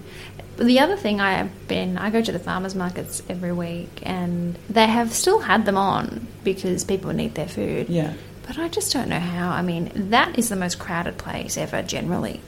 But 0.57 0.67
the 0.67 0.79
other 0.79 0.95
thing 0.95 1.19
I 1.19 1.33
have 1.33 1.67
been, 1.67 1.97
I 1.97 2.09
go 2.09 2.21
to 2.21 2.31
the 2.31 2.39
farmers 2.39 2.75
markets 2.75 3.21
every 3.29 3.51
week 3.51 3.99
and 4.03 4.57
they 4.69 4.87
have 4.87 5.11
still 5.13 5.39
had 5.39 5.65
them 5.65 5.75
on 5.75 6.27
because 6.45 6.85
people 6.85 7.11
need 7.11 7.35
their 7.35 7.49
food. 7.49 7.89
Yeah, 7.89 8.13
But 8.47 8.57
I 8.59 8.67
just 8.67 8.93
don't 8.93 9.09
know 9.09 9.19
how. 9.19 9.49
I 9.51 9.61
mean, 9.61 9.91
that 10.11 10.37
is 10.37 10.49
the 10.49 10.55
most 10.55 10.77
crowded 10.79 11.17
place 11.17 11.57
ever 11.57 11.81
generally. 11.81 12.41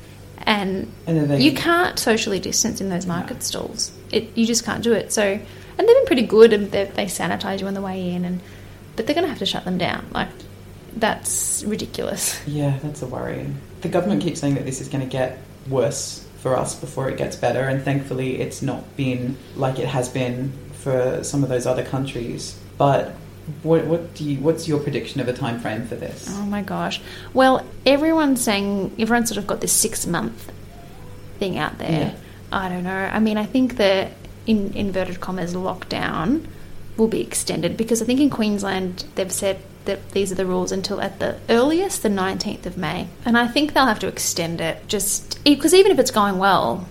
And, 0.45 0.91
And 1.07 1.29
they- 1.29 1.41
you 1.41 1.53
can't 1.53 1.97
socially 1.97 2.39
distance 2.39 2.79
in 2.81 2.89
those 2.89 3.05
market 3.05 3.41
stalls. 3.43 3.91
It, 4.11 4.35
you 4.37 4.45
just 4.45 4.63
can't 4.63 4.83
do 4.83 4.93
it. 4.93 5.11
So, 5.11 5.23
and 5.23 5.39
they've 5.79 5.87
been 5.95 6.05
pretty 6.05 6.21
good 6.27 6.53
and 6.53 6.71
they, 6.71 6.85
they 6.85 7.05
sanitize 7.05 7.59
you 7.61 7.67
on 7.67 7.73
the 7.73 7.81
way 7.81 8.09
in 8.11 8.23
and 8.25 8.41
but 8.95 9.05
they're 9.05 9.13
going 9.15 9.25
to 9.25 9.29
have 9.29 9.39
to 9.39 9.45
shut 9.45 9.63
them 9.65 9.77
down. 9.77 10.07
Like 10.11 10.29
that's 10.95 11.63
ridiculous. 11.63 12.39
yeah, 12.47 12.79
that's 12.81 13.01
a 13.01 13.07
worry. 13.07 13.47
The 13.81 13.89
government 13.89 14.23
keeps 14.23 14.39
saying 14.39 14.55
that 14.55 14.65
this 14.65 14.81
is 14.81 14.87
going 14.89 15.03
to 15.03 15.09
get 15.09 15.37
worse 15.69 16.25
for 16.39 16.55
us 16.57 16.75
before 16.79 17.09
it 17.09 17.17
gets 17.17 17.35
better, 17.35 17.61
and 17.61 17.83
thankfully, 17.83 18.39
it's 18.39 18.61
not 18.61 18.95
been 18.95 19.37
like 19.55 19.77
it 19.79 19.87
has 19.87 20.09
been 20.09 20.51
for 20.73 21.23
some 21.23 21.43
of 21.43 21.49
those 21.49 21.65
other 21.67 21.83
countries. 21.83 22.59
But 22.77 23.13
what, 23.63 23.85
what 23.85 24.13
do 24.15 24.23
you? 24.23 24.39
What's 24.39 24.67
your 24.67 24.79
prediction 24.79 25.21
of 25.21 25.27
a 25.27 25.33
time 25.33 25.59
frame 25.59 25.85
for 25.87 25.95
this? 25.95 26.27
Oh 26.29 26.43
my 26.45 26.61
gosh. 26.61 27.01
Well, 27.33 27.65
everyone's 27.85 28.41
saying, 28.41 28.95
everyone's 28.99 29.29
sort 29.29 29.37
of 29.37 29.47
got 29.47 29.61
this 29.61 29.71
six 29.73 30.05
month 30.05 30.51
thing 31.39 31.57
out 31.57 31.77
there. 31.77 31.91
Yeah. 31.91 32.13
I 32.51 32.69
don't 32.69 32.83
know. 32.83 32.91
I 33.11 33.19
mean, 33.19 33.37
I 33.37 33.45
think 33.45 33.77
the 33.77 34.09
in 34.45 34.73
inverted 34.73 35.19
commas 35.19 35.53
lockdown 35.53 36.45
will 36.95 37.07
be 37.07 37.21
extended 37.21 37.77
because 37.77 38.01
I 38.01 38.05
think 38.05 38.19
in 38.19 38.29
Queensland 38.29 39.05
they've 39.15 39.31
said 39.31 39.59
that 39.85 40.11
these 40.11 40.31
are 40.31 40.35
the 40.35 40.45
rules 40.45 40.71
until 40.71 40.99
at 41.01 41.19
the 41.19 41.37
earliest 41.49 42.03
the 42.03 42.09
19th 42.09 42.65
of 42.65 42.77
May. 42.77 43.07
And 43.25 43.37
I 43.37 43.47
think 43.47 43.73
they'll 43.73 43.85
have 43.85 43.99
to 43.99 44.07
extend 44.07 44.59
it 44.61 44.87
just 44.87 45.41
because 45.43 45.73
even 45.73 45.91
if 45.91 45.99
it's 45.99 46.11
going 46.11 46.37
well, 46.39 46.87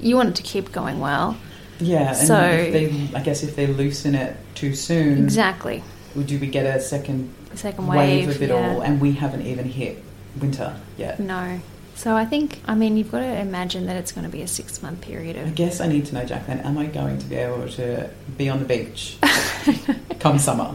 you 0.00 0.16
want 0.16 0.30
it 0.30 0.34
to 0.36 0.42
keep 0.42 0.72
going 0.72 0.98
well. 1.00 1.36
Yeah, 1.78 2.08
and 2.16 2.26
So- 2.26 2.40
if 2.40 2.72
they, 2.72 3.16
I 3.16 3.22
guess 3.22 3.42
if 3.42 3.54
they 3.56 3.66
loosen 3.66 4.14
it 4.14 4.36
too 4.54 4.74
soon, 4.74 5.18
Exactly. 5.24 5.82
Do 6.14 6.38
we 6.38 6.46
get 6.46 6.66
a 6.66 6.80
second 6.80 7.34
second 7.54 7.86
wave, 7.86 8.26
wave, 8.26 8.36
of 8.36 8.42
it 8.42 8.48
yeah. 8.50 8.54
all? 8.74 8.80
And 8.82 9.00
we 9.00 9.12
haven't 9.12 9.46
even 9.46 9.64
hit 9.66 10.02
winter 10.40 10.76
yet. 10.96 11.20
No. 11.20 11.60
So 12.00 12.16
I 12.16 12.24
think, 12.24 12.60
I 12.66 12.74
mean, 12.74 12.96
you've 12.96 13.12
got 13.12 13.18
to 13.18 13.38
imagine 13.40 13.84
that 13.86 13.96
it's 13.96 14.10
going 14.10 14.24
to 14.24 14.30
be 14.30 14.40
a 14.40 14.48
six 14.48 14.82
month 14.82 15.02
period 15.02 15.36
I 15.36 15.50
guess 15.50 15.82
I 15.82 15.86
need 15.86 16.06
to 16.06 16.14
know, 16.14 16.24
Jacqueline, 16.24 16.60
am 16.60 16.78
I 16.78 16.86
going 16.86 17.18
to 17.18 17.26
be 17.26 17.36
able 17.36 17.68
to 17.68 18.08
be 18.38 18.48
on 18.48 18.58
the 18.58 18.64
beach 18.64 19.18
come 20.18 20.38
summer? 20.38 20.74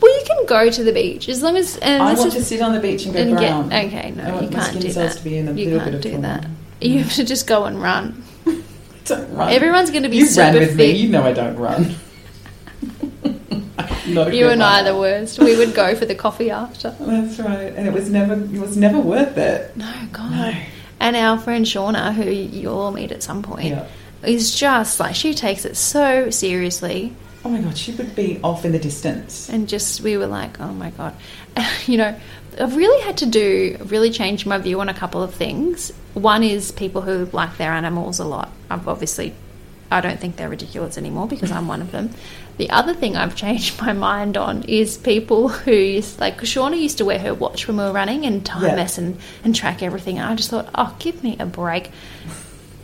Well, 0.00 0.18
you 0.18 0.24
can 0.26 0.46
go 0.46 0.68
to 0.70 0.82
the 0.82 0.92
beach 0.92 1.28
as 1.28 1.42
long 1.42 1.56
as. 1.56 1.76
And 1.76 2.02
I 2.02 2.14
want 2.14 2.32
to 2.32 2.42
sit 2.42 2.60
on 2.60 2.72
the 2.72 2.80
beach 2.80 3.04
and 3.04 3.14
go 3.14 3.20
and 3.20 3.38
get- 3.70 3.84
okay, 3.86 4.10
no, 4.10 4.24
I 4.24 4.32
want 4.32 4.42
you 4.42 4.50
my 4.50 4.56
can't 4.56 4.68
skin 4.70 4.82
do 4.82 4.90
cells 4.90 5.12
that. 5.12 5.18
to 5.18 5.24
be 5.24 5.38
in 5.38 5.46
a 5.48 5.52
you 5.52 5.64
little 5.66 5.78
can't 5.78 5.90
bit 5.92 6.06
of 6.06 6.12
do 6.12 6.20
that. 6.22 6.46
You 6.80 6.98
have 7.04 7.12
to 7.12 7.24
just 7.24 7.46
go 7.46 7.66
and 7.66 7.80
run. 7.80 8.24
Don't 9.04 9.32
run. 9.32 9.52
Everyone's 9.52 9.90
going 9.90 10.02
to 10.02 10.08
be 10.08 10.16
you 10.16 10.26
super 10.26 10.40
ran 10.40 10.54
with 10.54 10.68
fit. 10.70 10.76
me. 10.76 10.90
You 10.92 11.08
know 11.10 11.22
I 11.22 11.32
don't 11.32 11.56
run. 11.56 11.94
Not 14.06 14.28
a 14.28 14.36
You 14.36 14.48
and 14.48 14.62
I 14.62 14.80
are 14.80 14.84
the 14.84 14.96
worst. 14.96 15.38
We 15.38 15.56
would 15.56 15.74
go 15.74 15.94
for 15.94 16.04
the 16.06 16.14
coffee 16.14 16.50
after. 16.50 16.90
That's 17.00 17.38
right, 17.38 17.72
and 17.74 17.86
it 17.86 17.92
was 17.92 18.10
never 18.10 18.34
it 18.34 18.60
was 18.60 18.76
never 18.76 18.98
worth 18.98 19.36
it. 19.38 19.76
No, 19.76 19.92
God. 20.12 20.30
No. 20.30 20.54
And 21.00 21.16
our 21.16 21.38
friend 21.38 21.64
Shauna, 21.66 22.14
who 22.14 22.30
you'll 22.30 22.78
all 22.78 22.92
meet 22.92 23.12
at 23.12 23.22
some 23.22 23.42
point, 23.42 23.66
Yeah. 23.68 23.86
is 24.22 24.54
just 24.54 25.00
like 25.00 25.14
she 25.14 25.34
takes 25.34 25.64
it 25.64 25.76
so 25.76 26.30
seriously. 26.30 27.14
Oh 27.44 27.50
my 27.50 27.60
god, 27.60 27.76
she 27.76 27.92
would 27.92 28.14
be 28.16 28.40
off 28.42 28.64
in 28.64 28.72
the 28.72 28.78
distance. 28.78 29.48
and 29.50 29.68
just 29.68 30.00
we 30.00 30.16
were 30.16 30.26
like, 30.26 30.60
oh 30.60 30.72
my 30.72 30.90
god, 30.90 31.14
you 31.86 31.98
know, 31.98 32.14
I've 32.58 32.76
really 32.76 33.02
had 33.04 33.18
to 33.18 33.26
do 33.26 33.76
really 33.86 34.10
change 34.10 34.46
my 34.46 34.56
view 34.58 34.80
on 34.80 34.88
a 34.88 34.94
couple 34.94 35.22
of 35.22 35.34
things. 35.34 35.92
One 36.14 36.42
is 36.42 36.72
people 36.72 37.02
who 37.02 37.26
like 37.32 37.56
their 37.58 37.72
animals 37.72 38.18
a 38.18 38.24
lot. 38.24 38.50
I've 38.70 38.86
obviously, 38.88 39.34
I 39.94 40.00
don't 40.00 40.18
think 40.18 40.36
they're 40.36 40.48
ridiculous 40.48 40.98
anymore 40.98 41.26
because 41.28 41.50
I'm 41.52 41.68
one 41.68 41.80
of 41.80 41.92
them. 41.92 42.10
The 42.56 42.68
other 42.70 42.94
thing 42.94 43.16
I've 43.16 43.34
changed 43.36 43.80
my 43.80 43.92
mind 43.92 44.36
on 44.36 44.62
is 44.64 44.96
people 44.98 45.48
who 45.48 45.72
used, 45.72 46.18
like 46.20 46.38
Shauna 46.40 46.78
used 46.80 46.98
to 46.98 47.04
wear 47.04 47.18
her 47.18 47.32
watch 47.34 47.66
when 47.68 47.76
we 47.76 47.84
were 47.84 47.92
running 47.92 48.26
and 48.26 48.44
time 48.44 48.64
Yeah. 48.76 48.82
us 48.82 48.98
and, 48.98 49.18
and 49.44 49.54
track 49.54 49.82
everything. 49.82 50.18
And 50.18 50.28
I 50.28 50.34
just 50.34 50.50
thought, 50.50 50.68
oh, 50.74 50.94
give 50.98 51.22
me 51.22 51.36
a 51.38 51.46
break. 51.46 51.90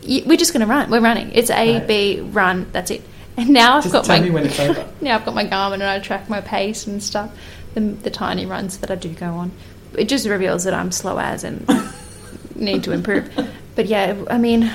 We're 0.07 0.37
just 0.39 0.53
going 0.53 0.61
to 0.61 0.67
run. 0.67 0.91
We're 0.91 1.01
running. 1.01 1.31
It's 1.33 1.51
A, 1.51 1.79
Right. 1.79 1.87
B, 1.87 2.21
run. 2.21 2.67
That's 2.73 2.91
it. 2.91 3.03
And 3.37 3.51
now 3.51 3.77
I've 3.77 3.83
Just 3.85 3.93
got 3.93 4.05
tell 4.05 4.19
my 4.19 4.25
me 4.25 4.31
when 4.31 4.47
it's 4.47 4.59
over. 4.61 4.89
now 5.01 5.17
I've 5.17 5.25
got 5.25 5.35
my 5.35 5.45
Garmin 5.45 5.75
and 5.75 5.83
I 5.85 5.99
track 6.01 6.29
my 6.29 6.41
pace 6.41 6.87
and 6.87 7.03
stuff. 7.03 7.31
The, 7.75 7.81
the 7.81 8.11
tiny 8.11 8.47
runs 8.47 8.79
that 8.79 8.91
I 8.91 8.95
do 8.97 9.09
go 9.11 9.27
on. 9.35 9.53
It 9.97 10.09
just 10.09 10.27
reveals 10.27 10.65
that 10.65 10.75
I'm 10.75 10.91
slow 10.93 11.19
as 11.19 11.45
and 11.45 11.69
need 12.57 12.83
to 12.85 12.93
improve. 12.93 13.31
But 13.77 13.87
yeah, 13.87 14.17
I 14.29 14.39
mean, 14.39 14.71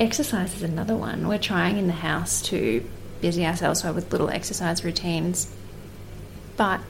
exercise 0.00 0.54
is 0.54 0.62
another 0.62 0.96
one. 0.96 1.28
We're 1.28 1.38
trying 1.38 1.76
in 1.76 1.86
the 1.86 1.92
house 1.92 2.42
to 2.42 2.84
busy 3.20 3.44
ourselves 3.44 3.84
with 3.84 4.10
little 4.10 4.30
exercise 4.30 4.82
routines. 4.82 5.52
But 6.56 6.80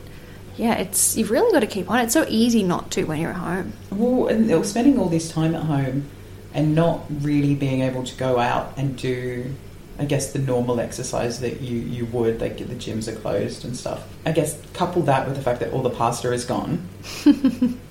yeah, 0.56 0.74
it's 0.74 1.16
you've 1.16 1.30
really 1.30 1.52
got 1.52 1.60
to 1.60 1.66
keep 1.66 1.90
on. 1.90 1.98
It's 2.00 2.14
so 2.14 2.24
easy 2.28 2.62
not 2.62 2.90
to 2.92 3.04
when 3.04 3.20
you're 3.20 3.30
at 3.30 3.36
home. 3.36 3.72
Well, 3.90 4.28
and 4.28 4.66
spending 4.66 4.98
all 4.98 5.08
this 5.08 5.30
time 5.30 5.54
at 5.54 5.64
home 5.64 6.08
and 6.54 6.74
not 6.74 7.04
really 7.20 7.54
being 7.54 7.82
able 7.82 8.04
to 8.04 8.14
go 8.16 8.38
out 8.38 8.74
and 8.76 8.96
do, 8.96 9.54
I 9.98 10.04
guess, 10.04 10.32
the 10.32 10.38
normal 10.38 10.80
exercise 10.80 11.40
that 11.40 11.60
you, 11.60 11.78
you 11.78 12.06
would, 12.06 12.40
like 12.40 12.58
the 12.58 12.64
gyms 12.64 13.08
are 13.08 13.16
closed 13.16 13.64
and 13.64 13.76
stuff. 13.76 14.06
I 14.24 14.32
guess 14.32 14.60
couple 14.72 15.02
that 15.02 15.26
with 15.26 15.36
the 15.36 15.42
fact 15.42 15.60
that 15.60 15.72
all 15.72 15.82
the 15.82 15.90
pasta 15.90 16.32
is 16.32 16.44
gone. 16.44 16.88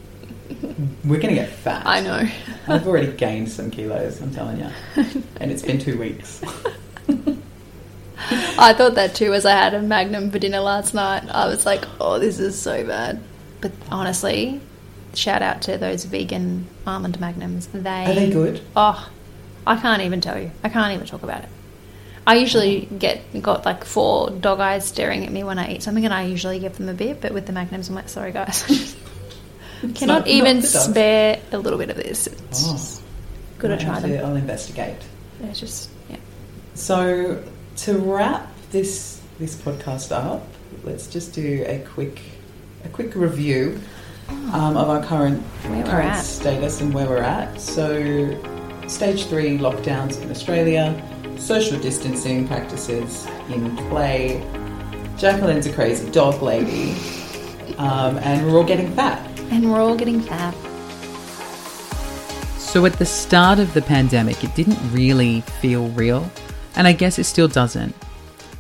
We're 0.61 1.19
going 1.19 1.35
to 1.35 1.41
get 1.41 1.49
fat. 1.49 1.85
I 1.85 2.01
know. 2.01 2.27
I've 2.67 2.87
already 2.87 3.11
gained 3.11 3.49
some 3.49 3.71
kilos, 3.71 4.21
I'm 4.21 4.33
telling 4.33 4.59
you. 4.59 4.69
And 5.37 5.51
it's 5.51 5.61
been 5.61 5.79
two 5.79 5.97
weeks. 5.97 6.41
I 8.57 8.73
thought 8.73 8.95
that 8.95 9.15
too 9.15 9.33
as 9.33 9.45
I 9.45 9.51
had 9.51 9.73
a 9.73 9.81
Magnum 9.81 10.31
for 10.31 10.39
dinner 10.39 10.59
last 10.59 10.93
night. 10.93 11.23
I 11.29 11.47
was 11.47 11.65
like, 11.65 11.85
oh, 11.99 12.19
this 12.19 12.39
is 12.39 12.59
so 12.59 12.85
bad. 12.85 13.21
But 13.61 13.71
honestly, 13.89 14.61
shout 15.13 15.41
out 15.41 15.61
to 15.63 15.77
those 15.77 16.05
vegan 16.05 16.67
almond 16.85 17.19
Magnums. 17.19 17.67
They 17.67 18.05
Are 18.05 18.13
they 18.13 18.29
good? 18.29 18.61
Oh, 18.75 19.09
I 19.65 19.77
can't 19.77 20.01
even 20.01 20.21
tell 20.21 20.39
you. 20.39 20.51
I 20.63 20.69
can't 20.69 20.93
even 20.93 21.07
talk 21.07 21.23
about 21.23 21.43
it. 21.43 21.49
I 22.27 22.35
usually 22.35 22.81
get 22.81 23.41
got 23.41 23.65
like 23.65 23.85
four 23.85 24.29
dog 24.29 24.59
eyes 24.59 24.85
staring 24.87 25.25
at 25.25 25.31
me 25.31 25.43
when 25.43 25.57
I 25.57 25.73
eat 25.73 25.83
something, 25.83 26.05
and 26.05 26.13
I 26.13 26.25
usually 26.25 26.59
give 26.59 26.77
them 26.77 26.89
a 26.89 26.93
bit. 26.93 27.21
But 27.21 27.31
with 27.31 27.47
the 27.47 27.53
Magnums, 27.53 27.89
I'm 27.89 27.95
like, 27.95 28.09
sorry 28.09 28.31
guys, 28.31 28.95
It's 29.83 29.99
cannot 29.99 30.19
not- 30.19 30.27
even 30.27 30.57
not 30.57 30.63
dogs. 30.71 30.83
spare 30.85 31.39
a 31.51 31.57
little 31.57 31.79
bit 31.79 31.89
of 31.89 31.95
this. 31.97 32.27
It's 32.27 32.67
Oh. 32.67 32.73
just 32.73 33.01
gotta 33.59 33.75
Might 33.75 33.81
try 33.85 33.93
have 33.99 34.03
them. 34.09 34.25
I'll 34.25 34.35
investigate. 34.35 34.95
It's 35.43 35.59
just 35.59 35.89
yeah. 36.09 36.17
So, 36.75 37.41
to 37.77 37.93
wrap 37.97 38.47
this 38.71 39.19
this 39.39 39.55
podcast 39.55 40.11
up, 40.11 40.45
let's 40.83 41.07
just 41.07 41.33
do 41.33 41.63
a 41.67 41.79
quick 41.93 42.19
a 42.85 42.89
quick 42.89 43.15
review 43.15 43.79
um, 44.53 44.77
of 44.77 44.89
our 44.89 45.01
current 45.03 45.41
Where 45.63 45.77
we're 45.77 45.83
current 45.89 46.09
at. 46.11 46.23
status 46.23 46.81
and 46.81 46.93
where 46.93 47.07
we're 47.07 47.17
at. 47.23 47.59
So, 47.59 48.37
stage 48.87 49.25
three 49.25 49.57
lockdowns 49.57 50.21
in 50.21 50.29
Australia, 50.29 50.93
social 51.37 51.79
distancing 51.79 52.47
practices 52.47 53.27
in 53.49 53.75
play. 53.89 54.43
Jacqueline's 55.17 55.65
a 55.67 55.73
crazy 55.73 56.09
dog 56.11 56.41
lady, 56.41 56.95
um, 57.77 58.17
and 58.19 58.45
we're 58.45 58.57
all 58.57 58.63
getting 58.63 58.91
fat. 58.93 59.19
And 59.51 59.71
we're 59.71 59.79
all 59.79 59.95
getting 59.95 60.21
fat. 60.21 60.55
So, 62.57 62.85
at 62.85 62.93
the 62.93 63.05
start 63.05 63.59
of 63.59 63.73
the 63.73 63.81
pandemic, 63.81 64.43
it 64.43 64.53
didn't 64.53 64.77
really 64.91 65.41
feel 65.41 65.87
real, 65.89 66.29
and 66.75 66.87
I 66.87 66.93
guess 66.93 67.17
it 67.17 67.23
still 67.23 67.47
doesn't. 67.47 67.95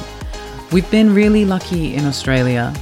We've 0.70 0.88
been 0.92 1.12
really 1.12 1.44
lucky 1.44 1.96
in 1.96 2.06
Australia. 2.06 2.72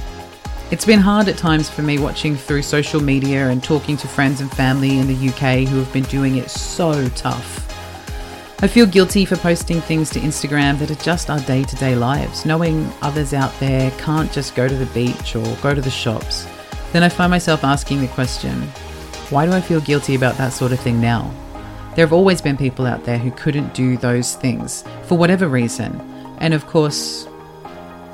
It's 0.69 0.85
been 0.85 0.99
hard 0.99 1.27
at 1.29 1.37
times 1.37 1.67
for 1.67 1.81
me 1.81 1.97
watching 1.97 2.35
through 2.35 2.61
social 2.61 3.01
media 3.01 3.49
and 3.49 3.63
talking 3.63 3.97
to 3.97 4.07
friends 4.07 4.39
and 4.39 4.51
family 4.51 4.99
in 4.99 5.07
the 5.07 5.29
UK 5.29 5.67
who 5.67 5.79
have 5.79 5.91
been 5.91 6.03
doing 6.03 6.35
it 6.35 6.51
so 6.51 7.09
tough. 7.09 7.68
I 8.61 8.67
feel 8.67 8.85
guilty 8.85 9.23
for 9.23 9.37
posting 9.37 9.79
things 9.79 10.09
to 10.09 10.19
Instagram 10.19 10.79
that 10.79 10.91
are 10.91 10.95
just 10.95 11.29
our 11.29 11.39
day 11.39 11.63
to 11.63 11.75
day 11.77 11.95
lives, 11.95 12.45
knowing 12.45 12.91
others 13.01 13.33
out 13.33 13.57
there 13.57 13.89
can't 13.91 14.29
just 14.33 14.53
go 14.53 14.67
to 14.67 14.75
the 14.75 14.85
beach 14.87 15.33
or 15.33 15.55
go 15.61 15.73
to 15.73 15.79
the 15.79 15.89
shops. 15.89 16.45
Then 16.91 17.01
I 17.01 17.07
find 17.07 17.31
myself 17.31 17.63
asking 17.63 18.01
the 18.01 18.09
question 18.09 18.63
why 19.29 19.45
do 19.45 19.53
I 19.53 19.61
feel 19.61 19.79
guilty 19.79 20.13
about 20.13 20.35
that 20.35 20.51
sort 20.51 20.73
of 20.73 20.79
thing 20.81 20.99
now? 20.99 21.33
There 21.95 22.05
have 22.05 22.11
always 22.11 22.41
been 22.41 22.57
people 22.57 22.85
out 22.85 23.05
there 23.05 23.17
who 23.17 23.31
couldn't 23.31 23.73
do 23.73 23.95
those 23.95 24.35
things 24.35 24.83
for 25.03 25.17
whatever 25.17 25.47
reason. 25.47 25.95
And 26.39 26.53
of 26.53 26.67
course, 26.67 27.29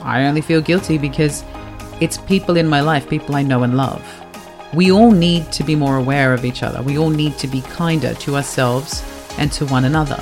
I 0.01 0.25
only 0.25 0.41
feel 0.41 0.61
guilty 0.61 0.99
because 0.99 1.43
it's 2.01 2.19
people 2.19 2.55
in 2.55 2.67
my 2.67 2.81
life, 2.81 3.09
people 3.09 3.35
I 3.35 3.41
know 3.41 3.63
and 3.63 3.75
love. 3.75 4.03
We 4.75 4.91
all 4.91 5.09
need 5.09 5.51
to 5.53 5.63
be 5.63 5.75
more 5.75 5.97
aware 5.97 6.35
of 6.35 6.45
each 6.45 6.61
other. 6.61 6.83
We 6.83 6.99
all 6.99 7.09
need 7.09 7.39
to 7.39 7.47
be 7.47 7.61
kinder 7.61 8.13
to 8.13 8.35
ourselves 8.35 9.03
and 9.37 9.51
to 9.53 9.65
one 9.65 9.85
another. 9.85 10.21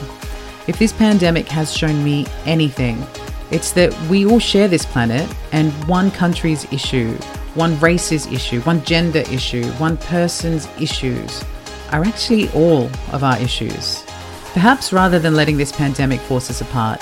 If 0.67 0.79
this 0.79 0.93
pandemic 0.93 1.47
has 1.49 1.75
shown 1.75 2.03
me 2.03 2.25
anything, 2.45 3.05
it's 3.51 3.71
that 3.73 3.93
we 4.09 4.25
all 4.25 4.39
share 4.39 4.67
this 4.67 4.85
planet 4.85 5.29
and 5.51 5.71
one 5.87 6.09
country's 6.09 6.65
issue, 6.71 7.13
one 7.55 7.79
race's 7.79 8.27
issue, 8.27 8.61
one 8.61 8.83
gender 8.83 9.19
issue, 9.31 9.65
one 9.73 9.97
person's 9.97 10.67
issues 10.79 11.43
are 11.91 12.03
actually 12.03 12.49
all 12.49 12.89
of 13.11 13.23
our 13.23 13.37
issues. 13.39 14.03
Perhaps 14.53 14.93
rather 14.93 15.19
than 15.19 15.35
letting 15.35 15.57
this 15.57 15.71
pandemic 15.71 16.19
force 16.21 16.49
us 16.49 16.61
apart, 16.61 17.01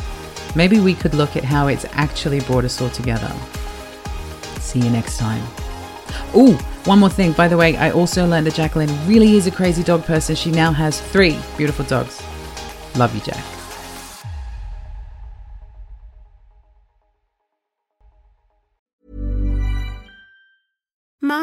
maybe 0.56 0.80
we 0.80 0.94
could 0.94 1.14
look 1.14 1.38
at 1.38 1.44
how 1.44 1.68
it's 1.68 1.86
actually 1.92 2.40
brought 2.42 2.66
us 2.66 2.82
all 2.82 2.90
together. 2.90 3.32
See 4.60 4.80
you 4.80 4.90
next 4.90 5.18
time. 5.18 5.44
Ooh, 6.36 6.58
one 6.86 7.00
more 7.00 7.10
thing. 7.10 7.32
By 7.34 7.48
the 7.48 7.58
way, 7.58 7.76
I 7.78 7.92
also 7.92 8.26
learned 8.26 8.48
that 8.48 8.56
Jacqueline 8.56 8.90
really 9.08 9.36
is 9.36 9.48
a 9.48 9.52
crazy 9.52 9.84
dog 9.84 10.04
person. 10.06 10.36
She 10.36 10.52
now 10.52 10.72
has 10.72 11.00
three 11.00 11.38
beautiful 11.58 11.86
dogs. 11.86 12.22
Love 12.96 13.14
you, 13.16 13.22
Jack. 13.22 13.61